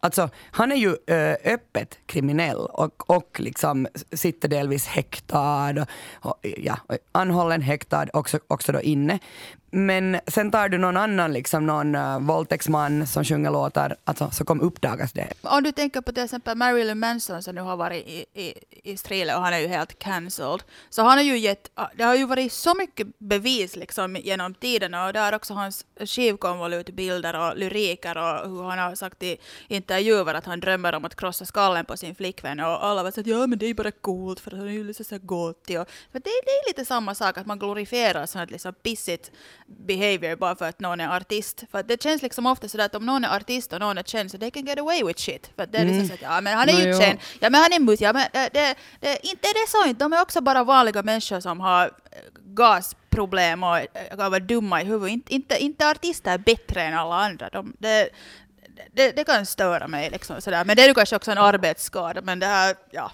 Alltså, 0.04 0.30
han 0.52 0.72
är 0.72 0.76
ju 0.76 0.96
eh, 1.08 1.54
öppet 1.54 1.98
kriminell 2.06 2.58
och, 2.58 3.10
och 3.10 3.40
liksom 3.40 3.88
sitter 4.12 4.48
delvis 4.48 4.88
häktad, 4.88 5.82
och, 6.22 6.30
och, 6.30 6.40
ja, 6.58 6.78
anhållen, 7.12 7.62
häktad, 7.62 8.08
också, 8.14 8.40
också 8.48 8.72
då 8.72 8.82
inne. 8.82 9.20
Men 9.76 10.20
sen 10.28 10.52
tar 10.52 10.70
du 10.70 10.78
någon 10.78 10.98
annan, 10.98 11.34
liksom 11.34 11.66
någon 11.66 11.96
uh, 11.96 12.20
våldtäktsman 12.20 13.08
som 13.08 13.24
sjunger 13.24 13.52
låtar, 13.52 13.96
alltså, 14.04 14.32
så 14.32 14.46
kom 14.46 14.62
uppdagas 14.62 15.14
det. 15.14 15.34
Om 15.42 15.64
du 15.64 15.72
tänker 15.72 16.02
på 16.02 16.12
till 16.12 16.24
exempel 16.24 16.58
Marilyn 16.58 17.00
Manson 17.00 17.44
som 17.44 17.56
nu 17.56 17.62
har 17.62 17.78
varit 17.78 18.08
i, 18.08 18.26
i, 18.34 18.54
i 18.84 18.98
Strile 18.98 19.36
och 19.36 19.42
han 19.42 19.54
är 19.54 19.60
ju 19.60 19.68
helt 19.68 20.00
cancelled. 20.00 20.64
Så 20.90 21.02
han 21.02 21.18
har 21.18 21.24
ju 21.24 21.38
gett, 21.38 21.72
ah, 21.74 21.88
det 21.96 22.04
har 22.04 22.16
ju 22.16 22.26
varit 22.26 22.54
så 22.54 22.76
mycket 22.76 23.08
bevis 23.20 23.76
liksom 23.76 24.16
genom 24.16 24.54
tiden 24.54 24.94
och 24.94 25.14
där 25.14 25.36
också 25.36 25.54
hans 25.54 25.86
skivkonvolutbilder 26.00 27.40
och 27.40 27.58
lyriker 27.58 28.18
och 28.18 28.50
hur 28.50 28.64
han 28.64 28.80
har 28.80 28.96
sagt 28.96 29.24
i 29.24 29.38
intervjuer 30.00 30.34
att 30.34 30.46
han 30.46 30.60
drömmer 30.60 30.96
om 30.96 31.06
att 31.06 31.16
krossa 31.16 31.46
skallen 31.46 31.86
på 31.86 31.98
sin 31.98 32.16
flickvän 32.16 32.60
och 32.60 32.86
alla 32.86 33.04
har 33.04 33.12
sagt 33.12 33.28
ja 33.28 33.48
men 33.48 33.60
det 33.60 33.66
är 33.66 33.74
bara 33.74 33.92
coolt 33.92 34.40
för 34.40 34.52
att 34.52 34.58
han 34.58 34.68
är 34.68 34.72
ju 34.72 34.84
lite 34.84 35.04
så 35.04 35.18
gottig 35.22 35.80
och 35.80 35.88
det, 36.12 36.20
det 36.20 36.30
är 36.30 36.70
lite 36.70 36.86
samma 36.86 37.16
sak 37.16 37.38
att 37.38 37.46
man 37.46 37.60
glorifierar 37.60 38.26
sånt 38.26 38.52
liksom 38.52 38.74
pissigt 38.74 39.32
behavior 39.68 40.36
bara 40.36 40.56
för 40.56 40.70
att 40.70 40.80
någon 40.80 41.00
är 41.00 41.18
artist. 41.18 41.64
För 41.72 41.80
att 41.80 41.88
det 41.88 42.04
känns 42.04 42.22
liksom 42.22 42.46
ofta 42.46 42.68
sådär 42.68 42.86
att 42.86 42.96
om 42.96 43.06
någon 43.06 43.26
är 43.26 43.36
artist 43.36 43.74
och 43.74 43.80
någon 43.80 43.98
är 43.98 44.04
känd 44.04 44.32
så 44.32 44.38
they 44.38 44.52
can 44.52 44.66
get 44.66 44.80
away 44.80 45.04
with 45.04 45.20
shit. 45.20 45.52
För 45.56 45.64
att 45.64 45.72
det 45.72 45.78
är 45.78 45.86
liksom 45.86 46.08
så 46.08 46.14
att 46.14 46.22
ja 46.22 46.42
men 46.42 46.58
han 46.58 46.70
är 46.70 46.74
Nå, 46.74 46.80
ju 46.80 47.00
känd, 47.00 47.20
ja 47.40 47.50
men 47.50 47.62
han 47.62 47.74
är 47.74 47.80
mus, 47.80 48.02
ja 48.02 48.14
men 48.14 48.26
det, 48.34 48.50
det, 48.54 48.76
det, 49.00 49.20
inte 49.24 49.48
är 49.48 49.54
det 49.54 49.70
så 49.70 49.90
inte, 49.90 50.04
de 50.04 50.14
är 50.14 50.22
också 50.22 50.42
bara 50.42 50.64
vanliga 50.64 51.04
människor 51.04 51.40
som 51.40 51.60
har 51.60 51.86
eh, 51.86 52.18
gasproblem 52.54 53.64
och 53.64 53.78
eh, 53.78 54.18
kan 54.18 54.32
vara 54.32 54.40
dumma 54.40 54.82
i 54.82 54.86
huvudet. 54.86 55.14
Inte, 55.14 55.34
inte, 55.34 55.64
inte 55.64 55.90
artister 55.90 56.34
är 56.34 56.38
bättre 56.38 56.82
än 56.82 56.94
alla 56.94 57.16
andra. 57.16 57.50
De, 57.50 57.74
det, 57.80 58.10
det, 58.92 59.16
det 59.16 59.24
kan 59.24 59.46
störa 59.46 59.88
mig 59.88 60.10
liksom 60.10 60.42
sådär. 60.42 60.66
Men 60.66 60.76
det 60.76 60.84
är 60.84 60.88
ju 60.88 60.94
kanske 60.94 61.16
också 61.16 61.32
en 61.32 61.38
arbetsskada 61.38 62.22
men 62.22 62.40
det 62.40 62.46
här, 62.46 62.76
ja. 62.92 63.12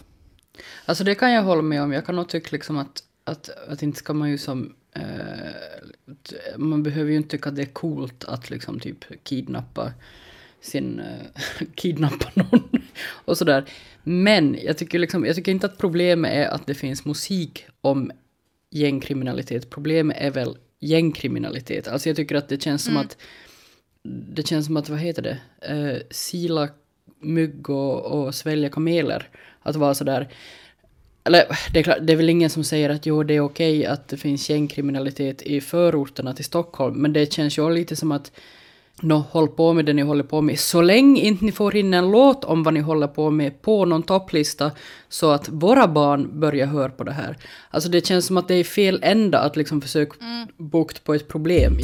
Alltså 0.86 1.04
det 1.04 1.16
kan 1.16 1.32
jag 1.32 1.44
hålla 1.44 1.62
med 1.62 1.82
om. 1.82 1.94
Jag 1.94 2.06
kan 2.06 2.16
nog 2.16 2.30
tycka 2.30 2.50
liksom 2.52 2.78
att, 2.78 3.04
att, 3.24 3.50
att 3.68 3.84
inte 3.84 3.98
ska 3.98 4.14
man 4.14 4.30
ju 4.30 4.38
som 4.38 4.76
eh, 4.96 6.58
man 6.58 6.84
behöver 6.84 7.12
ju 7.12 7.18
inte 7.18 7.30
tycka 7.30 7.50
att 7.50 7.56
det 7.56 7.62
är 7.62 7.74
coolt 7.74 8.24
att 8.24 8.50
liksom 8.50 8.80
typ 8.80 9.24
kidnappa 9.24 9.94
sin, 10.62 11.00
eh, 11.00 11.66
kidnappa 11.76 12.32
någon 12.34 12.82
och 13.26 13.38
sådär. 13.38 13.66
Men 14.04 14.58
jag 14.64 14.78
tycker, 14.78 15.00
liksom, 15.00 15.26
jag 15.26 15.36
tycker 15.36 15.52
inte 15.52 15.66
att 15.66 15.78
problemet 15.78 16.32
är 16.32 16.48
att 16.48 16.68
det 16.68 16.76
finns 16.76 17.06
musik 17.06 17.66
om 17.82 18.12
gängkriminalitet. 18.70 19.70
Problemet 19.70 20.18
är 20.20 20.32
väl 20.32 20.58
gängkriminalitet. 20.80 21.88
Alltså 21.88 22.10
jag 22.10 22.16
tycker 22.16 22.36
att 22.36 22.50
det 22.50 22.62
känns 22.62 22.84
som 22.84 22.98
att 22.98 23.18
det 24.04 24.48
känns 24.48 24.66
som 24.66 24.78
att, 24.78 24.90
vad 24.90 25.00
heter 25.00 25.22
det, 25.22 25.38
eh, 25.62 26.02
sila 26.12 26.70
mygg 27.20 27.70
och, 27.70 28.06
och 28.06 28.36
svälja 28.36 28.70
kameler. 28.70 29.30
Att 29.62 29.76
vara 29.76 29.94
sådär, 29.94 30.30
eller 31.24 31.46
det 31.74 31.80
är, 31.80 31.84
klart, 31.84 31.98
det 32.02 32.14
är 32.14 32.18
väl 32.18 32.30
ingen 32.30 32.50
som 32.50 32.64
säger 32.64 32.90
att 32.90 33.06
jo 33.06 33.24
det 33.24 33.34
är 33.34 33.40
okej 33.40 33.86
att 33.86 34.08
det 34.08 34.18
finns 34.18 34.50
gängkriminalitet 34.50 35.42
i 35.42 35.62
förorterna 35.62 36.34
till 36.34 36.46
Stockholm, 36.46 36.96
men 36.96 37.14
det 37.14 37.34
känns 37.34 37.58
ju 37.58 37.70
lite 37.70 37.96
som 37.96 38.12
att 38.12 38.32
Nå, 39.02 39.24
håll 39.32 39.48
på 39.48 39.74
med 39.74 39.86
det 39.86 39.94
ni 39.94 40.02
håller 40.02 40.24
på 40.24 40.42
med. 40.42 40.60
Så 40.60 40.82
länge 40.82 41.22
inte 41.22 41.46
ni 41.46 41.52
får 41.52 41.76
in 41.76 41.94
en 41.94 42.12
låt 42.12 42.44
om 42.44 42.64
vad 42.64 42.74
ni 42.74 42.80
håller 42.80 43.08
på 43.08 43.30
med 43.30 43.62
på 43.62 43.86
någon 43.86 44.04
topplista 44.04 44.72
så 45.10 45.32
att 45.32 45.50
våra 45.50 45.88
barn 45.88 46.40
börjar 46.40 46.68
höra 46.68 46.90
på 46.90 47.04
det 47.04 47.12
här. 47.12 47.38
Alltså 47.70 47.90
det 47.90 48.06
känns 48.06 48.26
som 48.26 48.38
att 48.38 48.48
det 48.48 48.56
är 48.56 48.64
fel 48.64 49.00
ända 49.04 49.40
att 49.40 49.56
liksom 49.56 49.82
försöka 49.82 50.16
bukt 50.58 51.04
på 51.04 51.14
ett 51.14 51.28
problem. 51.28 51.78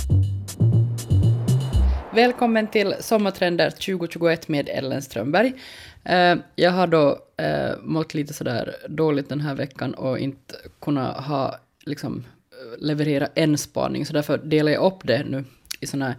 Välkommen 2.15 2.67
till 2.67 2.95
Sommartrender 2.99 3.69
2021 3.69 4.47
med 4.47 4.69
Ellen 4.69 5.01
Strömberg. 5.01 5.53
Eh, 6.03 6.35
jag 6.55 6.71
har 6.71 6.87
då 6.87 7.19
eh, 7.37 7.71
mått 7.83 8.13
lite 8.13 8.33
sådär 8.33 8.75
dåligt 8.89 9.29
den 9.29 9.41
här 9.41 9.55
veckan 9.55 9.93
och 9.93 10.19
inte 10.19 10.55
kunnat 10.81 11.25
ha, 11.25 11.55
liksom, 11.85 12.23
leverera 12.77 13.27
en 13.35 13.57
spaning, 13.57 14.05
så 14.05 14.13
därför 14.13 14.37
delar 14.37 14.71
jag 14.71 14.83
upp 14.83 14.99
det 15.03 15.23
nu 15.23 15.43
i 15.79 15.87
sådana 15.87 16.05
här 16.05 16.15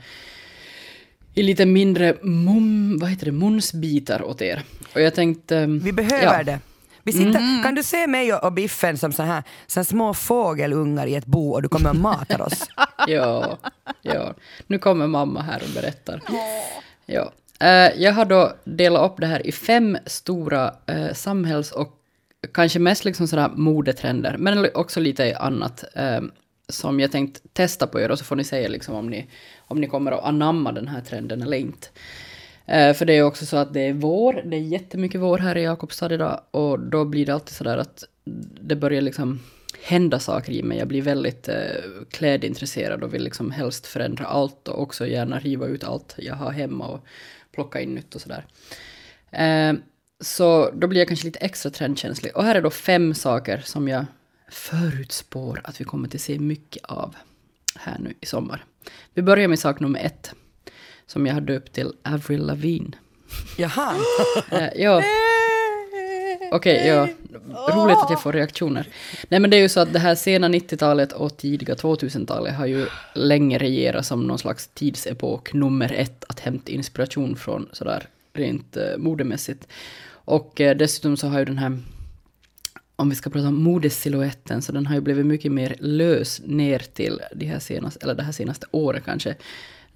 i 1.35 1.43
lite 1.43 1.67
mindre 1.67 2.17
mum, 2.23 2.99
vad 2.99 3.11
heter 3.11 3.27
det, 3.27 3.33
munsbitar 3.33 4.23
åt 4.23 4.43
er. 4.43 4.63
Och 4.95 5.01
jag 5.01 5.15
tänkte... 5.15 5.67
Vi 5.67 5.93
behöver 5.93 6.39
ja. 6.39 6.43
det. 6.43 6.59
Vi 7.07 7.13
sitter, 7.13 7.63
Kan 7.63 7.75
du 7.75 7.83
se 7.83 8.07
mig 8.07 8.33
och 8.33 8.45
och 8.45 8.53
Biffen 8.53 8.99
som 8.99 9.13
så 9.13 9.23
här, 9.23 9.43
så 9.67 9.81
här 9.81 9.85
små 9.85 10.15
fågelungar 10.15 11.07
i 11.07 11.15
ett 11.15 11.27
bo 11.27 11.53
och 11.53 11.63
du 11.63 11.69
kommer 11.69 11.91
och 11.91 11.97
matar 11.97 12.41
oss? 12.41 12.69
Ja, 13.09 13.59
ja. 14.03 14.35
Nu 14.67 14.79
kommer 14.79 15.07
mamma 15.07 15.43
här 15.43 15.63
och 15.63 15.75
berättar. 15.75 16.23
Ja. 17.07 17.33
Eh, 17.61 18.03
jag 18.03 18.13
har 18.13 18.25
då 18.25 18.53
delat 18.65 19.11
upp 19.11 19.21
det 19.21 19.27
här 19.27 19.47
i 19.47 19.53
fem 19.53 19.99
stora 20.07 20.75
eh, 20.87 21.13
samhälls 21.13 21.73
och 21.73 21.93
kanske 22.55 22.79
mest 22.79 23.05
liksom 23.05 23.29
sådär 23.29 23.51
modetrender, 23.55 24.37
men 24.39 24.67
också 24.75 25.01
lite 25.01 25.37
annat 25.37 25.85
eh, 25.95 26.21
som 26.69 27.01
jag 27.01 27.13
tänkt 27.13 27.41
testa 27.53 27.87
på 27.87 28.01
er 28.01 28.11
och 28.11 28.19
så 28.19 28.25
får 28.25 28.37
ni 28.37 28.45
säga 28.45 28.69
liksom 28.69 28.95
om 28.95 29.07
ni, 29.07 29.27
om 29.59 29.81
ni 29.81 29.87
kommer 29.87 30.13
att 30.13 30.25
anamma 30.25 30.73
den 30.73 30.89
här 30.89 31.01
trenden 31.01 31.43
eller 31.43 31.57
inte. 31.57 31.89
Eh, 32.67 32.95
för 32.95 33.05
det 33.05 33.13
är 33.13 33.23
också 33.23 33.47
så 33.47 33.57
att 33.57 33.75
det 33.75 33.81
är 33.81 33.93
vår, 33.93 34.43
det 34.45 34.57
är 34.57 34.61
jättemycket 34.61 35.21
vår 35.21 35.39
här 35.39 35.57
i 35.57 35.63
Jakobstad 35.63 36.15
idag 36.15 36.41
och 36.51 36.81
då 36.81 37.05
blir 37.05 37.27
det 37.27 37.35
alltid 37.35 37.57
sådär 37.57 37.79
att 37.79 38.05
det 38.61 38.77
börjar 38.77 39.01
liksom 39.01 39.41
hända 39.83 40.19
saker 40.19 40.53
i 40.53 40.63
mig. 40.63 40.79
Jag 40.79 40.89
blir 40.89 41.03
väldigt 41.03 41.49
eh, 41.49 41.55
klädintresserad 42.11 43.03
och 43.03 43.15
vill 43.15 43.25
liksom 43.25 43.51
helst 43.51 43.87
förändra 43.87 44.25
allt 44.25 44.69
och 44.69 44.83
också 44.83 45.07
gärna 45.07 45.39
riva 45.39 45.67
ut 45.67 45.85
allt 45.85 46.15
jag 46.19 46.35
har 46.35 46.51
hemma 46.51 46.87
och 46.87 47.07
plocka 47.53 47.81
in 47.81 47.95
nytt 47.95 48.15
och 48.15 48.21
sådär. 48.21 48.47
Eh, 49.31 49.75
så 50.21 50.71
då 50.71 50.87
blir 50.87 51.01
jag 51.01 51.09
kanske 51.09 51.27
lite 51.27 51.39
extra 51.39 51.71
trendkänslig. 51.71 52.37
Och 52.37 52.45
här 52.45 52.55
är 52.55 52.63
då 52.63 52.71
fem 52.71 53.15
saker 53.15 53.59
som 53.65 53.89
jag 53.89 54.05
förutspår 54.49 55.61
att 55.65 55.81
vi 55.81 55.85
kommer 55.85 56.09
att 56.09 56.21
se 56.21 56.39
mycket 56.39 56.85
av 56.85 57.17
här 57.77 57.99
nu 57.99 58.15
i 58.21 58.27
sommar. 58.27 58.65
Vi 59.15 59.23
börjar 59.23 59.49
med 59.49 59.59
sak 59.59 59.81
nummer 59.81 60.01
ett, 60.01 60.35
som 61.07 61.27
jag 61.27 61.35
har 61.35 61.41
döpt 61.41 61.73
till 61.73 61.93
Avril 62.03 62.47
Lavigne. 62.47 62.97
Jaha. 63.57 63.95
Eh, 64.51 64.69
ja. 64.77 65.03
Okej, 66.53 66.87
ja. 66.87 67.09
Roligt 67.75 67.97
att 67.97 68.11
jag 68.11 68.23
får 68.23 68.33
reaktioner. 68.33 68.89
Nej 69.29 69.41
men 69.41 69.51
det 69.51 69.57
är 69.57 69.61
ju 69.61 69.69
så 69.69 69.81
att 69.81 69.93
det 69.93 69.99
här 69.99 70.15
sena 70.15 70.49
90-talet 70.49 71.13
och 71.13 71.37
tidiga 71.37 71.75
2000-talet 71.75 72.55
har 72.55 72.67
ju 72.67 72.87
länge 73.15 73.59
regerat 73.59 74.07
som 74.07 74.27
någon 74.27 74.39
slags 74.39 74.69
tidsepok 74.69 75.53
nummer 75.53 75.93
ett 75.93 76.25
att 76.29 76.41
hämta 76.41 76.73
inspiration 76.73 77.37
från 77.37 77.69
sådär 77.73 78.09
rent 78.33 78.77
eh, 78.77 78.97
modemässigt. 78.99 79.69
Och 80.09 80.61
eh, 80.61 80.77
dessutom 80.77 81.17
så 81.17 81.29
har 81.29 81.39
ju 81.39 81.45
den 81.45 81.59
här, 81.59 81.79
om 82.97 83.11
vi 83.11 83.17
ska 83.17 83.31
prata 83.31 83.49
om 83.49 83.63
modesilhuetten, 83.63 84.63
så 84.63 84.73
den 84.73 84.87
har 84.87 84.95
ju 84.95 85.01
blivit 85.01 85.27
mycket 85.27 85.53
mer 85.53 85.77
lös 85.81 86.41
ner 86.45 86.79
till 86.79 87.21
de 87.35 87.47
här 87.47 87.59
senaste, 87.59 88.01
eller 88.03 88.15
det 88.15 88.23
här 88.23 88.33
senaste 88.33 88.67
året 88.71 89.05
kanske. 89.05 89.35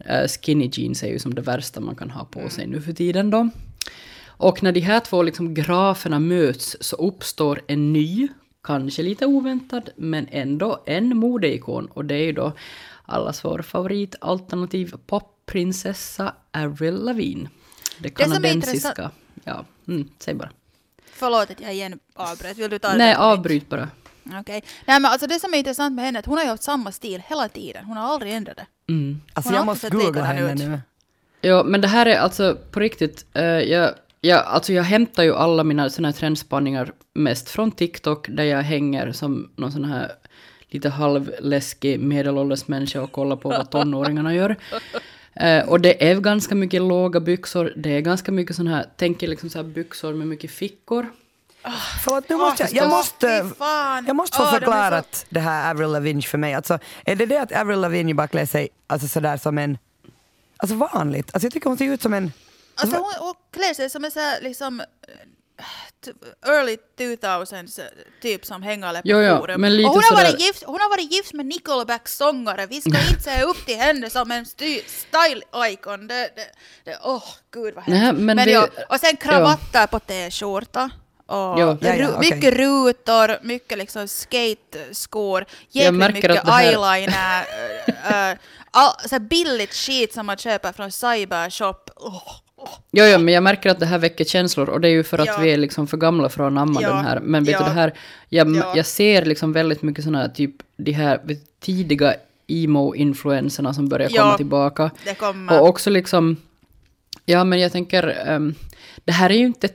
Eh, 0.05 0.29
skinny 0.29 0.71
jeans 0.73 1.03
är 1.03 1.09
ju 1.09 1.19
som 1.19 1.35
det 1.35 1.43
värsta 1.43 1.81
man 1.81 1.97
kan 1.97 2.11
ha 2.11 2.25
på 2.25 2.49
sig 2.49 2.67
nu 2.67 2.81
för 2.81 2.93
tiden 2.93 3.31
då. 3.31 3.49
Och 4.27 4.63
när 4.63 4.73
de 4.73 4.81
här 4.81 5.01
två 5.01 5.23
liksom 5.23 5.55
graferna 5.55 6.19
möts 6.19 6.77
så 6.81 6.97
uppstår 6.97 7.63
en 7.67 7.93
ny, 7.93 8.29
kanske 8.65 9.03
lite 9.03 9.27
oväntad, 9.27 9.91
men 9.97 10.29
ändå 10.31 10.83
en 10.87 11.17
modeikon. 11.17 11.87
Och 11.87 12.05
det 12.05 12.15
är 12.15 12.25
ju 12.25 12.33
då 12.33 12.53
allas 13.05 13.45
vår 13.45 13.63
favorit 13.63 14.15
alternativ 14.21 14.95
popprinsessa 15.07 16.35
Avril 16.53 16.95
Lavigne. 16.95 17.49
Det 17.99 18.09
Det 18.09 18.25
som 18.25 18.33
är 18.33 18.37
kanadensiska. 18.37 19.11
Ja, 19.45 19.65
mm, 19.89 20.09
säg 20.19 20.35
bara. 20.35 20.51
Förlåt 21.13 21.51
att 21.51 21.61
jag 21.61 21.75
igen 21.75 21.99
avbröt. 22.15 22.59
Vill 22.59 22.71
du 22.71 22.79
ta 22.79 22.89
det? 22.89 22.99
Nej, 22.99 23.15
avbryt 23.15 23.69
bara. 23.69 23.89
Okej. 24.25 24.63
Nej 24.87 25.01
men 25.01 25.05
alltså 25.05 25.27
det 25.27 25.41
som 25.41 25.55
är 25.55 25.59
intressant 25.59 25.95
med 25.95 26.05
henne 26.05 26.19
är 26.19 26.21
att 26.21 26.27
hon 26.27 26.37
har 26.37 26.45
ju 26.45 26.51
haft 26.51 26.63
samma 26.63 26.93
stil 26.93 27.23
hela 27.29 27.49
tiden. 27.49 27.85
Hon 27.85 27.97
har 27.97 28.05
aldrig 28.15 28.33
ändrat 28.33 28.57
det. 28.57 28.67
Mm. 28.93 29.21
Alltså 29.35 29.51
Hon 29.51 29.57
jag 29.57 29.67
måste 29.67 29.91
googla 29.91 30.23
henne 30.23 30.53
ut. 30.53 30.59
nu. 30.59 30.81
Ja, 31.41 31.63
men 31.65 31.81
det 31.81 31.89
här 31.89 32.07
är 32.07 32.19
alltså 32.19 32.57
på 32.71 32.81
riktigt. 32.81 33.27
eh, 33.35 33.45
jag, 33.45 33.95
jag, 34.21 34.45
alltså 34.47 34.73
jag 34.73 34.83
hämtar 34.83 35.23
ju 35.23 35.35
alla 35.35 35.65
mina 35.65 35.91
såna 35.91 36.09
här 36.09 36.13
trendspaningar 36.13 36.93
mest 37.15 37.49
från 37.51 37.73
TikTok, 37.73 38.27
där 38.31 38.45
jag 38.45 38.63
hänger 38.63 39.13
som 39.13 39.51
någon 39.57 39.73
sån 39.73 39.85
här 39.85 40.13
lite 40.69 40.89
halvläskig 40.89 42.01
medelålders 42.01 42.69
människa 42.69 43.03
och 43.03 43.13
kollar 43.13 43.37
på 43.37 43.49
vad 43.49 43.71
tonåringarna 43.71 44.35
gör. 44.35 44.57
Eh, 45.35 45.69
och 45.69 45.81
det 45.81 46.11
är 46.11 46.21
ganska 46.21 46.55
mycket 46.55 46.83
låga 46.83 47.21
byxor, 47.21 47.73
det 47.77 47.91
är 47.97 48.01
ganska 48.01 48.33
mycket 48.33 48.57
sån 48.57 48.67
här, 48.67 48.87
tänker 48.97 49.29
liksom 49.29 49.51
så 49.51 49.59
här 49.59 49.65
byxor 49.65 50.13
med 50.15 50.27
mycket 50.29 50.51
fickor. 50.51 51.07
Förlåt, 52.05 52.29
nu 52.29 52.37
måste 52.37 52.63
jag, 52.63 52.73
jag, 52.73 52.89
måste, 52.91 53.27
jag 54.07 54.17
måste 54.17 54.37
få 54.37 54.47
förklarat 54.47 55.27
det 55.29 55.41
här 55.41 55.71
Avril 55.71 55.91
Lavigne 55.91 56.23
för 56.23 56.39
mig. 56.39 56.55
Alltså, 56.55 56.79
är 57.05 57.17
det 57.17 57.27
det 57.27 57.37
att 57.39 57.53
Avril 57.53 57.81
Lavigne 57.81 58.15
bara 58.15 58.29
klär 58.29 58.47
sig 58.47 58.69
alltså, 58.87 59.09
sådär 59.09 59.37
som 59.37 59.59
en... 59.59 59.79
Alltså 60.57 60.77
vanligt? 60.77 61.31
Alltså 61.35 61.47
jag 61.47 61.53
tycker 61.53 61.69
hon 61.71 61.79
ser 61.79 61.85
ut 61.85 62.03
som 62.03 62.15
en... 62.15 62.33
Alltså 62.75 62.97
hon, 62.97 63.13
hon 63.19 63.35
klär 63.53 63.75
sig 63.75 63.91
som 63.91 64.05
en 64.05 64.11
sån 64.11 64.23
här 64.23 64.41
liksom 64.41 64.81
eh, 64.81 64.87
early 66.51 66.77
2000s 66.99 67.81
eh, 67.81 67.85
typ 68.23 68.47
som 68.47 68.63
hängare 68.63 68.97
på 68.97 69.03
Jo, 69.05 69.19
jo, 69.21 69.37
forum. 69.39 69.61
men 69.61 69.77
lite 69.77 69.89
och 69.89 69.95
hon 69.95 70.03
har, 70.11 70.17
varit 70.17 70.41
gift, 70.41 70.63
hon 70.67 70.81
har 70.81 70.89
varit 70.91 71.13
gift 71.13 71.33
med 71.33 71.47
Nickelbacks 71.47 72.17
sångare. 72.17 72.67
Vi 72.67 72.81
ska 72.81 72.91
inte 73.11 73.23
se 73.23 73.43
upp 73.43 73.67
till 73.67 73.77
henne 73.79 74.11
som 74.11 74.31
en 74.31 74.45
sty- 74.45 74.83
style-icon. 74.87 76.11
Åh, 77.03 77.25
gud 77.51 77.75
vad 77.75 77.85
hemskt. 77.85 78.23
Men 78.23 78.37
det- 78.37 78.51
ja, 78.51 78.69
och 78.89 79.01
sen 79.01 79.17
kravatter 79.17 79.87
på 79.87 79.99
t-skjorta. 80.01 80.91
Och 81.31 81.37
Ja. 81.61 81.77
Ja, 81.81 81.95
ja, 81.95 82.09
okej. 82.17 82.31
Mycket 82.35 82.55
rutor, 82.55 83.47
mycket 83.47 83.79
liksom 83.79 84.09
skate-skor, 84.09 85.45
jäkligt 85.71 86.15
mycket 86.15 86.45
här- 86.49 86.61
eyeliner, 86.63 87.43
äh, 88.33 88.39
all, 88.71 88.93
så 89.09 89.19
billigt 89.21 89.75
skit 89.75 90.13
som 90.15 90.27
man 90.27 90.37
köper 90.37 90.73
från 90.73 90.91
cybershop. 90.93 91.91
Åh. 91.97 92.23
Jo, 92.93 93.05
jo, 93.05 93.19
men 93.19 93.35
jag 93.35 93.43
märker 93.43 93.71
att 93.71 93.81
det 93.81 93.87
här 93.87 93.99
väcker 93.99 94.25
känslor 94.25 94.69
och 94.69 94.81
det 94.81 94.89
är 94.89 94.93
ju 94.93 95.05
för 95.05 95.19
att 95.19 95.27
Ja. 95.27 95.39
vi 95.41 95.53
är 95.53 95.57
liksom 95.57 95.87
för 95.87 95.97
gamla 95.97 96.29
för 96.29 96.43
att 96.43 96.47
anamma 96.47 96.83
Ja, 96.83 96.89
den 96.89 97.05
här. 97.05 97.21
Men 97.21 97.45
vet 97.45 97.53
ja, 97.53 97.59
du 97.59 97.65
det 97.65 97.71
här, 97.71 97.93
jag, 98.29 98.57
ja. 98.57 98.73
jag 98.77 98.87
ser 98.87 99.25
liksom 99.25 99.53
väldigt 99.53 99.83
mycket 99.83 100.05
sådana 100.05 100.19
här 100.19 100.29
typ 100.29 100.55
de 100.77 100.93
här 100.93 101.21
tidiga 101.61 102.15
emo-influenserna 102.47 103.75
som 103.75 103.89
börjar 103.89 104.09
Ja, 104.13 104.23
komma 104.23 104.37
tillbaka. 104.37 104.91
Och 105.51 105.69
också 105.69 105.91
liksom, 105.91 106.37
ja 107.25 107.45
men 107.45 107.61
jag 107.61 107.73
tänker, 107.73 108.23
ehm, 108.29 108.55
det 109.05 109.13
här 109.13 109.31
är 109.31 109.35
ju 109.35 109.47
inte 109.47 109.69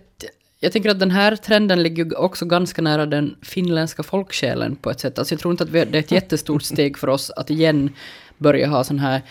jag 0.65 0.71
tänker 0.71 0.89
att 0.89 0.99
den 0.99 1.11
här 1.11 1.35
trenden 1.35 1.83
ligger 1.83 2.19
också 2.19 2.45
ganska 2.45 2.81
nära 2.81 3.05
den 3.05 3.35
finländska 3.41 4.03
folksjälen 4.03 4.75
på 4.75 4.91
ett 4.91 4.99
sätt. 4.99 5.19
Alltså 5.19 5.33
jag 5.33 5.39
tror 5.39 5.51
inte 5.51 5.63
att 5.63 5.69
vi, 5.69 5.85
det 5.85 5.97
är 5.97 5.99
ett 5.99 6.11
jättestort 6.11 6.63
steg 6.73 6.97
för 6.97 7.07
oss 7.09 7.31
att 7.31 7.49
igen 7.49 7.89
börja 8.37 8.67
ha 8.67 8.83
sån 8.83 8.99
här 8.99 9.21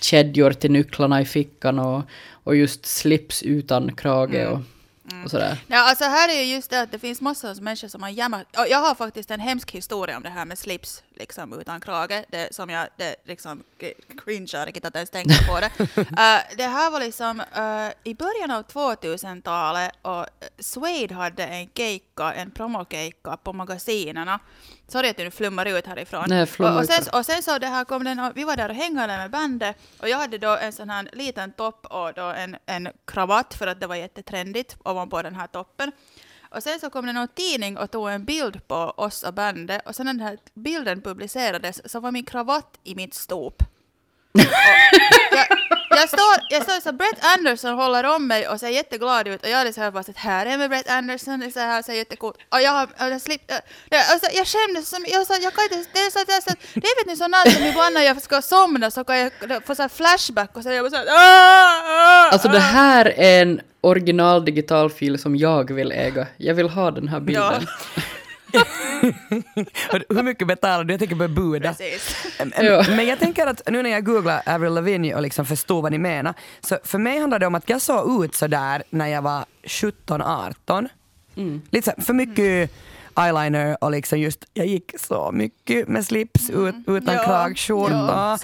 kedjor 0.00 0.52
till 0.52 0.70
nycklarna 0.70 1.20
i 1.20 1.24
fickan 1.24 1.78
och, 1.78 2.02
och 2.44 2.56
just 2.56 2.86
slips 2.86 3.42
utan 3.42 3.94
krage. 3.94 4.48
Och, 4.48 4.58
och 5.24 5.30
sådär. 5.30 5.64
Ja, 5.66 5.88
alltså 5.88 6.04
här 6.04 6.28
är 6.28 6.42
ju 6.42 6.54
just 6.54 6.70
det 6.70 6.80
att 6.80 6.90
det 6.90 6.98
finns 6.98 7.20
massor 7.20 7.50
av 7.50 7.62
människor 7.62 7.88
som 7.88 8.02
har 8.02 8.10
jammat. 8.10 8.56
Och 8.56 8.66
jag 8.68 8.78
har 8.78 8.94
faktiskt 8.94 9.30
en 9.30 9.40
hemsk 9.40 9.70
historia 9.70 10.16
om 10.16 10.22
det 10.22 10.30
här 10.30 10.44
med 10.44 10.58
slips 10.58 11.02
liksom 11.14 11.60
utan 11.60 11.80
krage. 11.80 12.24
Det 12.28 12.54
som 12.54 12.70
jag 12.70 12.88
det 12.96 13.16
liksom 13.24 13.62
cringear 14.24 14.66
riktigt 14.66 14.84
att 14.84 14.94
ens 14.94 15.10
tänka 15.10 15.34
på 15.48 15.60
det. 15.60 15.70
uh, 16.00 16.56
det 16.56 16.66
här 16.66 16.90
var 16.90 17.00
liksom 17.00 17.40
uh, 17.40 18.10
i 18.12 18.14
början 18.14 18.50
av 18.50 18.62
2000-talet 18.66 19.92
och 20.02 20.26
Suede 20.58 21.14
hade 21.14 21.44
en 21.44 21.68
keikka, 21.74 22.32
en 22.32 22.50
promokeikka 22.50 23.36
på 23.36 23.52
magasinerna. 23.52 24.40
Sorry 24.88 25.08
att 25.08 25.16
du 25.16 25.30
flummar 25.30 25.66
ut 25.66 25.86
härifrån. 25.86 26.24
Nej, 26.28 26.42
och, 26.58 26.78
och, 26.78 26.84
sen, 26.84 27.04
och 27.12 27.26
sen 27.26 27.42
så 27.42 27.58
det 27.58 27.66
här 27.66 27.84
kom 27.84 28.04
den, 28.04 28.18
och 28.18 28.32
vi 28.34 28.44
var 28.44 28.56
där 28.56 28.68
och 28.68 28.74
hängde 28.74 29.06
med 29.06 29.30
bandet 29.30 29.76
och 30.00 30.08
jag 30.08 30.18
hade 30.18 30.38
då 30.38 30.56
en 30.56 30.72
sån 30.72 30.90
här 30.90 31.08
liten 31.12 31.52
topp 31.52 31.86
och 31.90 32.12
då 32.14 32.22
en, 32.22 32.56
en 32.66 32.88
kravatt 33.04 33.54
för 33.54 33.66
att 33.66 33.80
det 33.80 33.86
var 33.86 33.96
jättetrendigt 33.96 34.76
ovanpå 34.84 35.22
den 35.22 35.34
här 35.34 35.46
toppen. 35.46 35.92
Och 36.50 36.62
sen 36.62 36.80
så 36.80 36.90
kom 36.90 37.06
det 37.06 37.12
någon 37.12 37.28
tidning 37.28 37.78
och 37.78 37.90
tog 37.90 38.10
en 38.10 38.24
bild 38.24 38.68
på 38.68 38.74
oss 38.76 39.22
och 39.22 39.34
bandet 39.34 39.86
och 39.86 39.96
sen 39.96 40.06
när 40.06 40.12
den 40.12 40.22
här 40.22 40.38
bilden 40.54 41.02
publicerades 41.02 41.92
så 41.92 42.00
var 42.00 42.12
min 42.12 42.24
kravatt 42.24 42.78
i 42.84 42.94
mitt 42.94 43.14
stop. 43.14 43.56
Jag, 44.32 45.46
jag 45.90 46.08
står, 46.08 46.34
jag 46.50 46.62
står 46.62 46.80
så 46.80 46.92
Brett 46.92 47.24
Anderson 47.38 47.74
håller 47.74 48.04
om 48.16 48.26
mig 48.26 48.48
och 48.48 48.60
ser 48.60 48.68
jätteglad 48.68 49.28
ut 49.28 49.42
och 49.42 49.48
jag 49.48 49.60
är 49.66 49.72
så 49.72 49.80
här 49.80 49.90
bara 49.90 50.02
så 50.02 50.10
att 50.10 50.16
här 50.16 50.46
är 50.46 50.58
med 50.58 50.70
Brett 50.70 50.90
Anderson, 50.90 51.40
det 51.40 51.46
är 51.46 51.50
så 51.50 51.60
här 51.60 51.82
ser 51.82 51.92
jättecoolt. 51.92 52.36
Och 52.48 52.60
jag 52.62 52.70
har, 52.72 52.84
och 52.84 53.12
jag 53.12 53.20
slipp, 53.20 53.52
alltså, 54.12 54.30
jag 54.36 54.46
skämdes 54.46 54.88
som, 54.88 55.04
jag 55.08 55.26
sa, 55.26 55.34
jag 55.42 55.54
kan 55.54 55.64
inte, 55.64 55.90
det 55.92 55.98
är 55.98 56.10
så 56.10 56.18
att 56.18 56.28
jag 56.28 56.42
så 56.42 56.50
att, 56.50 56.58
det 56.74 56.86
är 56.86 57.04
vet 57.04 57.06
ni 57.06 57.16
så 57.16 57.28
natt 57.28 57.52
som 57.52 57.62
ibland 57.64 57.94
när 57.94 58.02
jag 58.02 58.22
ska 58.22 58.42
somna 58.42 58.90
så 58.90 59.04
kan 59.04 59.18
jag 59.18 59.32
få 59.66 59.74
så 59.74 59.82
här 59.82 59.88
flashback 59.88 60.50
och 60.56 60.62
så 60.62 60.68
är 60.68 60.72
jag 60.72 60.84
bara 60.84 60.90
så 60.90 60.96
här, 60.96 61.06
"Ah, 61.06 62.28
ah, 62.28 62.30
Alltså 62.32 62.48
det 62.48 62.56
ah." 62.58 62.60
här 62.60 63.04
är 63.16 63.42
en 63.42 63.60
original 63.80 64.44
digitalfil 64.44 65.18
som 65.18 65.36
jag 65.36 65.72
vill 65.72 65.92
äga. 65.92 66.26
Jag 66.36 66.54
vill 66.54 66.68
ha 66.68 66.90
den 66.90 67.08
här 67.08 67.20
bilden. 67.20 67.66
Och 68.54 68.60
Hur 70.08 70.22
mycket 70.22 70.46
betalar 70.46 70.84
du? 70.84 70.92
Jag 70.92 70.98
tänker 71.00 71.16
börja 71.16 71.28
buda. 71.28 71.74
Men 72.88 73.06
jag 73.06 73.18
tänker 73.18 73.46
att 73.46 73.62
nu 73.70 73.82
när 73.82 73.90
jag 73.90 74.04
googlar 74.04 74.42
Avril 74.46 74.72
Lavigne 74.72 75.14
och 75.14 75.22
liksom 75.22 75.46
förstod 75.46 75.82
vad 75.82 75.92
ni 75.92 75.98
menar, 75.98 76.34
så 76.60 76.78
för 76.84 76.98
mig 76.98 77.18
handlar 77.18 77.38
det 77.38 77.46
om 77.46 77.54
att 77.54 77.68
jag 77.68 77.82
såg 77.82 78.24
ut 78.24 78.34
så 78.34 78.46
där 78.46 78.82
när 78.90 79.06
jag 79.06 79.22
var 79.22 79.44
17-18. 79.64 80.88
Mm. 81.36 81.62
Lite 81.70 81.94
så 81.96 82.02
för 82.02 82.12
mycket 82.14 82.70
eyeliner 83.16 83.76
och 83.80 83.90
liksom 83.90 84.18
just, 84.18 84.44
jag 84.54 84.66
gick 84.66 84.94
så 85.00 85.30
mycket 85.32 85.88
med 85.88 86.06
slips 86.06 86.50
ut, 86.50 86.74
utan 86.86 87.08
Mm. 87.12 87.14
Ja, 87.14 87.24
kragskjorta. 87.24 88.38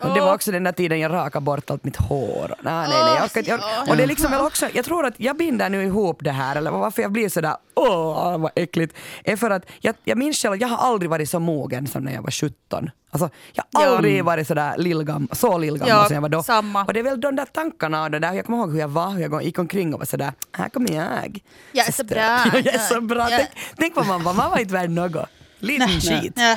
ja, 0.00 0.08
det 0.14 0.20
var 0.20 0.34
också 0.34 0.52
den 0.52 0.64
där 0.64 0.72
tiden 0.72 1.00
jag 1.00 1.12
rakade 1.12 1.44
bort 1.44 1.70
allt 1.70 1.84
mitt 1.84 1.96
hår. 1.96 2.54
Nej, 2.62 2.88
nej, 2.88 3.02
nej. 3.04 3.28
Jag, 3.34 3.46
jag, 3.48 3.60
ja. 3.60 3.84
och 3.90 3.96
det 3.96 4.02
är 4.02 4.06
liksom 4.06 4.30
väl 4.30 4.40
också, 4.40 4.66
jag 4.74 4.84
tror 4.84 5.06
att 5.06 5.14
jag 5.16 5.36
binder 5.36 5.70
nu 5.70 5.82
ihop 5.84 6.18
det 6.24 6.30
här, 6.30 6.56
eller 6.56 6.70
varför 6.70 7.02
jag 7.02 7.12
blir 7.12 7.28
sådär 7.28 7.56
åh 7.74 8.38
vad 8.38 8.50
äckligt, 8.54 8.96
är 9.24 9.36
för 9.36 9.50
att 9.50 9.62
jag, 9.80 9.94
jag 10.04 10.18
minns 10.18 10.36
själv 10.42 10.54
att 10.54 10.60
jag 10.60 10.68
har 10.68 10.76
aldrig 10.88 11.10
varit 11.10 11.30
så 11.30 11.38
mogen 11.40 11.86
som 11.86 12.02
när 12.02 12.12
jag 12.14 12.22
var 12.22 12.30
17. 12.30 12.90
Alltså, 13.14 13.30
jag 13.52 13.64
har 13.72 13.86
Ja. 13.86 13.96
aldrig 13.96 14.24
varit 14.24 14.46
sådär 14.46 14.74
lillgam, 14.78 15.28
så 15.32 15.58
lillgammal 15.58 15.88
Ja, 15.88 16.04
som 16.06 16.14
jag 16.14 16.20
var 16.22 16.28
då. 16.28 16.42
samma. 16.42 16.84
Och 16.84 16.92
det 16.92 17.00
är 17.00 17.04
väl 17.04 17.20
de 17.20 17.36
där 17.36 17.44
tankarna 17.44 18.02
och 18.02 18.10
det 18.10 18.18
där, 18.18 18.32
jag 18.32 18.44
kommer 18.46 18.58
ihåg 18.58 18.72
hur 18.72 18.80
jag 18.80 18.88
var, 18.88 19.10
hur 19.10 19.20
jag 19.22 19.42
gick 19.42 19.58
omkring 19.58 19.94
och 19.94 20.00
var 20.00 20.06
sådär, 20.06 20.32
här 20.52 20.68
kommer 20.68 20.92
jag. 20.92 21.38
Jag 21.72 21.88
är 21.88 21.92
så 21.92 22.04
bra. 22.04 22.20
jag 22.54 22.66
är 22.74 22.78
så 22.78 23.00
bra. 23.00 23.30
Ja. 23.30 23.36
Tänk, 23.36 23.48
tänk 23.76 23.96
vad 23.96 24.06
man 24.06 24.22
var, 24.22 24.34
man 24.34 24.50
var 24.50 24.58
inte 24.58 24.72
värd 24.72 24.90
något. 24.90 25.28
Liten 25.58 25.88
skit. 25.88 26.32
Ja. 26.36 26.56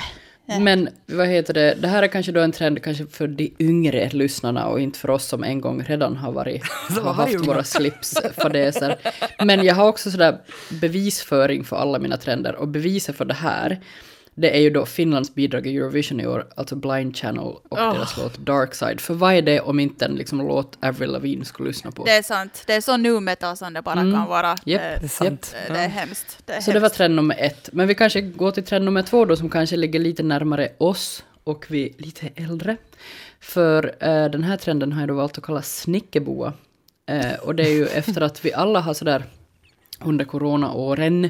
Ja. 0.50 0.60
Men 0.60 0.90
vad 1.06 1.28
heter 1.28 1.54
det, 1.54 1.76
det 1.82 1.88
här 1.88 2.04
är 2.04 2.08
kanske 2.08 2.32
då 2.32 2.40
en 2.42 2.52
trend 2.52 2.84
kanske 2.84 3.06
för 3.08 3.28
de 3.28 3.54
yngre 3.60 4.10
lyssnarna 4.10 4.68
och 4.68 4.80
inte 4.80 5.00
för 5.00 5.10
oss 5.10 5.26
som 5.26 5.44
en 5.44 5.62
gång 5.62 5.84
redan 5.84 6.18
har 6.18 6.32
varit, 6.32 6.64
har 7.04 7.14
haft 7.14 7.48
våra 7.48 7.64
slipsfadäser. 7.64 8.96
Men 9.46 9.66
jag 9.66 9.76
har 9.76 9.88
också 9.88 10.12
sådär 10.12 10.38
bevisföring 10.70 11.64
för 11.64 11.76
alla 11.76 12.00
mina 12.00 12.18
trender 12.18 12.56
och 12.56 12.68
beviset 12.68 13.18
för 13.18 13.26
det 13.26 13.34
här 13.34 13.80
det 14.40 14.56
är 14.58 14.62
ju 14.62 14.70
då 14.70 14.86
Finlands 14.86 15.36
bidrag 15.36 15.68
i 15.68 15.78
Eurovision 15.78 16.20
i 16.20 16.28
år, 16.28 16.48
alltså 16.56 16.76
Blind 16.76 17.16
Channel 17.18 17.44
och 17.44 17.64
Åh. 17.70 17.94
deras 17.94 18.18
låt 18.18 18.38
Dark 18.38 18.76
Side. 18.76 19.02
För 19.02 19.14
vad 19.14 19.34
är 19.34 19.42
det 19.42 19.60
om 19.62 19.80
inte 19.80 20.06
en 20.06 20.16
liksom 20.16 20.38
låt 20.48 20.78
Avril 20.82 21.12
Lavigne 21.12 21.46
skulle 21.46 21.68
lyssna 21.70 21.92
på? 21.92 22.04
Det 22.06 22.12
är 22.12 22.22
sant. 22.24 22.64
Det 22.68 22.74
är 22.74 22.82
så 22.82 22.98
nu 22.98 23.20
metal 23.20 23.58
som 23.58 23.74
det 23.74 23.82
bara 23.82 24.00
Mm. 24.00 24.14
kan 24.14 24.28
vara. 24.28 24.56
Japp, 24.66 24.82
Det 24.82 25.06
är 25.06 25.08
sant. 25.08 25.56
det, 25.68 25.74
det 25.74 25.80
är 25.80 25.88
hemskt. 25.90 26.38
Det 26.46 26.54
är 26.54 26.62
Så 26.62 26.72
det 26.72 26.80
var 26.80 26.82
hemskt. 26.82 26.98
trend 26.98 27.16
nummer 27.16 27.36
ett. 27.40 27.70
Men 27.74 27.88
vi 27.88 27.96
kanske 27.96 28.22
går 28.22 28.52
till 28.52 28.64
trend 28.64 28.86
nummer 28.86 29.02
två 29.02 29.26
då 29.26 29.36
som 29.36 29.50
kanske 29.50 29.76
ligger 29.76 30.00
lite 30.00 30.24
närmare 30.24 30.70
oss 30.78 31.24
och 31.44 31.66
vi 31.70 31.84
är 31.90 32.04
lite 32.04 32.30
äldre. 32.36 32.78
För 33.40 33.96
eh, 34.00 34.26
den 34.32 34.44
här 34.44 34.58
trenden 34.58 34.92
har 34.92 35.02
jag 35.02 35.08
då 35.10 35.14
valt 35.14 35.38
att 35.38 35.44
kalla 35.44 35.62
snickerboa. 35.62 36.54
Eh, 37.10 37.34
och 37.42 37.56
det 37.56 37.64
är 37.64 37.74
ju 37.74 37.86
efter 37.86 38.22
att 38.22 38.46
vi 38.46 38.54
alla 38.54 38.80
har 38.80 38.94
sådär 38.94 39.24
under 40.02 40.26
coronaåren 40.26 41.30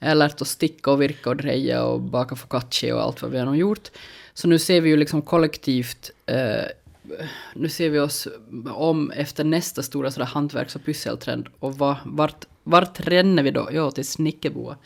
eh, 0.00 0.16
lärt 0.16 0.42
oss 0.42 0.50
sticka 0.50 0.90
och 0.90 1.02
virka 1.02 1.30
och 1.30 1.36
dreja 1.36 1.84
och 1.84 2.00
baka 2.00 2.36
focaccia 2.36 2.96
och 2.96 3.02
allt 3.02 3.22
vad 3.22 3.30
vi 3.30 3.38
har 3.38 3.54
gjort. 3.54 3.90
Så 4.34 4.48
nu 4.48 4.58
ser 4.58 4.80
vi 4.80 4.90
ju 4.90 4.96
liksom 4.96 5.22
kollektivt 5.22 6.10
eh, 6.26 6.64
nu 7.54 7.68
ser 7.68 7.90
vi 7.90 7.98
oss 7.98 8.28
om 8.74 9.10
efter 9.10 9.44
nästa 9.44 9.82
stora 9.82 10.10
sådär 10.10 10.26
hantverks 10.26 10.76
och 10.76 10.84
pysseltrend. 10.84 11.48
Och 11.58 11.78
va, 11.78 11.98
vart, 12.04 12.44
vart 12.62 13.00
ränner 13.00 13.42
vi 13.42 13.50
då? 13.50 13.68
Ja, 13.72 13.90
till 13.90 14.06
snickerboa. 14.06 14.76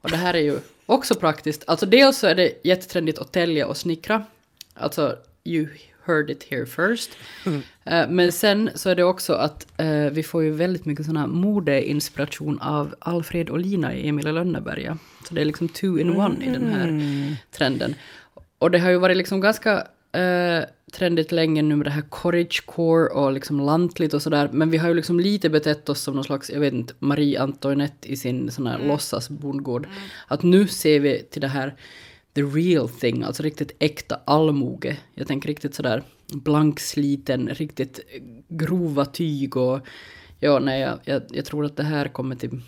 Och 0.00 0.10
det 0.10 0.16
här 0.16 0.34
är 0.34 0.40
ju 0.40 0.58
också 0.86 1.14
praktiskt. 1.14 1.64
Alltså 1.66 1.86
dels 1.86 2.18
så 2.18 2.26
är 2.26 2.34
det 2.34 2.52
jättetrendigt 2.64 3.18
att 3.18 3.32
tälja 3.32 3.66
och 3.66 3.76
snickra. 3.76 4.24
Alltså, 4.74 5.16
ju 5.44 5.68
heard 6.06 6.30
it 6.30 6.46
here 6.50 6.66
first. 6.66 7.10
Eh, 7.84 8.08
Men 8.08 8.32
sen 8.32 8.70
så 8.74 8.90
är 8.90 8.94
det 8.94 9.04
också 9.04 9.32
att 9.32 9.66
eh, 9.76 10.10
vi 10.12 10.22
får 10.22 10.42
ju 10.42 10.50
väldigt 10.50 10.84
mycket 10.84 11.06
sån 11.06 11.16
här 11.16 11.26
modeinspiration 11.26 12.58
av 12.60 12.94
Alfred 12.98 13.50
och 13.50 13.58
Lina 13.58 13.94
i 13.94 14.08
Emil 14.08 14.34
Lönneberga. 14.34 14.98
Så 15.28 15.34
det 15.34 15.40
är 15.40 15.44
liksom 15.44 15.68
two 15.68 16.00
in 16.00 16.16
one 16.16 16.44
i 16.44 16.48
den 16.48 16.68
här 16.68 17.36
trenden. 17.50 17.94
Och 18.58 18.70
det 18.70 18.78
har 18.78 18.90
ju 18.90 18.98
varit 18.98 19.16
liksom 19.16 19.40
ganska 19.40 19.86
eh, 20.12 20.64
trendigt 20.92 21.32
länge 21.32 21.62
nu 21.62 21.76
med 21.76 21.86
det 21.86 21.90
här 21.90 22.02
cottagecore 22.02 23.08
och 23.08 23.32
liksom 23.32 23.60
lantligt 23.60 24.14
och 24.14 24.22
sådär. 24.22 24.48
Men 24.52 24.70
vi 24.70 24.78
har 24.78 24.88
ju 24.88 24.94
liksom 24.94 25.20
lite 25.20 25.50
betett 25.50 25.88
oss 25.88 26.00
som 26.00 26.14
någon 26.14 26.24
slags, 26.24 26.50
jag 26.50 26.60
vet 26.60 26.74
inte, 26.74 26.94
Marie 26.98 27.40
Antoinette 27.40 28.08
i 28.12 28.16
sin 28.16 28.50
sån 28.50 28.66
här 28.66 28.78
låtsasbondgård. 28.78 29.88
Att 30.26 30.42
nu 30.42 30.66
ser 30.66 31.00
vi 31.00 31.22
till 31.30 31.40
det 31.40 31.48
här 31.48 31.74
the 32.36 32.42
real 32.42 32.88
thing, 32.88 33.22
alltså 33.22 33.42
riktigt 33.42 33.76
äkta 33.78 34.20
allmoge. 34.24 34.96
Jag 35.14 35.28
tänker 35.28 35.48
riktigt 35.48 35.74
sådär 35.74 36.02
blanksliten, 36.26 37.48
riktigt 37.48 38.00
grova 38.48 39.04
tyg 39.04 39.56
och 39.56 39.80
ja, 40.40 40.58
nej, 40.58 40.80
jag, 40.80 40.98
jag, 41.04 41.22
jag 41.30 41.44
tror 41.44 41.64
att 41.64 41.76
det 41.76 41.82
här 41.82 42.08
kommer 42.08 42.36
till, 42.36 42.60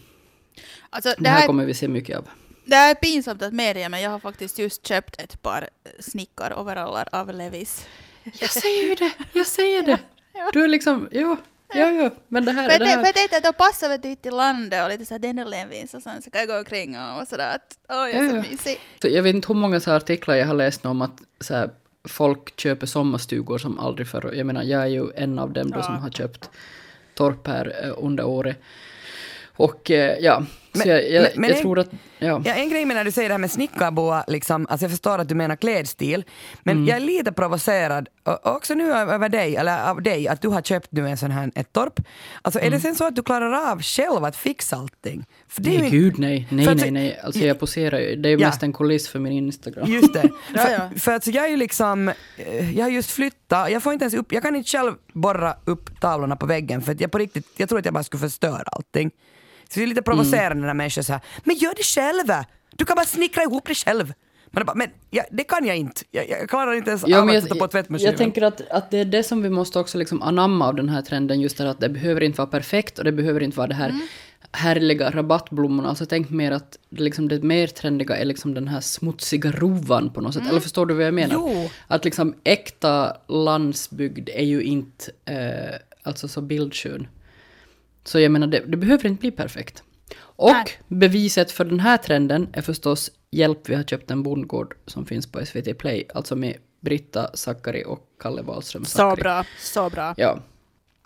Alltså, 0.90 1.14
det 1.18 1.28
här 1.28 1.46
kommer 1.46 1.64
vi 1.64 1.74
se 1.74 1.88
mycket 1.88 2.18
av. 2.18 2.28
Det 2.64 2.74
är 2.74 2.94
pinsamt 2.94 3.42
att 3.42 3.52
medge, 3.52 3.88
men 3.88 4.00
jag 4.00 4.10
har 4.10 4.18
faktiskt 4.18 4.58
just 4.58 4.86
köpt 4.86 5.20
ett 5.20 5.42
par 5.42 5.68
snickaroveraller 6.00 7.08
av 7.12 7.34
Levis. 7.34 7.86
Jag 8.40 8.50
säger 8.50 8.88
ju 8.88 8.94
det, 8.94 9.12
jag 9.32 9.46
säger 9.46 9.82
det. 9.82 9.98
Du 10.52 10.64
är 10.64 10.68
liksom, 10.68 11.08
ja, 11.10 11.36
ja, 11.74 11.90
ja, 11.90 12.10
men 12.28 12.44
det 12.44 12.52
här, 12.52 12.68
Men 12.68 12.78
det 12.78 12.84
det, 12.84 12.90
här. 12.90 12.98
för 12.98 13.04
jag 13.06 13.14
tänkte 13.14 13.36
att 13.36 13.42
de 13.44 13.52
passar 13.52 13.88
väl 13.88 14.00
dit 14.00 14.22
till 14.22 14.34
landet 14.36 14.84
och 14.84 14.88
lite 14.90 15.04
såhär 15.06 15.18
Dennerlenvins 15.18 15.94
och 15.94 16.02
sen 16.02 16.22
så 16.22 16.30
kan 16.30 16.38
jag 16.40 16.48
gå 16.48 16.58
omkring 16.58 16.96
och 16.98 17.28
sådär 17.28 17.54
att 17.54 17.78
åh, 17.88 17.96
jag 17.96 18.10
är 18.10 18.22
Ja, 18.22 18.30
så 18.30 18.36
ja. 18.36 18.42
mysig. 18.42 18.80
Så 19.02 19.08
jag 19.08 19.22
vet 19.22 19.34
inte 19.34 19.48
hur 19.48 19.54
många 19.54 19.80
så 19.80 19.90
här 19.90 19.96
artiklar 19.96 20.34
jag 20.34 20.46
har 20.46 20.54
läst 20.54 20.86
om 20.86 21.02
att 21.02 21.22
så 21.40 21.54
här, 21.54 21.70
folk 22.08 22.60
köper 22.60 22.86
sommarstugor 22.86 23.58
som 23.58 23.78
aldrig 23.78 24.08
förr. 24.08 24.32
Jag 24.34 24.46
menar, 24.46 24.62
jag 24.62 24.82
är 24.82 24.86
ju 24.86 25.10
en 25.16 25.38
av 25.38 25.52
dem 25.52 25.70
då 25.70 25.82
som 25.82 25.94
har 25.96 26.10
köpt 26.10 26.50
torp 27.14 27.46
här 27.46 27.76
eh, 27.84 27.92
under 28.04 28.24
året. 28.24 28.56
Och 29.56 29.90
eh, 29.90 30.18
ja, 30.18 30.42
så 30.42 30.46
Men- 30.72 30.88
jag, 30.88 31.10
jag, 31.10 31.28
men- 31.36 31.50
jag 31.50 31.58
en- 31.64 31.78
att, 31.78 31.90
ja. 32.18 32.42
Ja, 32.44 32.54
en 32.54 32.70
grej 32.70 32.84
med 32.84 32.96
när 32.96 33.04
du 33.04 33.12
säger 33.12 33.28
det 33.28 33.32
här 33.32 33.38
med 33.38 33.50
snickarboa, 33.50 34.24
liksom, 34.28 34.66
alltså 34.70 34.84
jag 34.84 34.90
förstår 34.90 35.18
att 35.18 35.28
du 35.28 35.34
menar 35.34 35.56
klädstil, 35.56 36.24
men 36.62 36.76
Mm. 36.76 36.88
jag 36.88 36.96
är 36.96 37.00
lite 37.00 37.32
provocerad, 37.32 38.08
och 38.24 38.46
och 38.46 38.56
också 38.56 38.74
nu 38.74 38.92
över 38.92 39.28
dig, 39.28 39.56
eller 39.56 39.90
av 39.90 40.02
dig, 40.02 40.28
att 40.28 40.42
du 40.42 40.48
har 40.48 40.62
köpt 40.62 40.92
nu 40.92 41.08
en 41.08 41.16
sån 41.16 41.30
här, 41.30 41.50
ett 41.54 41.72
torp. 41.72 42.00
Alltså 42.42 42.60
är 42.60 42.70
det 42.70 42.80
sen 42.80 42.94
så 42.94 43.04
att 43.06 43.16
du 43.16 43.22
klarar 43.22 43.70
av 43.72 43.82
själv 43.82 44.24
att 44.24 44.36
fixa 44.36 44.76
allting? 44.76 45.24
För 45.48 45.62
det 45.62 45.70
Mm. 45.70 45.80
Nej, 45.82 45.90
ju- 45.92 46.00
gud 46.00 46.18
nej, 46.18 46.46
nej, 46.50 46.74
nej, 46.74 46.90
nej. 46.90 47.20
Alltså 47.24 47.40
jag 47.44 47.60
poserar 47.60 47.98
ju. 47.98 48.16
Det 48.16 48.28
är 48.28 48.30
ju 48.30 48.38
Ja. 48.38 48.46
mest 48.48 48.62
en 48.62 48.72
kuliss 48.72 49.08
för 49.08 49.18
min 49.18 49.32
Instagram. 49.32 49.92
Just 49.92 50.12
det. 50.12 50.28
Ja, 50.54 50.60
för, 50.92 50.98
för 50.98 51.12
att 51.12 51.24
så 51.24 51.30
jag 51.30 51.44
är 51.44 51.48
ju 51.48 51.56
liksom, 51.56 52.08
eh, 52.36 52.76
jag 52.78 52.84
har 52.84 52.90
just 52.90 53.10
flyttat, 53.10 53.70
jag 53.70 53.82
får 53.82 53.92
inte 53.92 54.02
ens 54.02 54.14
upp, 54.14 54.32
jag 54.32 54.42
kan 54.42 54.56
inte 54.56 54.68
själv 54.70 54.92
borra 55.12 55.56
upp 55.64 56.00
tavlorna 56.00 56.36
på 56.36 56.46
väggen 56.46 56.82
för 56.82 56.92
att 56.92 57.00
jag 57.00 57.10
på 57.10 57.18
riktigt, 57.18 57.46
jag 57.56 57.68
tror 57.68 57.78
att 57.78 57.84
jag 57.84 57.94
bara 57.94 58.04
skulle 58.04 58.20
förstöra 58.20 58.62
allting. 58.66 59.10
Så 59.68 59.80
det 59.80 59.82
är 59.82 59.86
lite 59.86 60.02
provocerande 60.02 60.66
när 60.66 60.74
människor 60.74 61.02
säger 61.02 61.20
men 61.44 61.56
gör 61.56 61.74
det 61.76 61.82
själv! 61.82 62.44
Du 62.76 62.84
kan 62.84 62.94
bara 62.96 63.06
snickra 63.06 63.42
ihop 63.42 63.66
det 63.68 63.74
själv. 63.74 64.12
Men, 64.50 64.66
bara, 64.66 64.74
men 64.74 64.88
ja, 65.10 65.24
det 65.30 65.44
kan 65.44 65.66
jag 65.66 65.76
inte. 65.76 66.02
Jag, 66.10 66.28
jag 66.30 66.48
klarar 66.48 66.72
inte 66.72 66.90
ens 66.90 67.04
Ja, 67.06 67.22
av 67.22 67.28
att 67.28 67.42
sätta 67.42 67.54
på 67.54 67.68
tvättmaskinen. 67.68 68.10
jag 68.12 68.18
tänker 68.18 68.42
att, 68.42 68.68
att 68.70 68.90
det 68.90 68.98
är 68.98 69.04
det 69.04 69.22
som 69.22 69.42
vi 69.42 69.50
måste 69.50 69.78
också 69.78 69.98
liksom 69.98 70.22
anamma 70.22 70.68
av 70.68 70.74
den 70.74 70.88
här 70.88 71.02
trenden, 71.02 71.40
just 71.40 71.58
det 71.58 71.70
att 71.70 71.80
det 71.80 71.88
behöver 71.88 72.22
inte 72.22 72.38
vara 72.38 72.50
perfekt 72.50 72.98
och 72.98 73.04
det 73.04 73.12
behöver 73.12 73.42
inte 73.42 73.56
vara 73.56 73.66
det 73.66 73.74
här 73.74 73.94
härliga 74.52 75.10
rabattblommorna. 75.10 75.88
Alltså 75.88 76.06
tänk 76.06 76.30
mer 76.30 76.52
att 76.52 76.78
det, 76.90 77.02
liksom 77.02 77.28
det 77.28 77.42
mer 77.42 77.66
trendiga 77.66 78.16
är 78.16 78.24
liksom 78.24 78.54
den 78.54 78.68
här 78.68 78.80
smutsiga 78.80 79.50
rovan 79.50 80.10
på 80.12 80.20
något 80.20 80.34
sätt. 80.34 80.42
Eller 80.50 80.60
förstår 80.60 80.86
du 80.86 80.94
vad 80.94 81.04
jag 81.06 81.14
menar? 81.14 81.34
Jo. 81.34 81.70
Att 81.86 82.04
liksom 82.04 82.34
äkta 82.44 83.16
landsbygd 83.28 84.28
är 84.28 84.44
ju 84.44 84.62
inte 84.62 85.10
eh, 85.24 85.76
alltså 86.02 86.28
så 86.28 86.40
bildskön. 86.40 87.06
Så 88.08 88.20
jag 88.20 88.32
menar, 88.32 88.46
det, 88.46 88.60
det 88.66 88.76
behöver 88.76 89.06
inte 89.06 89.20
bli 89.20 89.30
perfekt. 89.30 89.82
Och 90.20 90.50
Nej. 90.52 90.64
beviset 90.88 91.50
för 91.50 91.64
den 91.64 91.80
här 91.80 91.96
trenden 91.96 92.48
är 92.52 92.62
förstås 92.62 93.10
Hjälp, 93.30 93.68
vi 93.68 93.74
har 93.74 93.82
köpt 93.82 94.10
en 94.10 94.22
bondgård 94.22 94.74
som 94.86 95.06
finns 95.06 95.32
på 95.32 95.46
SVT 95.46 95.78
Play, 95.78 96.04
alltså 96.14 96.36
med 96.36 96.54
Britta 96.80 97.30
Zackari 97.34 97.84
och 97.86 98.00
Kalle 98.20 98.42
Wahlström 98.42 98.84
Så 98.84 99.16
bra, 99.16 99.44
så 99.60 99.90
bra. 99.90 100.14
Ja. 100.16 100.38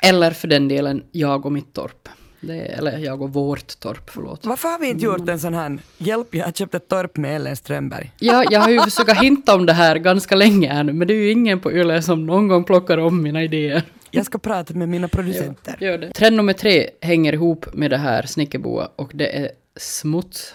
Eller 0.02 0.30
för 0.30 0.48
den 0.48 0.68
delen, 0.68 1.04
jag 1.12 1.46
och 1.46 1.52
mitt 1.52 1.72
torp. 1.72 2.08
Det 2.40 2.60
är, 2.60 2.78
eller 2.78 2.98
jag 2.98 3.22
och 3.22 3.32
vårt 3.32 3.80
torp, 3.80 4.10
förlåt. 4.10 4.46
Varför 4.46 4.68
har 4.68 4.78
vi 4.78 4.88
inte 4.88 5.04
gjort 5.04 5.28
en 5.28 5.40
sån 5.40 5.54
här, 5.54 5.78
hjälp 5.98 6.34
jag 6.34 6.44
har 6.44 6.52
köpt 6.52 6.74
ett 6.74 6.88
torp 6.88 7.16
med 7.16 7.36
Ellen 7.36 7.56
Strömberg. 7.56 8.12
Ja, 8.18 8.44
jag 8.50 8.60
har 8.60 8.70
ju 8.70 8.80
försökt 8.80 9.22
hinta 9.22 9.54
om 9.54 9.66
det 9.66 9.72
här 9.72 9.96
ganska 9.96 10.36
länge 10.36 10.72
här 10.72 10.84
nu, 10.84 10.92
men 10.92 11.08
det 11.08 11.14
är 11.14 11.18
ju 11.18 11.30
ingen 11.30 11.60
på 11.60 11.72
Yle 11.72 12.02
som 12.02 12.26
någon 12.26 12.48
gång 12.48 12.64
plockar 12.64 12.98
om 12.98 13.22
mina 13.22 13.42
idéer. 13.42 13.82
Jag 14.14 14.26
ska 14.26 14.38
prata 14.38 14.74
med 14.74 14.88
mina 14.88 15.08
producenter. 15.08 15.76
Gör 15.80 15.98
det. 15.98 16.12
Trend 16.12 16.36
nummer 16.36 16.52
tre 16.52 16.90
hänger 17.00 17.32
ihop 17.32 17.74
med 17.74 17.90
det 17.90 17.96
här 17.96 18.22
snickerboa 18.22 18.90
och 18.96 19.10
det 19.14 19.36
är 19.38 19.50
smuts. 19.76 20.54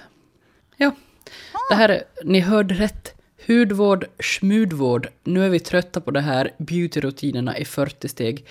Ja, 0.77 0.95
det 1.69 1.75
här 1.75 1.89
är, 1.89 2.03
ni 2.23 2.39
hörde 2.39 2.75
rätt. 2.75 3.13
Hudvård, 3.47 4.05
smudvård. 4.19 5.07
Nu 5.23 5.45
är 5.45 5.49
vi 5.49 5.59
trötta 5.59 6.01
på 6.01 6.11
det 6.11 6.21
här 6.21 6.51
beautyrutinerna 6.57 7.57
i 7.57 7.65
40 7.65 8.07
steg. 8.07 8.45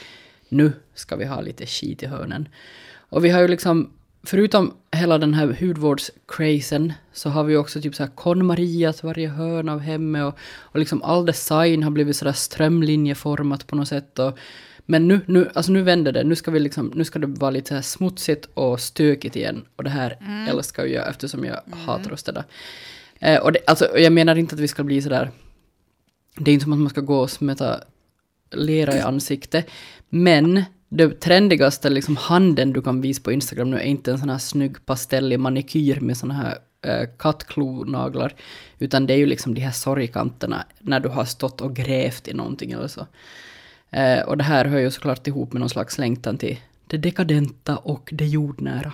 Nu 0.48 0.72
ska 0.94 1.16
vi 1.16 1.24
ha 1.24 1.40
lite 1.40 1.66
skit 1.66 2.02
i 2.02 2.06
hörnen. 2.06 2.48
Och 2.96 3.24
vi 3.24 3.28
har 3.30 3.40
ju 3.40 3.48
liksom, 3.48 3.90
förutom 4.22 4.74
hela 4.92 5.18
den 5.18 5.34
här 5.34 5.56
hudvårdscrazen, 5.60 6.92
så 7.12 7.30
har 7.30 7.44
vi 7.44 7.56
också 7.56 7.80
typ 7.80 7.94
så 7.94 8.02
här 8.02 8.10
KonMarias 8.10 9.02
varje 9.02 9.28
hörn 9.28 9.68
av 9.68 9.80
hemmet 9.80 10.24
och, 10.24 10.38
och 10.58 10.78
liksom 10.78 11.02
all 11.02 11.26
design 11.26 11.82
har 11.82 11.90
blivit 11.90 12.16
sådär 12.16 12.32
strömlinjeformat 12.32 13.66
på 13.66 13.76
något 13.76 13.88
sätt. 13.88 14.18
Och, 14.18 14.38
men 14.86 15.08
nu, 15.08 15.20
nu, 15.26 15.50
alltså 15.54 15.72
nu 15.72 15.82
vänder 15.82 16.12
det. 16.12 16.24
Nu 16.24 16.36
ska, 16.36 16.50
vi 16.50 16.60
liksom, 16.60 16.92
nu 16.94 17.04
ska 17.04 17.18
det 17.18 17.26
vara 17.26 17.50
lite 17.50 17.74
här 17.74 17.82
smutsigt 17.82 18.48
och 18.54 18.80
stökigt 18.80 19.36
igen. 19.36 19.64
Och 19.76 19.84
det 19.84 19.90
här 19.90 20.18
älskar 20.48 20.84
ju 20.84 20.92
jag 20.92 21.08
eftersom 21.08 21.44
jag 21.44 21.60
hatar 21.70 22.12
att 22.12 22.20
städa. 22.20 22.44
Eh, 23.20 23.40
och 23.40 23.52
det, 23.52 23.58
alltså, 23.66 23.98
jag 23.98 24.12
menar 24.12 24.36
inte 24.36 24.54
att 24.54 24.60
vi 24.60 24.68
ska 24.68 24.84
bli 24.84 25.02
sådär... 25.02 25.30
Det 26.38 26.50
är 26.50 26.52
inte 26.52 26.64
som 26.64 26.72
att 26.72 26.78
man 26.78 26.90
ska 26.90 27.00
gå 27.00 27.18
och 27.18 27.30
smeta 27.30 27.80
lera 28.50 28.96
i 28.96 29.00
ansiktet. 29.00 29.70
Men 30.08 30.64
det 30.88 31.20
trendigaste 31.20 31.90
liksom 31.90 32.16
handen 32.16 32.72
du 32.72 32.82
kan 32.82 33.00
visa 33.00 33.22
på 33.22 33.32
Instagram 33.32 33.70
nu 33.70 33.76
är 33.76 33.82
inte 33.82 34.12
en 34.12 34.18
sån 34.18 34.30
här 34.30 34.38
snygg 34.38 34.86
pastellig 34.86 35.40
manikyr 35.40 36.00
med 36.00 36.16
såna 36.16 36.34
här 36.34 36.58
eh, 36.82 37.08
kattklonaglar. 37.18 38.34
Utan 38.78 39.06
det 39.06 39.14
är 39.14 39.18
ju 39.18 39.26
liksom 39.26 39.54
de 39.54 39.60
här 39.60 39.72
sorgkanterna 39.72 40.64
när 40.80 41.00
du 41.00 41.08
har 41.08 41.24
stått 41.24 41.60
och 41.60 41.76
grävt 41.76 42.28
i 42.28 42.34
någonting 42.34 42.72
eller 42.72 42.88
så. 42.88 43.06
Eh, 43.90 44.20
och 44.20 44.36
det 44.36 44.44
här 44.44 44.64
hör 44.64 44.78
ju 44.78 44.90
såklart 44.90 45.26
ihop 45.26 45.52
med 45.52 45.60
någon 45.60 45.70
slags 45.70 45.98
längtan 45.98 46.38
till 46.38 46.60
det 46.86 46.96
dekadenta 46.96 47.76
och 47.76 48.08
det 48.12 48.26
jordnära. 48.26 48.92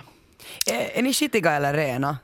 Är, 0.71 0.99
är 0.99 1.01
ni 1.01 1.13
skitiga 1.13 1.51
eller 1.51 1.73
rena? 1.73 2.17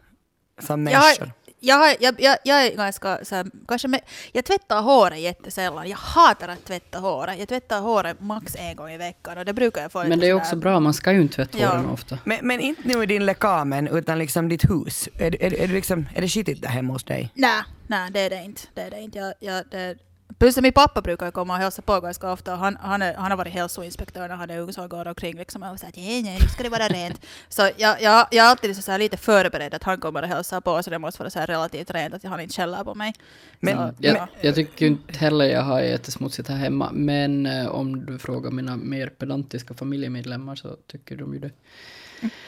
Som 0.62 0.84
människor? 0.84 1.32
jag, 1.60 1.96
jag, 2.00 2.22
jag, 2.22 2.38
jag 2.44 2.66
är 2.66 2.76
ganska 2.76 3.20
så 3.26 3.36
här, 3.36 3.46
kanske 3.68 3.88
med, 3.88 4.02
jag 4.32 4.46
tvättar 4.46 4.82
håret 4.82 5.20
jättesällan. 5.20 5.90
Jag 5.90 5.98
hatar 5.98 6.48
att 6.48 6.66
tvätta 6.66 7.00
håret. 7.00 7.40
Jag 7.40 7.48
tvättar 7.48 7.82
håret 7.82 8.22
max 8.22 8.56
en 8.60 8.76
gång 8.76 8.90
i 8.90 8.98
veckan 8.98 9.38
och 9.38 9.46
det 9.46 9.54
brukar 9.54 9.82
jag 9.82 9.92
få 9.92 10.04
Men 10.04 10.20
det 10.20 10.28
är 10.28 10.34
också 10.34 10.56
bra, 10.56 10.80
man 10.80 10.94
ska 10.94 11.12
ju 11.12 11.22
inte 11.22 11.36
tvätta 11.36 11.58
Ja. 11.58 11.70
håren 11.70 11.90
ofta. 11.90 12.18
Men, 12.24 12.40
men 12.42 12.60
inte 12.60 12.82
nu 12.86 13.04
i 13.04 13.06
din 13.06 13.26
lekamen, 13.26 13.88
utan 13.88 14.20
liksom 14.20 14.50
ditt 14.50 14.70
hus. 14.70 15.10
Är, 15.20 15.44
är, 15.44 15.54
är, 15.54 15.68
det 15.68 15.74
liksom, 15.74 16.06
är 16.16 16.22
det 16.22 16.28
skitigt 16.30 16.62
där 16.62 16.70
hemma 16.70 16.94
hos 16.94 17.04
dig? 17.04 17.32
Nej, 17.34 17.64
nej 17.88 18.12
det 18.12 18.20
är 18.20 18.30
det 18.30 18.44
inte. 18.44 18.62
Det 18.74 18.82
är 18.82 18.92
det 18.92 19.02
inte. 19.02 19.20
Jag, 19.20 19.34
jag, 19.40 19.64
det, 19.72 19.96
plus 20.38 20.58
min 20.58 20.74
pappa 20.74 21.02
brukar 21.02 21.26
ju 21.26 21.32
komma 21.32 21.54
och 21.54 21.60
hälsa 21.60 21.82
på 21.82 22.00
ganska 22.00 22.32
ofta. 22.32 22.56
Han, 22.56 22.78
han, 22.82 23.02
är, 23.02 23.14
han 23.14 23.32
har 23.32 23.38
varit 23.38 23.54
hälsoinspektör 23.54 24.28
när 24.28 24.36
han 24.36 24.50
är 24.50 24.60
ung 24.60 24.74
så 24.74 24.82
han 24.82 24.90
går 24.90 25.08
omkring 25.08 25.38
liksom 25.38 25.64
och 25.64 25.80
säger 25.80 25.92
att 25.92 25.98
nej, 25.98 26.24
nej, 26.24 26.38
nu 26.42 26.48
ska 26.48 26.64
det 26.64 26.70
vara 26.70 26.88
rent. 26.88 27.26
Så 27.50 27.62
jag, 27.78 28.02
jag, 28.02 28.28
jag 28.32 28.46
är 28.46 28.50
alltid 28.50 28.84
så 28.84 28.92
här 28.92 29.00
lite 29.00 29.18
förberedd 29.18 29.74
att 29.74 29.84
han 29.84 30.00
kommer 30.00 30.22
och 30.22 30.28
hälsar 30.28 30.62
på 30.62 30.84
så 30.84 30.90
det 30.90 31.00
måste 31.00 31.20
vara 31.20 31.30
så 31.30 31.40
här 31.40 31.48
relativt 31.48 31.92
rent 31.92 32.14
att 32.14 32.24
han 32.24 32.40
inte 32.40 32.54
skäller 32.54 32.84
på 32.84 32.96
mig. 32.96 33.14
Men- 33.60 33.78
så, 33.78 33.94
Jag, 34.00 34.18
ja. 34.18 34.28
jag 34.42 34.56
tycker 34.56 34.86
inte 34.86 35.18
heller 35.18 35.46
jag 35.46 35.62
har 35.62 35.82
jättesmutsigt 35.82 36.50
här 36.50 36.58
hemma, 36.58 36.90
men 36.94 37.46
eh, 37.46 37.68
om 37.68 38.06
du 38.06 38.20
frågar 38.20 38.52
mina 38.52 38.78
mer 38.78 39.08
pedantiska 39.08 39.74
familjemedlemmar 39.74 40.56
så 40.56 40.76
tycker 40.88 41.18
de 41.18 41.34
ju 41.34 41.40
det. 41.40 41.52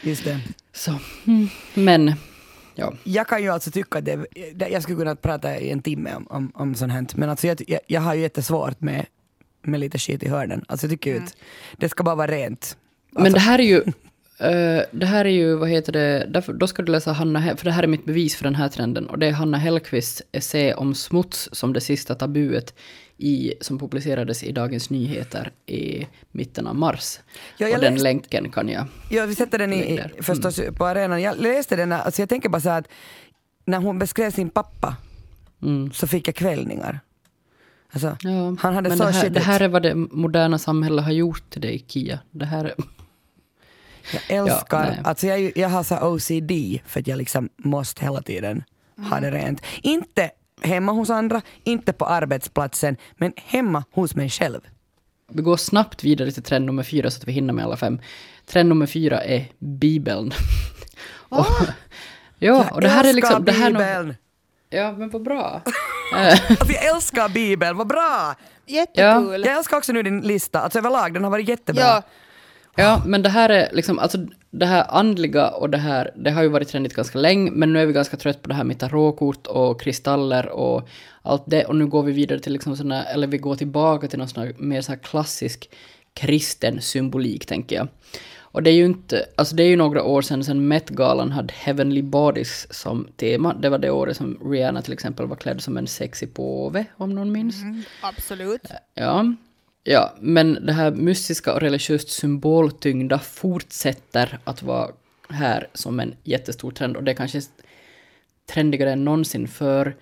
Just 0.02 0.24
det. 0.24 0.40
Så, 0.74 1.00
mm. 1.28 1.50
men 1.74 2.16
ja. 2.76 2.94
Jag 3.04 3.28
kan 3.28 3.44
ju 3.44 3.50
alltså 3.50 3.72
tycka 3.72 4.00
att 4.00 4.06
det, 4.06 4.26
jag 4.56 4.84
skulle 4.84 4.98
kunna 4.98 5.16
prata 5.16 5.60
i 5.60 5.72
en 5.72 5.82
timme 5.82 6.16
om, 6.16 6.28
om, 6.30 6.52
om 6.56 6.76
sånt 6.76 6.92
här, 6.92 7.06
men 7.16 7.30
alltså 7.30 7.48
jag, 7.48 7.62
jag, 7.68 7.80
jag 7.88 8.02
har 8.02 8.14
ju 8.14 8.22
jättesvårt 8.22 8.82
med, 8.82 9.06
med 9.62 9.80
lite 9.80 9.98
skit 9.98 10.24
i 10.24 10.30
hörnen. 10.30 10.66
Alltså 10.68 10.86
jag 10.86 10.92
tycker 10.92 11.14
ju 11.14 11.18
att 11.24 11.36
det 11.78 11.90
ska 11.90 12.04
bara 12.04 12.16
vara 12.16 12.32
rent. 12.32 12.78
Men 13.12 13.32
det 13.32 13.40
här 13.40 13.60
är 13.60 13.64
ju, 13.64 13.82
eh, 14.40 14.84
det 14.92 15.06
här 15.06 15.26
är 15.26 15.30
ju, 15.30 15.56
vad 15.56 15.70
heter 15.70 15.94
det, 15.94 16.28
därför, 16.30 16.54
då 16.54 16.68
ska 16.68 16.82
du 16.82 16.92
läsa 16.92 17.12
Hanna, 17.12 17.58
för 17.58 17.66
det 17.66 17.72
här 17.72 17.84
är 17.84 17.88
mitt 17.88 18.06
bevis 18.06 18.36
för 18.36 18.44
den 18.44 18.56
här 18.56 18.70
trenden, 18.70 19.08
och 19.08 19.20
det 19.20 19.28
är 19.28 19.32
Hanna 19.32 19.58
Hellqvists 19.58 20.22
essä 20.32 20.74
om 20.76 20.96
smuts 20.96 21.50
som 21.52 21.74
det 21.74 21.82
sista 21.82 22.16
tabuet 22.16 22.74
i, 23.24 23.54
som 23.62 23.80
publicerades 23.80 24.44
i 24.44 24.52
Dagens 24.52 24.90
Nyheter 24.90 25.52
i 25.66 26.08
mitten 26.32 26.68
av 26.68 26.76
mars. 26.76 27.20
Ja, 27.58 27.68
och 27.76 27.82
den 27.82 27.94
läste- 27.94 28.04
länken 28.04 28.52
kan 28.52 28.70
jag 28.70 28.86
Ja, 29.10 29.26
vi 29.26 29.36
sätter 29.36 29.58
den 29.58 29.74
i, 29.74 29.78
i, 29.78 30.22
förstås 30.24 30.60
på 30.78 30.86
arenan. 30.86 31.22
Jag 31.22 31.38
läste 31.38 31.76
den, 31.76 31.92
alltså 31.92 32.22
jag 32.22 32.30
tänker 32.30 32.50
bara 32.50 32.62
så 32.62 32.70
här 32.70 32.80
att 32.80 32.88
när 33.66 33.78
hon 33.78 34.00
beskrev 34.00 34.32
sin 34.32 34.50
pappa 34.50 34.96
Mm. 35.64 35.92
så 35.92 36.08
fick 36.08 36.28
jag 36.28 36.36
kvällningar. 36.36 37.00
Alltså, 37.94 38.18
Ja, 38.22 38.56
han 38.60 38.76
hade 38.76 38.90
men 38.90 38.98
så 38.98 39.04
det 39.04 39.12
här, 39.12 39.30
det 39.30 39.40
här 39.40 39.60
är 39.60 39.68
vad 39.68 39.84
det 39.84 39.96
moderna 39.96 40.58
samhället 40.58 41.06
har 41.06 41.12
gjort 41.12 41.50
till 41.50 41.62
dig, 41.62 41.86
Kia. 41.88 42.20
Det 42.32 42.46
här 42.46 42.66
är... 42.66 42.74
Jag 44.14 44.38
älskar, 44.38 44.86
nej. 44.90 45.00
alltså 45.04 45.28
jag, 45.28 45.52
jag 45.58 45.70
har 45.70 45.84
så 45.84 45.96
OCD 46.14 46.80
för 46.86 47.00
att 47.00 47.08
jag 47.08 47.18
liksom 47.18 47.50
måste 47.58 48.04
hela 48.06 48.22
tiden 48.22 48.64
ha 49.10 49.18
Mm. 49.18 49.22
det 49.34 49.38
rent. 49.40 49.62
Inte 49.82 50.32
hemma 50.62 50.92
hos 50.92 51.10
andra, 51.10 51.42
inte 51.64 51.94
på 51.94 52.06
arbetsplatsen, 52.06 52.98
men 53.18 53.34
hemma 53.36 53.84
hos 53.92 54.16
mig 54.16 54.30
själv. 54.30 54.62
Vi 55.32 55.42
går 55.42 55.58
snabbt 55.58 56.04
vidare 56.04 56.32
till 56.32 56.44
trend 56.44 56.66
nummer 56.66 56.84
fyra 56.84 57.12
så 57.12 57.18
att 57.18 57.28
vi 57.28 57.32
hinner 57.32 57.54
med 57.54 57.66
alla 57.66 57.78
fem. 57.78 58.00
Trend 58.46 58.70
nummer 58.70 58.86
fyra 58.86 59.24
är 59.24 59.46
Bibeln. 59.60 60.32
och, 61.30 61.46
ja, 62.40 62.70
och 62.72 62.82
det 62.82 62.90
här 62.90 63.10
är 63.10 63.14
liksom... 63.14 63.46
Det 63.46 63.52
här 63.52 63.72
Bibeln! 63.72 64.16
ja, 64.70 64.92
men 64.92 65.10
vad 65.10 65.24
bra. 65.24 65.62
Alltså 66.14 66.72
jag 66.74 66.96
älskar 66.96 67.30
Bibeln, 67.30 67.78
vad 67.78 67.88
bra! 67.88 68.36
Jättekul. 68.66 69.44
Jag 69.46 69.58
älskar 69.58 69.78
också 69.78 69.94
nu 69.94 70.04
din 70.04 70.22
lista, 70.22 70.62
alltså 70.62 70.80
överlag, 70.80 71.14
den 71.14 71.24
har 71.24 71.32
varit 71.32 71.48
jättebra. 71.48 71.82
Ja, 71.84 72.04
Ja, 72.76 73.02
men 73.06 73.22
det 73.22 73.30
här 73.30 73.50
är 73.50 73.70
liksom, 73.72 74.00
alltså 74.00 74.18
det 74.52 74.66
här 74.66 74.86
andliga 74.90 75.50
och 75.50 75.70
det 75.70 75.78
här, 75.78 76.12
det 76.16 76.32
har 76.32 76.44
ju 76.44 76.50
varit 76.50 76.68
trendigt 76.68 76.94
ganska 76.94 77.20
länge, 77.20 77.52
men 77.52 77.74
nu 77.74 77.80
är 77.80 77.86
vi 77.86 77.94
ganska 77.94 78.18
trött 78.18 78.42
på 78.42 78.50
det 78.50 78.56
här 78.56 78.64
med 78.64 78.80
tarotkort 78.80 79.48
och 79.48 79.82
kristaller 79.82 80.50
och 80.50 80.88
allt 81.22 81.44
det, 81.46 81.66
och 81.66 81.76
nu 81.76 81.88
går 81.88 82.04
vi 82.04 82.12
vidare 82.12 82.40
till 82.40 82.54
liksom 82.54 82.78
såna, 82.78 83.04
eller 83.04 83.28
vi 83.28 83.38
går 83.38 83.56
tillbaka 83.56 84.08
till 84.08 84.20
någon 84.20 84.28
sån 84.28 84.44
här 84.44 84.54
mer 84.58 84.82
så 84.82 84.92
här 84.92 85.00
klassisk 85.00 85.70
kristen 86.14 86.82
symbolik, 86.82 87.46
tänker 87.46 87.76
jag. 87.76 87.88
Och 88.54 88.64
det 88.64 88.70
är 88.70 88.74
ju 88.74 88.86
inte, 88.86 89.26
alltså 89.36 89.56
det 89.56 89.64
är 89.64 89.68
ju 89.68 89.76
några 89.76 90.04
år 90.04 90.22
sedan, 90.22 90.44
sedan 90.44 90.68
Met-galan 90.68 91.32
hade 91.32 91.54
Heavenly 91.54 92.02
Bodies 92.02 92.74
som 92.74 93.08
tema. 93.18 93.54
Det 93.54 93.70
var 93.70 93.78
det 93.78 93.92
året 93.92 94.18
som 94.18 94.40
Rihanna 94.52 94.82
till 94.82 94.94
exempel 94.94 95.28
var 95.28 95.36
klädd 95.36 95.62
som 95.62 95.78
en 95.78 95.88
sexy 95.88 96.28
påve, 96.28 96.86
om 96.98 97.16
någon 97.16 97.32
minns. 97.32 97.56
absolut. 98.02 98.62
Ja. 98.94 99.34
Ja, 99.84 100.14
men 100.20 100.66
det 100.66 100.74
här 100.74 100.92
mystiska 100.92 101.54
och 101.54 101.60
religiöst 101.62 102.10
symboltyngda 102.10 103.20
fortsätter 103.20 104.40
att 104.44 104.64
vara 104.64 104.90
här 105.30 105.68
som 105.74 106.00
en 106.00 106.14
jättestor 106.24 106.72
trend 106.72 106.98
och 106.98 107.04
det 107.04 107.12
är 107.12 107.16
kanske 107.16 107.42
trendigare 108.54 108.92
än 108.92 109.06
någonsin 109.06 109.48
för 109.48 109.96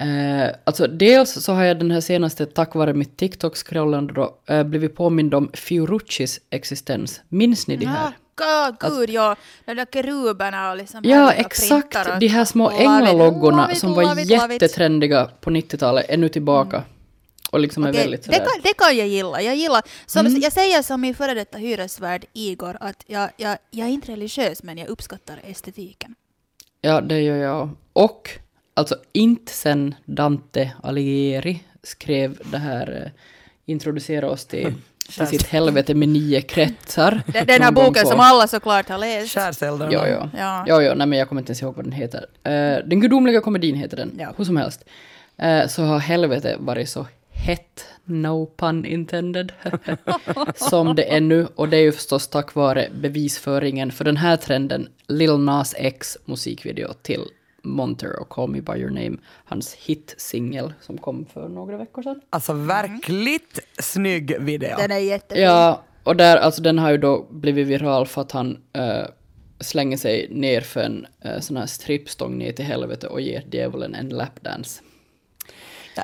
eh, 0.00 0.54
alltså 0.64 0.86
dels 0.86 1.32
så 1.44 1.52
har 1.52 1.64
jag 1.64 1.78
den 1.78 1.90
här 1.90 2.00
senaste, 2.00 2.46
tack 2.46 2.74
vare 2.74 2.94
mitt 2.94 3.16
TikTok-scrollande 3.16 4.12
då, 4.12 4.36
eh, 4.46 4.62
blivit 4.62 4.96
påmind 4.96 5.34
om 5.34 5.50
Fioruccis 5.54 6.40
existens. 6.50 7.20
Minns 7.28 7.66
ni 7.66 7.76
det 7.76 7.86
här? 7.86 8.12
Ja, 8.38 8.76
gud 8.80 9.10
ja. 9.10 9.36
De 9.64 9.74
där 9.74 9.86
keruberna 9.92 10.70
och 10.70 10.76
liksom 10.76 11.00
Ja, 11.04 11.32
exakt. 11.32 11.96
och- 11.96 12.18
De 12.20 12.28
här 12.28 12.44
små 12.44 12.70
änglaloggorna 12.70 13.74
som 13.74 13.94
var 13.94 14.30
jättetrendiga 14.30 15.30
på 15.40 15.50
90-talet 15.50 16.06
är 16.08 16.16
nu 16.16 16.28
tillbaka. 16.28 16.82
Och 17.50 17.60
liksom 17.60 17.84
är 17.84 17.90
Okej, 17.90 18.00
väldigt 18.00 18.20
det, 18.22 18.24
sådär. 18.26 18.38
kan, 18.38 18.60
det 18.62 18.72
kan 18.78 18.96
jag 18.96 19.08
gilla. 19.08 19.42
Jag, 19.42 19.56
gillar 19.56 19.82
som, 20.06 20.26
Mm. 20.26 20.40
jag 20.40 20.52
säger 20.52 20.82
som 20.82 21.00
min 21.00 21.14
före 21.14 21.34
detta 21.34 21.58
hyresvärd 21.58 22.24
Igor 22.32 22.76
att 22.80 23.04
jag, 23.06 23.30
jag, 23.36 23.58
jag 23.70 23.86
är 23.88 23.92
inte 23.92 24.12
religiös 24.12 24.62
men 24.62 24.78
jag 24.78 24.88
uppskattar 24.88 25.40
estetiken. 25.44 26.14
Ja, 26.80 27.00
det 27.00 27.20
gör 27.20 27.36
jag. 27.36 27.70
Och 27.92 28.30
alltså 28.74 28.96
inte 29.12 29.52
sen 29.52 29.94
Dante 30.04 30.72
Alighieri 30.82 31.62
skrev 31.82 32.38
det 32.50 32.58
här, 32.58 33.02
eh, 33.04 33.10
introducera 33.66 34.30
oss 34.30 34.44
till, 34.46 34.74
till 35.16 35.26
sitt 35.26 35.46
helvete 35.46 35.94
med 35.94 36.08
nio 36.08 36.40
kretsar. 36.40 37.22
Den, 37.32 37.46
den 37.46 37.62
här 37.62 37.70
Någon 37.70 37.74
gång 37.74 37.84
boken 37.84 38.02
på- 38.02 38.08
som 38.10 38.20
alla 38.20 38.46
såklart 38.48 38.88
har 38.88 38.98
läst. 38.98 39.32
Skärseldarna. 39.34 39.92
Ja, 39.92 40.08
ja. 40.08 40.30
Ja. 40.38 40.64
Ja, 40.68 40.82
ja, 40.82 40.94
nej 40.94 41.06
men 41.06 41.18
jag 41.18 41.28
kommer 41.28 41.40
inte 41.40 41.50
ens 41.50 41.62
ihåg 41.62 41.76
vad 41.76 41.84
den 41.84 41.92
heter. 41.92 42.26
Eh, 42.44 42.86
den 42.86 43.00
gudomliga 43.00 43.40
komedin 43.40 43.74
heter 43.74 43.96
den, 43.96 44.16
Ja. 44.18 44.34
hur 44.36 44.44
som 44.44 44.56
helst. 44.56 44.84
Eh, 45.38 45.66
så 45.68 45.82
har 45.82 45.98
helvete 45.98 46.56
varit 46.58 46.88
så 46.88 47.06
hett, 47.46 47.86
no 48.04 48.50
pun 48.56 48.84
intended, 48.84 49.52
som 50.54 50.96
det 50.96 51.14
är 51.14 51.20
nu. 51.20 51.48
Och 51.54 51.68
det 51.68 51.76
är 51.76 51.82
ju 51.82 51.92
förstås 51.92 52.28
tack 52.28 52.54
vare 52.54 52.88
bevisföringen 52.94 53.92
för 53.92 54.04
den 54.04 54.16
här 54.16 54.36
trenden, 54.36 54.88
Lil 55.08 55.38
Nas 55.38 55.74
X 55.78 56.18
musikvideo 56.24 56.92
till 57.02 57.24
Monter 57.62 58.20
och 58.20 58.28
Call 58.28 58.50
Me 58.50 58.60
By 58.60 58.72
Your 58.72 58.90
Name, 58.90 59.16
hans 59.44 59.74
hitsingel 59.74 60.72
som 60.80 60.98
kom 60.98 61.26
för 61.26 61.48
några 61.48 61.76
veckor 61.76 62.02
sedan. 62.02 62.20
Alltså 62.30 62.52
verkligt 62.52 63.60
snygg 63.78 64.36
video. 64.40 64.76
Den 64.78 64.90
är 64.90 64.98
jättefin. 64.98 65.44
Ja, 65.44 65.82
och 66.02 66.16
där, 66.16 66.36
alltså 66.36 66.62
den 66.62 66.78
har 66.78 66.90
ju 66.90 66.98
då 66.98 67.26
blivit 67.30 67.66
viral 67.66 68.06
för 68.06 68.20
att 68.20 68.32
han 68.32 68.58
eh, 68.72 69.06
slänger 69.60 69.96
sig 69.96 70.28
ner 70.30 70.60
för 70.60 70.80
en 70.80 71.06
uh, 71.26 71.40
sån 71.40 71.56
här 71.56 71.66
strippstång 71.66 72.38
ner 72.38 72.52
till 72.52 72.64
helvete 72.64 73.06
och 73.06 73.20
ger 73.20 73.44
djävulen 73.50 73.94
en 73.94 74.08
lapdance. 74.08 74.82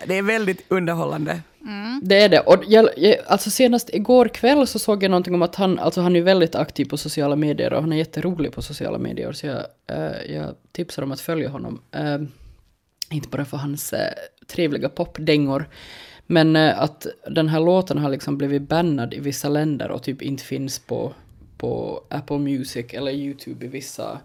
Det 0.07 0.19
är 0.19 0.23
väldigt 0.23 0.65
underhållande. 0.69 1.41
Det 2.03 2.23
är 2.23 2.29
det. 2.29 2.41
Och 2.41 2.65
jag, 2.67 2.89
jag, 2.97 3.17
alltså 3.27 3.51
senast 3.51 3.95
igår 3.95 4.29
kväll 4.29 4.67
så 4.67 4.79
såg 4.79 5.03
jag 5.03 5.11
någonting 5.11 5.35
om 5.35 5.43
att 5.43 5.55
han, 5.55 5.79
alltså 5.79 6.01
han 6.01 6.17
är 6.17 6.23
väldigt 6.23 6.55
aktiv 6.55 6.85
på 6.85 6.97
sociala 6.97 7.37
medier 7.37 7.73
och 7.73 7.81
han 7.81 7.93
är 7.93 7.97
jätterolig 7.97 8.53
på 8.53 8.63
sociala 8.63 8.99
medier. 8.99 9.33
Så 9.33 9.47
jag, 9.47 9.65
eh, 9.87 10.35
jag 10.35 10.55
tipsar 10.73 11.03
om 11.03 11.13
att 11.13 11.21
följa 11.21 11.49
honom. 11.49 11.81
Eh, 11.93 12.19
inte 13.11 13.29
bara 13.29 13.45
för 13.45 13.57
hans 13.57 13.93
eh, 13.93 14.13
trevliga 14.47 14.89
popdängor. 14.89 15.69
Men 16.27 16.57
att 16.57 17.07
den 17.31 17.49
här 17.49 17.61
låten 17.61 17.99
har 17.99 18.11
liksom 18.11 18.39
blivit 18.39 18.63
bannad 18.63 19.15
i 19.15 19.21
vissa 19.21 19.49
länder 19.49 19.91
och 19.91 20.03
typ 20.03 20.23
inte 20.23 20.45
finns 20.45 20.79
på, 20.79 21.13
på 21.59 22.03
Apple 22.09 22.39
Music 22.39 22.87
eller 22.91 23.13
YouTube 23.13 23.67
i 23.67 23.69
vissa... 23.69 24.21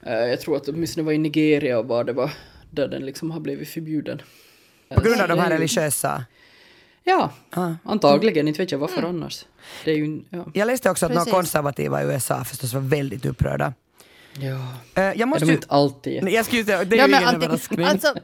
jag 0.00 0.40
tror 0.40 0.56
att 0.56 0.68
åtminstone 0.68 1.04
var 1.04 1.12
i 1.12 1.18
Nigeria 1.18 1.78
och 1.78 1.88
var 1.88 2.04
det 2.04 2.12
var 2.12 2.30
där 2.70 2.88
den 2.88 3.06
liksom 3.06 3.30
har 3.30 3.40
blivit 3.40 3.68
förbjuden. 3.68 4.22
På 4.88 5.00
grund 5.00 5.20
av 5.20 5.28
de 5.28 5.38
här 5.38 5.46
är 5.46 5.50
ju- 5.50 5.54
religiösa... 5.56 6.24
Ja, 7.06 7.30
Ah. 7.50 7.72
antagligen. 7.84 8.48
Inte 8.48 8.62
vet 8.62 8.72
jag 8.72 8.78
varför 8.78 9.02
annars. 9.02 9.44
Det 9.84 9.90
är 9.90 9.96
ju... 9.96 10.22
Ja. 10.30 10.44
Jag 10.54 10.66
läste 10.66 10.90
också 10.90 11.06
att 11.06 11.12
några 11.14 11.30
konservativa 11.30 12.02
i 12.02 12.06
USA 12.06 12.44
förstås 12.44 12.72
var 12.72 12.80
väldigt 12.80 13.26
upprörda. 13.26 13.72
ja. 14.38 14.50
Eh, 14.94 15.02
jag 15.04 15.20
Är 15.20 15.26
måste 15.26 15.44
de 15.44 15.48
ju... 15.50 15.54
inte 15.54 15.66
alltid? 15.70 16.28
Jag 16.28 16.46
skulle 16.46 16.62
det 16.62 16.72
är 16.72 16.86
Ja, 16.96 17.06
ju 17.06 17.14
ingen 17.16 17.22
antik- 17.28 17.34
överraskning. 17.34 17.86
alltså, 17.86 18.08
uh, 18.08 18.16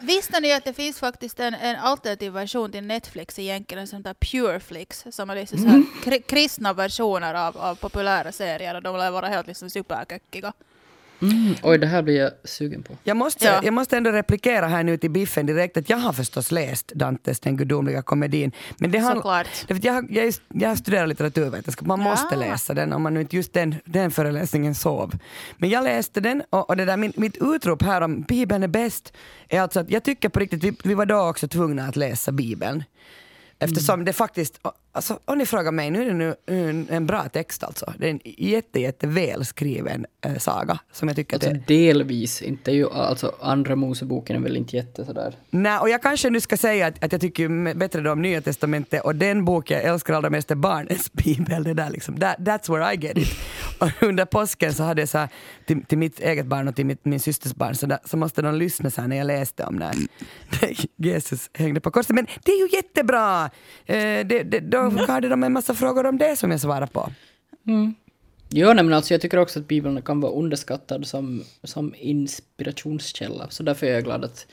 visste 0.06 0.40
ni 0.40 0.52
att 0.52 0.64
det 0.64 0.72
finns 0.72 0.98
faktiskt 0.98 1.40
en, 1.40 1.54
en 1.54 1.76
alternativ 1.76 2.32
version 2.32 2.72
till 2.72 2.84
Netflix 2.84 3.38
egentligen, 3.38 3.80
en 3.80 3.86
sån 3.88 4.02
där 4.02 4.14
Pureflix, 4.14 5.04
som 5.10 5.30
är 5.30 5.34
liksom 5.34 5.58
så 5.58 5.66
här 5.68 5.82
kri- 6.04 6.22
kristna 6.26 6.72
versioner 6.72 7.34
av, 7.34 7.56
av 7.58 7.74
populära 7.74 8.32
serier 8.32 8.74
och 8.74 8.82
de 8.82 8.96
lär 8.96 9.10
vara 9.10 9.26
helt 9.28 9.46
liksom 9.46 9.70
superkökiga. 9.70 10.52
Mm, 11.22 11.54
oj, 11.62 11.78
det 11.78 11.86
här 11.86 12.02
blir 12.02 12.16
jag 12.16 12.30
sugen 12.44 12.82
på. 12.82 12.92
Jag 13.04 13.16
måste, 13.16 13.44
Ja. 13.44 13.60
jag 13.64 13.74
måste 13.74 13.96
ändå 13.96 14.10
replikera 14.10 14.66
här 14.66 14.82
nu 14.82 14.96
till 14.96 15.10
Biffen 15.10 15.46
direkt 15.46 15.76
att 15.76 15.90
jag 15.90 15.96
har 15.96 16.12
förstås 16.12 16.52
läst 16.52 16.88
Dantes 16.88 17.40
Den 17.40 17.56
gudomliga 17.56 18.02
komedin. 18.02 18.52
Men 18.76 18.90
det 18.90 18.98
har, 18.98 19.14
Såklart. 19.14 19.46
jag, 19.68 19.92
har- 19.92 20.06
jag, 20.10 20.26
är- 20.26 20.34
jag 20.54 20.78
studerar 20.78 21.06
litteraturvetenskap, 21.06 21.86
man 21.86 22.00
Ja. 22.00 22.10
måste 22.10 22.36
läsa 22.36 22.74
den 22.74 22.92
om 22.92 23.02
man 23.02 23.16
inte 23.16 23.36
just 23.36 23.52
den, 23.52 23.74
den 23.84 24.10
föreläsningen 24.10 24.74
sov. 24.74 25.18
Men 25.56 25.70
jag 25.70 25.84
läste 25.84 26.20
den 26.20 26.42
och, 26.50 26.70
och 26.70 26.76
det 26.76 26.84
där, 26.84 26.96
min, 26.96 27.12
mitt 27.16 27.36
utrop 27.40 27.82
här 27.82 28.00
om 28.00 28.22
Bibeln 28.22 28.62
är 28.62 28.68
bäst 28.68 29.12
är 29.48 29.60
alltså 29.60 29.80
att 29.80 29.90
jag 29.90 30.02
tycker 30.02 30.28
på 30.28 30.40
riktigt, 30.40 30.64
vi, 30.64 30.72
vi 30.84 30.94
var 30.94 31.06
då 31.06 31.28
också 31.28 31.48
tvungna 31.48 31.86
att 31.86 31.96
läsa 31.96 32.32
Bibeln. 32.32 32.84
Eftersom 33.60 34.04
det 34.04 34.12
faktiskt, 34.12 34.60
alltså, 34.98 35.18
om 35.24 35.38
ni 35.38 35.46
frågar 35.46 35.72
mig, 35.72 35.90
nu 35.90 36.02
är 36.02 36.06
det 36.06 36.14
nu 36.14 36.34
en, 36.46 36.86
en 36.90 37.06
bra 37.06 37.28
text 37.28 37.64
alltså. 37.64 37.92
Det 37.98 38.06
är 38.06 38.10
en 38.10 38.20
jätte, 38.24 38.80
jätte 38.80 39.06
välskriven 39.06 40.06
eh, 40.24 40.36
saga 40.38 40.78
som 40.92 41.08
jag 41.08 41.16
tycker 41.16 41.36
Alltså 41.36 41.50
det 41.50 41.64
delvis, 41.66 42.42
inte 42.42 42.72
ju, 42.72 42.90
alltså 42.90 43.34
andra 43.40 43.76
Moseboken 43.76 44.36
är 44.36 44.40
väl 44.40 44.56
inte 44.56 44.76
jätte 44.76 45.04
sådär. 45.04 45.34
Nej, 45.50 45.78
och 45.78 45.88
jag 45.88 46.02
kanske 46.02 46.30
nu 46.30 46.40
ska 46.40 46.56
säga 46.56 46.86
att, 46.86 47.04
att 47.04 47.12
jag 47.12 47.20
tycker 47.20 47.74
bättre 47.74 48.10
om 48.10 48.22
Nya 48.22 48.40
Testamentet 48.40 49.04
och 49.04 49.14
den 49.14 49.44
bok 49.44 49.70
jag 49.70 49.82
älskar 49.82 50.14
allra 50.14 50.30
mest 50.30 50.50
är 50.50 50.54
Barnens 50.54 51.12
bibel. 51.24 51.64
Det 51.64 51.74
där 51.74 51.90
liksom, 51.90 52.16
that, 52.16 52.36
that's 52.38 52.72
where 52.72 52.94
I 52.94 52.96
get 52.96 53.18
it. 53.18 53.28
Och 53.78 54.02
under 54.02 54.24
påsken 54.24 54.74
så 54.74 54.82
hade 54.82 55.02
jag 55.02 55.08
så 55.08 55.18
här, 55.18 55.28
till, 55.66 55.84
till 55.84 55.98
mitt 55.98 56.20
eget 56.20 56.46
barn 56.46 56.68
och 56.68 56.76
till 56.76 56.86
mitt, 56.86 57.04
min 57.04 57.20
systers 57.20 57.54
barn 57.54 57.74
så, 57.74 57.86
där, 57.86 57.98
så 58.04 58.16
måste 58.16 58.42
de 58.42 58.54
lyssna 58.54 58.90
så 58.90 59.00
här 59.00 59.08
när 59.08 59.16
jag 59.16 59.26
läste 59.26 59.64
om 59.64 59.76
när 59.76 59.94
Jesus 60.96 61.50
hängde 61.54 61.80
på 61.80 61.90
korset. 61.90 62.14
Men 62.14 62.26
det 62.44 62.52
är 62.52 62.66
ju 62.66 62.76
jättebra! 62.76 63.50
Eh, 63.86 64.26
det, 64.26 64.42
det, 64.42 64.60
då 64.60 64.87
hade 64.96 65.28
de 65.28 65.42
en 65.42 65.52
massa 65.52 65.74
frågor 65.74 66.06
om 66.06 66.18
det 66.18 66.36
som 66.36 66.50
jag 66.50 66.60
svarar 66.60 66.86
på. 66.86 67.10
Jo, 68.50 68.72
nej, 68.72 68.84
men 68.84 68.92
alltså 68.92 69.14
jag 69.14 69.20
tycker 69.20 69.38
också 69.38 69.58
att 69.58 69.68
Bibeln 69.68 70.02
kan 70.02 70.20
vara 70.20 70.32
underskattad 70.32 71.06
som, 71.06 71.42
som 71.64 71.94
inspirationskälla. 71.98 73.46
Så 73.50 73.62
därför 73.62 73.86
är 73.86 73.92
jag 73.92 74.04
glad 74.04 74.24
att 74.24 74.46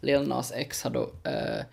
Lil 0.00 0.28
Nas 0.28 0.52
X 0.56 0.82
har 0.82 0.90
då 0.90 1.10
eh, 1.24 1.64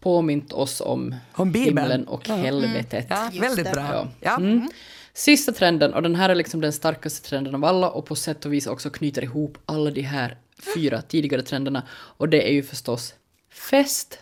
påmint 0.00 0.52
oss 0.52 0.80
om, 0.80 1.14
Om 1.32 1.52
Bibeln. 1.52 1.78
himlen 1.78 2.08
och 2.08 2.28
helvetet. 2.28 3.06
Ja, 3.10 3.30
Just 3.32 3.44
väldigt 3.44 3.72
bra. 3.72 3.82
Ja. 3.82 4.08
Ja. 4.20 4.36
Mm. 4.36 4.68
Sista 5.12 5.52
trenden, 5.52 5.94
och 5.94 6.02
den 6.02 6.14
här 6.14 6.28
är 6.28 6.34
liksom 6.34 6.60
den 6.60 6.72
starkaste 6.72 7.28
trenden 7.28 7.54
av 7.54 7.64
alla 7.64 7.90
och 7.90 8.06
på 8.06 8.14
sätt 8.14 8.44
och 8.44 8.52
vis 8.52 8.66
också 8.66 8.90
knyter 8.90 9.22
ihop 9.22 9.58
alla 9.66 9.90
de 9.90 10.02
här 10.02 10.36
fyra 10.74 11.02
tidigare 11.02 11.42
trenderna. 11.42 11.82
Och 11.90 12.28
det 12.28 12.48
är 12.48 12.52
ju 12.52 12.62
förstås 12.62 13.14
fest. 13.50 14.18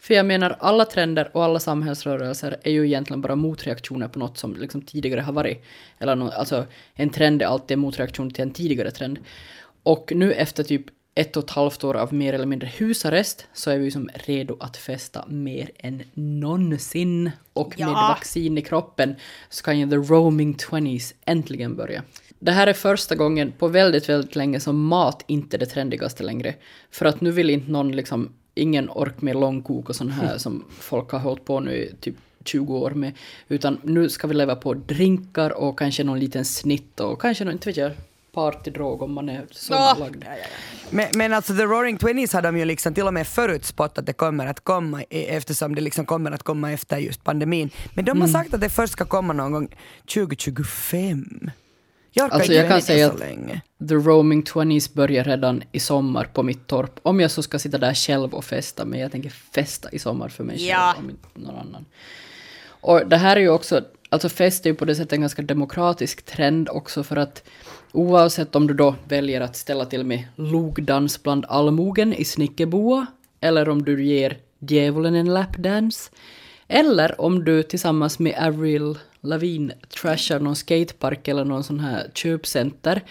För 0.00 0.14
jag 0.14 0.26
menar, 0.26 0.56
alla 0.60 0.84
trender 0.84 1.30
och 1.32 1.44
alla 1.44 1.58
samhällsrörelser 1.60 2.56
är 2.62 2.70
ju 2.70 2.86
egentligen 2.86 3.20
bara 3.20 3.36
motreaktioner 3.36 4.08
på 4.08 4.18
något 4.18 4.38
som 4.38 4.56
liksom 4.56 4.82
tidigare 4.82 5.20
har 5.20 5.32
varit. 5.32 5.64
Eller 5.98 6.16
nå- 6.16 6.30
alltså, 6.30 6.66
en 6.94 7.10
trend 7.10 7.42
är 7.42 7.46
alltid 7.46 7.74
en 7.74 7.80
motreaktion 7.80 8.30
till 8.30 8.42
en 8.42 8.50
tidigare 8.52 8.90
trend. 8.90 9.18
Och 9.82 10.12
nu 10.14 10.32
efter 10.32 10.64
typ 10.64 10.84
ett 11.14 11.36
och 11.36 11.44
ett 11.44 11.50
halvt 11.50 11.84
år 11.84 11.96
av 11.96 12.14
mer 12.14 12.32
eller 12.32 12.46
mindre 12.46 12.68
husarrest 12.76 13.46
så 13.52 13.70
är 13.70 13.78
vi 13.78 13.90
som 13.90 14.08
redo 14.14 14.56
att 14.60 14.76
festa 14.76 15.24
mer 15.28 15.70
än 15.78 16.02
någonsin. 16.14 17.30
Och 17.52 17.68
med 17.78 17.88
Ja. 17.88 17.92
vaccin 18.18 18.58
i 18.58 18.62
kroppen 18.62 19.14
så 19.48 19.64
kan 19.64 19.78
ju 19.78 19.90
the 19.90 19.96
roaming 19.96 20.54
20s 20.56 21.14
äntligen 21.24 21.76
börja. 21.76 22.02
Det 22.38 22.52
här 22.52 22.66
är 22.66 22.72
första 22.72 23.14
gången 23.14 23.52
på 23.58 23.68
väldigt, 23.68 24.08
väldigt 24.08 24.36
länge 24.36 24.60
som 24.60 24.84
mat 24.86 25.24
inte 25.26 25.56
är 25.56 25.58
det 25.58 25.66
trendigaste 25.66 26.22
längre. 26.22 26.54
För 26.90 27.06
att 27.06 27.20
nu 27.20 27.30
vill 27.30 27.50
inte 27.50 27.70
någon 27.70 27.92
liksom, 27.92 28.32
ingen 28.60 28.90
ork 28.90 29.22
med 29.22 29.36
långkok 29.36 29.88
och 29.88 29.96
sån 29.96 30.10
här 30.10 30.38
som 30.38 30.64
folk 30.80 31.10
har 31.10 31.18
hållit 31.18 31.44
på 31.44 31.60
nu 31.60 31.72
i 31.76 31.92
typ 32.00 32.14
20 32.44 32.76
år 32.78 32.90
med. 32.90 33.12
Utan 33.48 33.78
nu 33.82 34.08
ska 34.08 34.26
vi 34.28 34.34
leva 34.34 34.56
på 34.56 34.74
drinkar 34.74 35.50
och 35.50 35.78
kanske 35.78 36.04
någon 36.04 36.18
liten 36.20 36.44
snitt 36.44 37.00
och 37.00 37.20
kanske 37.20 37.44
någon, 37.44 37.52
inte 37.52 37.68
vet 37.68 37.76
jag, 37.76 37.92
partydrog 38.32 39.02
om 39.02 39.12
man 39.12 39.28
är 39.28 39.46
så 39.50 39.72
Ja. 39.72 39.96
lagd. 40.00 40.24
Men, 40.90 41.06
men 41.14 41.32
alltså 41.32 41.54
The 41.56 41.62
Roaring 41.62 41.96
Twenties 41.98 42.32
har 42.32 42.42
de 42.42 42.58
ju 42.58 42.64
liksom 42.64 42.94
till 42.94 43.06
och 43.06 43.14
med 43.14 43.26
förutspått 43.26 43.98
att 43.98 44.06
det 44.06 44.12
kommer 44.12 44.46
att 44.46 44.60
komma 44.60 45.02
i- 45.02 45.24
eftersom 45.26 45.74
det 45.74 45.80
liksom 45.80 46.06
kommer 46.06 46.30
att 46.32 46.42
komma 46.42 46.72
efter 46.72 46.98
just 46.98 47.24
pandemin. 47.24 47.70
Men 47.94 48.04
de 48.04 48.20
har 48.20 48.28
sagt 48.28 48.54
att 48.54 48.60
det 48.60 48.68
först 48.70 48.92
ska 48.92 49.04
komma 49.04 49.32
någon 49.32 49.52
gång 49.52 49.68
2025. 50.06 51.50
Jag 52.12 52.24
orkar 52.26 52.36
Alltså, 52.36 52.52
jag 52.52 52.68
kan 52.68 52.82
säga 52.82 53.06
så 53.08 53.12
att- 53.14 53.20
länge. 53.20 53.60
The 53.88 53.94
roaming 53.94 54.42
20s 54.42 54.94
börjar 54.94 55.24
redan 55.24 55.62
i 55.72 55.80
sommar 55.80 56.24
på 56.24 56.42
mitt 56.42 56.66
torp. 56.66 57.00
Om 57.02 57.20
jag 57.20 57.30
så 57.30 57.42
ska 57.42 57.58
sitta 57.58 57.78
där 57.78 57.94
själv 57.94 58.34
och 58.34 58.44
festa, 58.44 58.84
men 58.84 59.00
jag 59.00 59.12
tänker 59.12 59.30
festa 59.30 59.88
i 59.92 59.98
sommar 59.98 60.28
för 60.28 60.44
mig 60.44 60.56
själv, 60.58 60.68
Ja. 60.68 60.94
om 60.98 61.10
inte 61.10 61.28
någon 61.34 61.56
annan. 61.56 61.84
Och 62.80 63.06
det 63.06 63.16
här 63.16 63.36
är 63.36 63.40
ju 63.40 63.48
också, 63.48 63.84
alltså 64.08 64.28
fest 64.28 64.66
är 64.66 64.70
ju 64.70 64.76
på 64.76 64.84
det 64.84 64.94
sättet 64.94 65.12
en 65.12 65.20
ganska 65.20 65.42
demokratisk 65.42 66.22
trend 66.24 66.68
också 66.68 67.02
för 67.02 67.16
att 67.16 67.42
oavsett 67.92 68.56
om 68.56 68.66
du 68.66 68.74
då 68.74 68.94
väljer 69.08 69.40
att 69.40 69.56
ställa 69.56 69.84
till 69.84 70.04
med 70.04 70.24
logdans 70.36 71.22
bland 71.22 71.44
allmogen 71.48 72.14
i 72.14 72.24
Snickerboa, 72.24 73.06
eller 73.40 73.68
om 73.68 73.82
du 73.84 74.04
ger 74.04 74.38
djävulen 74.58 75.14
en 75.14 75.34
lapdance, 75.34 76.10
eller 76.68 77.20
om 77.20 77.44
du 77.44 77.62
tillsammans 77.62 78.18
med 78.18 78.34
Avril 78.38 78.98
lavin 79.20 79.72
trashar 79.88 80.40
någon 80.40 80.56
skatepark 80.56 81.28
eller 81.28 81.44
någon 81.44 81.64
sån 81.64 81.80
här 81.80 82.10
köpcenter, 82.14 83.02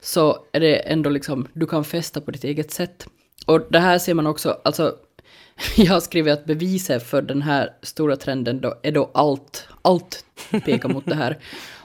så 0.00 0.38
är 0.52 0.60
det 0.60 0.76
ändå 0.76 1.10
liksom, 1.10 1.48
du 1.52 1.66
kan 1.66 1.84
festa 1.84 2.20
på 2.20 2.30
ditt 2.30 2.44
eget 2.44 2.70
sätt. 2.70 3.06
Och 3.46 3.60
det 3.70 3.78
här 3.78 3.98
ser 3.98 4.14
man 4.14 4.26
också, 4.26 4.60
alltså, 4.64 4.96
jag 5.76 5.92
har 5.92 6.00
skrivit 6.00 6.32
att 6.32 6.44
beviset 6.44 7.02
för 7.02 7.22
den 7.22 7.42
här 7.42 7.70
stora 7.82 8.16
trenden 8.16 8.60
då 8.60 8.74
är 8.82 8.92
då 8.92 9.10
allt, 9.14 9.68
allt 9.82 10.24
pekar 10.64 10.88
mot 10.88 11.06
det 11.06 11.14
här. 11.14 11.38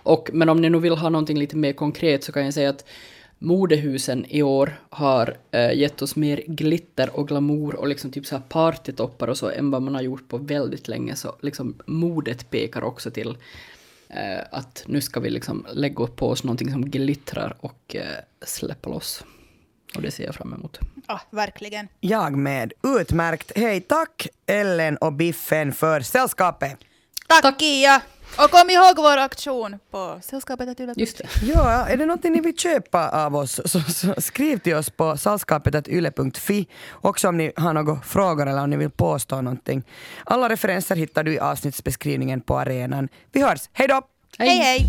Och, 0.03 0.29
men 0.33 0.49
om 0.49 0.61
ni 0.61 0.69
nu 0.69 0.79
vill 0.79 0.93
ha 0.93 1.09
någonting 1.09 1.39
lite 1.39 1.57
mer 1.57 1.73
konkret 1.73 2.23
så 2.23 2.31
kan 2.31 2.45
jag 2.45 2.53
säga 2.53 2.69
att 2.69 2.85
modehusen 3.39 4.25
i 4.25 4.43
år 4.43 4.79
har 4.89 5.37
eh, 5.51 5.73
gett 5.73 6.01
oss 6.01 6.15
mer 6.15 6.43
glitter 6.47 7.19
och 7.19 7.27
glamour 7.27 7.75
och 7.75 7.87
liksom 7.87 8.11
typ 8.11 8.25
så 8.25 8.35
här 8.35 8.43
partytoppar 8.49 9.27
och 9.27 9.37
så 9.37 9.49
än 9.49 9.71
vad 9.71 9.81
man 9.81 9.95
har 9.95 10.01
gjort 10.01 10.27
på 10.27 10.37
väldigt 10.37 10.87
länge. 10.87 11.15
Så 11.15 11.35
liksom 11.41 11.75
modet 11.85 12.49
pekar 12.49 12.83
också 12.83 13.11
till 13.11 13.37
eh, 14.09 14.39
att 14.51 14.83
nu 14.87 15.01
ska 15.01 15.19
vi 15.19 15.29
liksom 15.29 15.65
lägga 15.73 16.07
på 16.07 16.29
oss 16.29 16.43
någonting 16.43 16.71
som 16.71 16.89
glittrar 16.89 17.57
och 17.59 17.95
eh, 17.95 18.01
släppa 18.45 18.89
loss. 18.89 19.23
Och 19.95 20.01
det 20.01 20.11
ser 20.11 20.25
jag 20.25 20.35
fram 20.35 20.53
emot. 20.53 20.79
Ja, 21.07 21.21
verkligen. 21.29 21.87
Jag 21.99 22.37
med. 22.37 22.73
Utmärkt. 22.83 23.51
Hej, 23.55 23.81
tack 23.81 24.27
Ellen 24.45 24.97
och 24.97 25.13
Biffen 25.13 25.73
för 25.73 26.01
sällskapet. 26.01 26.77
Tack, 27.27 27.41
Tack. 27.41 27.59
Kia! 27.59 28.01
Och 28.37 28.51
kom 28.51 28.69
ihåg 28.69 28.95
vår 28.97 29.17
aktion 29.17 29.79
på 29.91 30.19
Sällskapet 30.21 30.69
att 30.69 30.97
Just 30.97 31.17
det. 31.17 31.27
Ja, 31.41 31.87
är 31.87 31.97
det 31.97 32.05
någonting 32.05 32.31
ni 32.31 32.41
vill 32.41 32.57
köpa 32.57 33.25
av 33.25 33.35
oss 33.35 33.61
så, 33.65 33.79
så 33.79 34.21
skriv 34.21 34.57
till 34.57 34.75
oss 34.75 34.89
på 34.89 35.17
sällskapet.yle.fi 35.17 36.67
också 36.91 37.27
om 37.27 37.37
ni 37.37 37.51
har 37.55 37.73
några 37.73 38.01
frågor 38.01 38.47
eller 38.47 38.63
om 38.63 38.69
ni 38.69 38.77
vill 38.77 38.89
påstå 38.89 39.41
någonting. 39.41 39.83
Alla 40.23 40.49
referenser 40.49 40.95
hittar 40.95 41.23
du 41.23 41.33
i 41.33 41.39
avsnittsbeskrivningen 41.39 42.41
på 42.41 42.59
arenan. 42.59 43.09
Vi 43.31 43.41
hörs, 43.41 43.69
hej 43.73 43.87
då! 43.87 44.01
Hej 44.37 44.57
hej! 44.57 44.85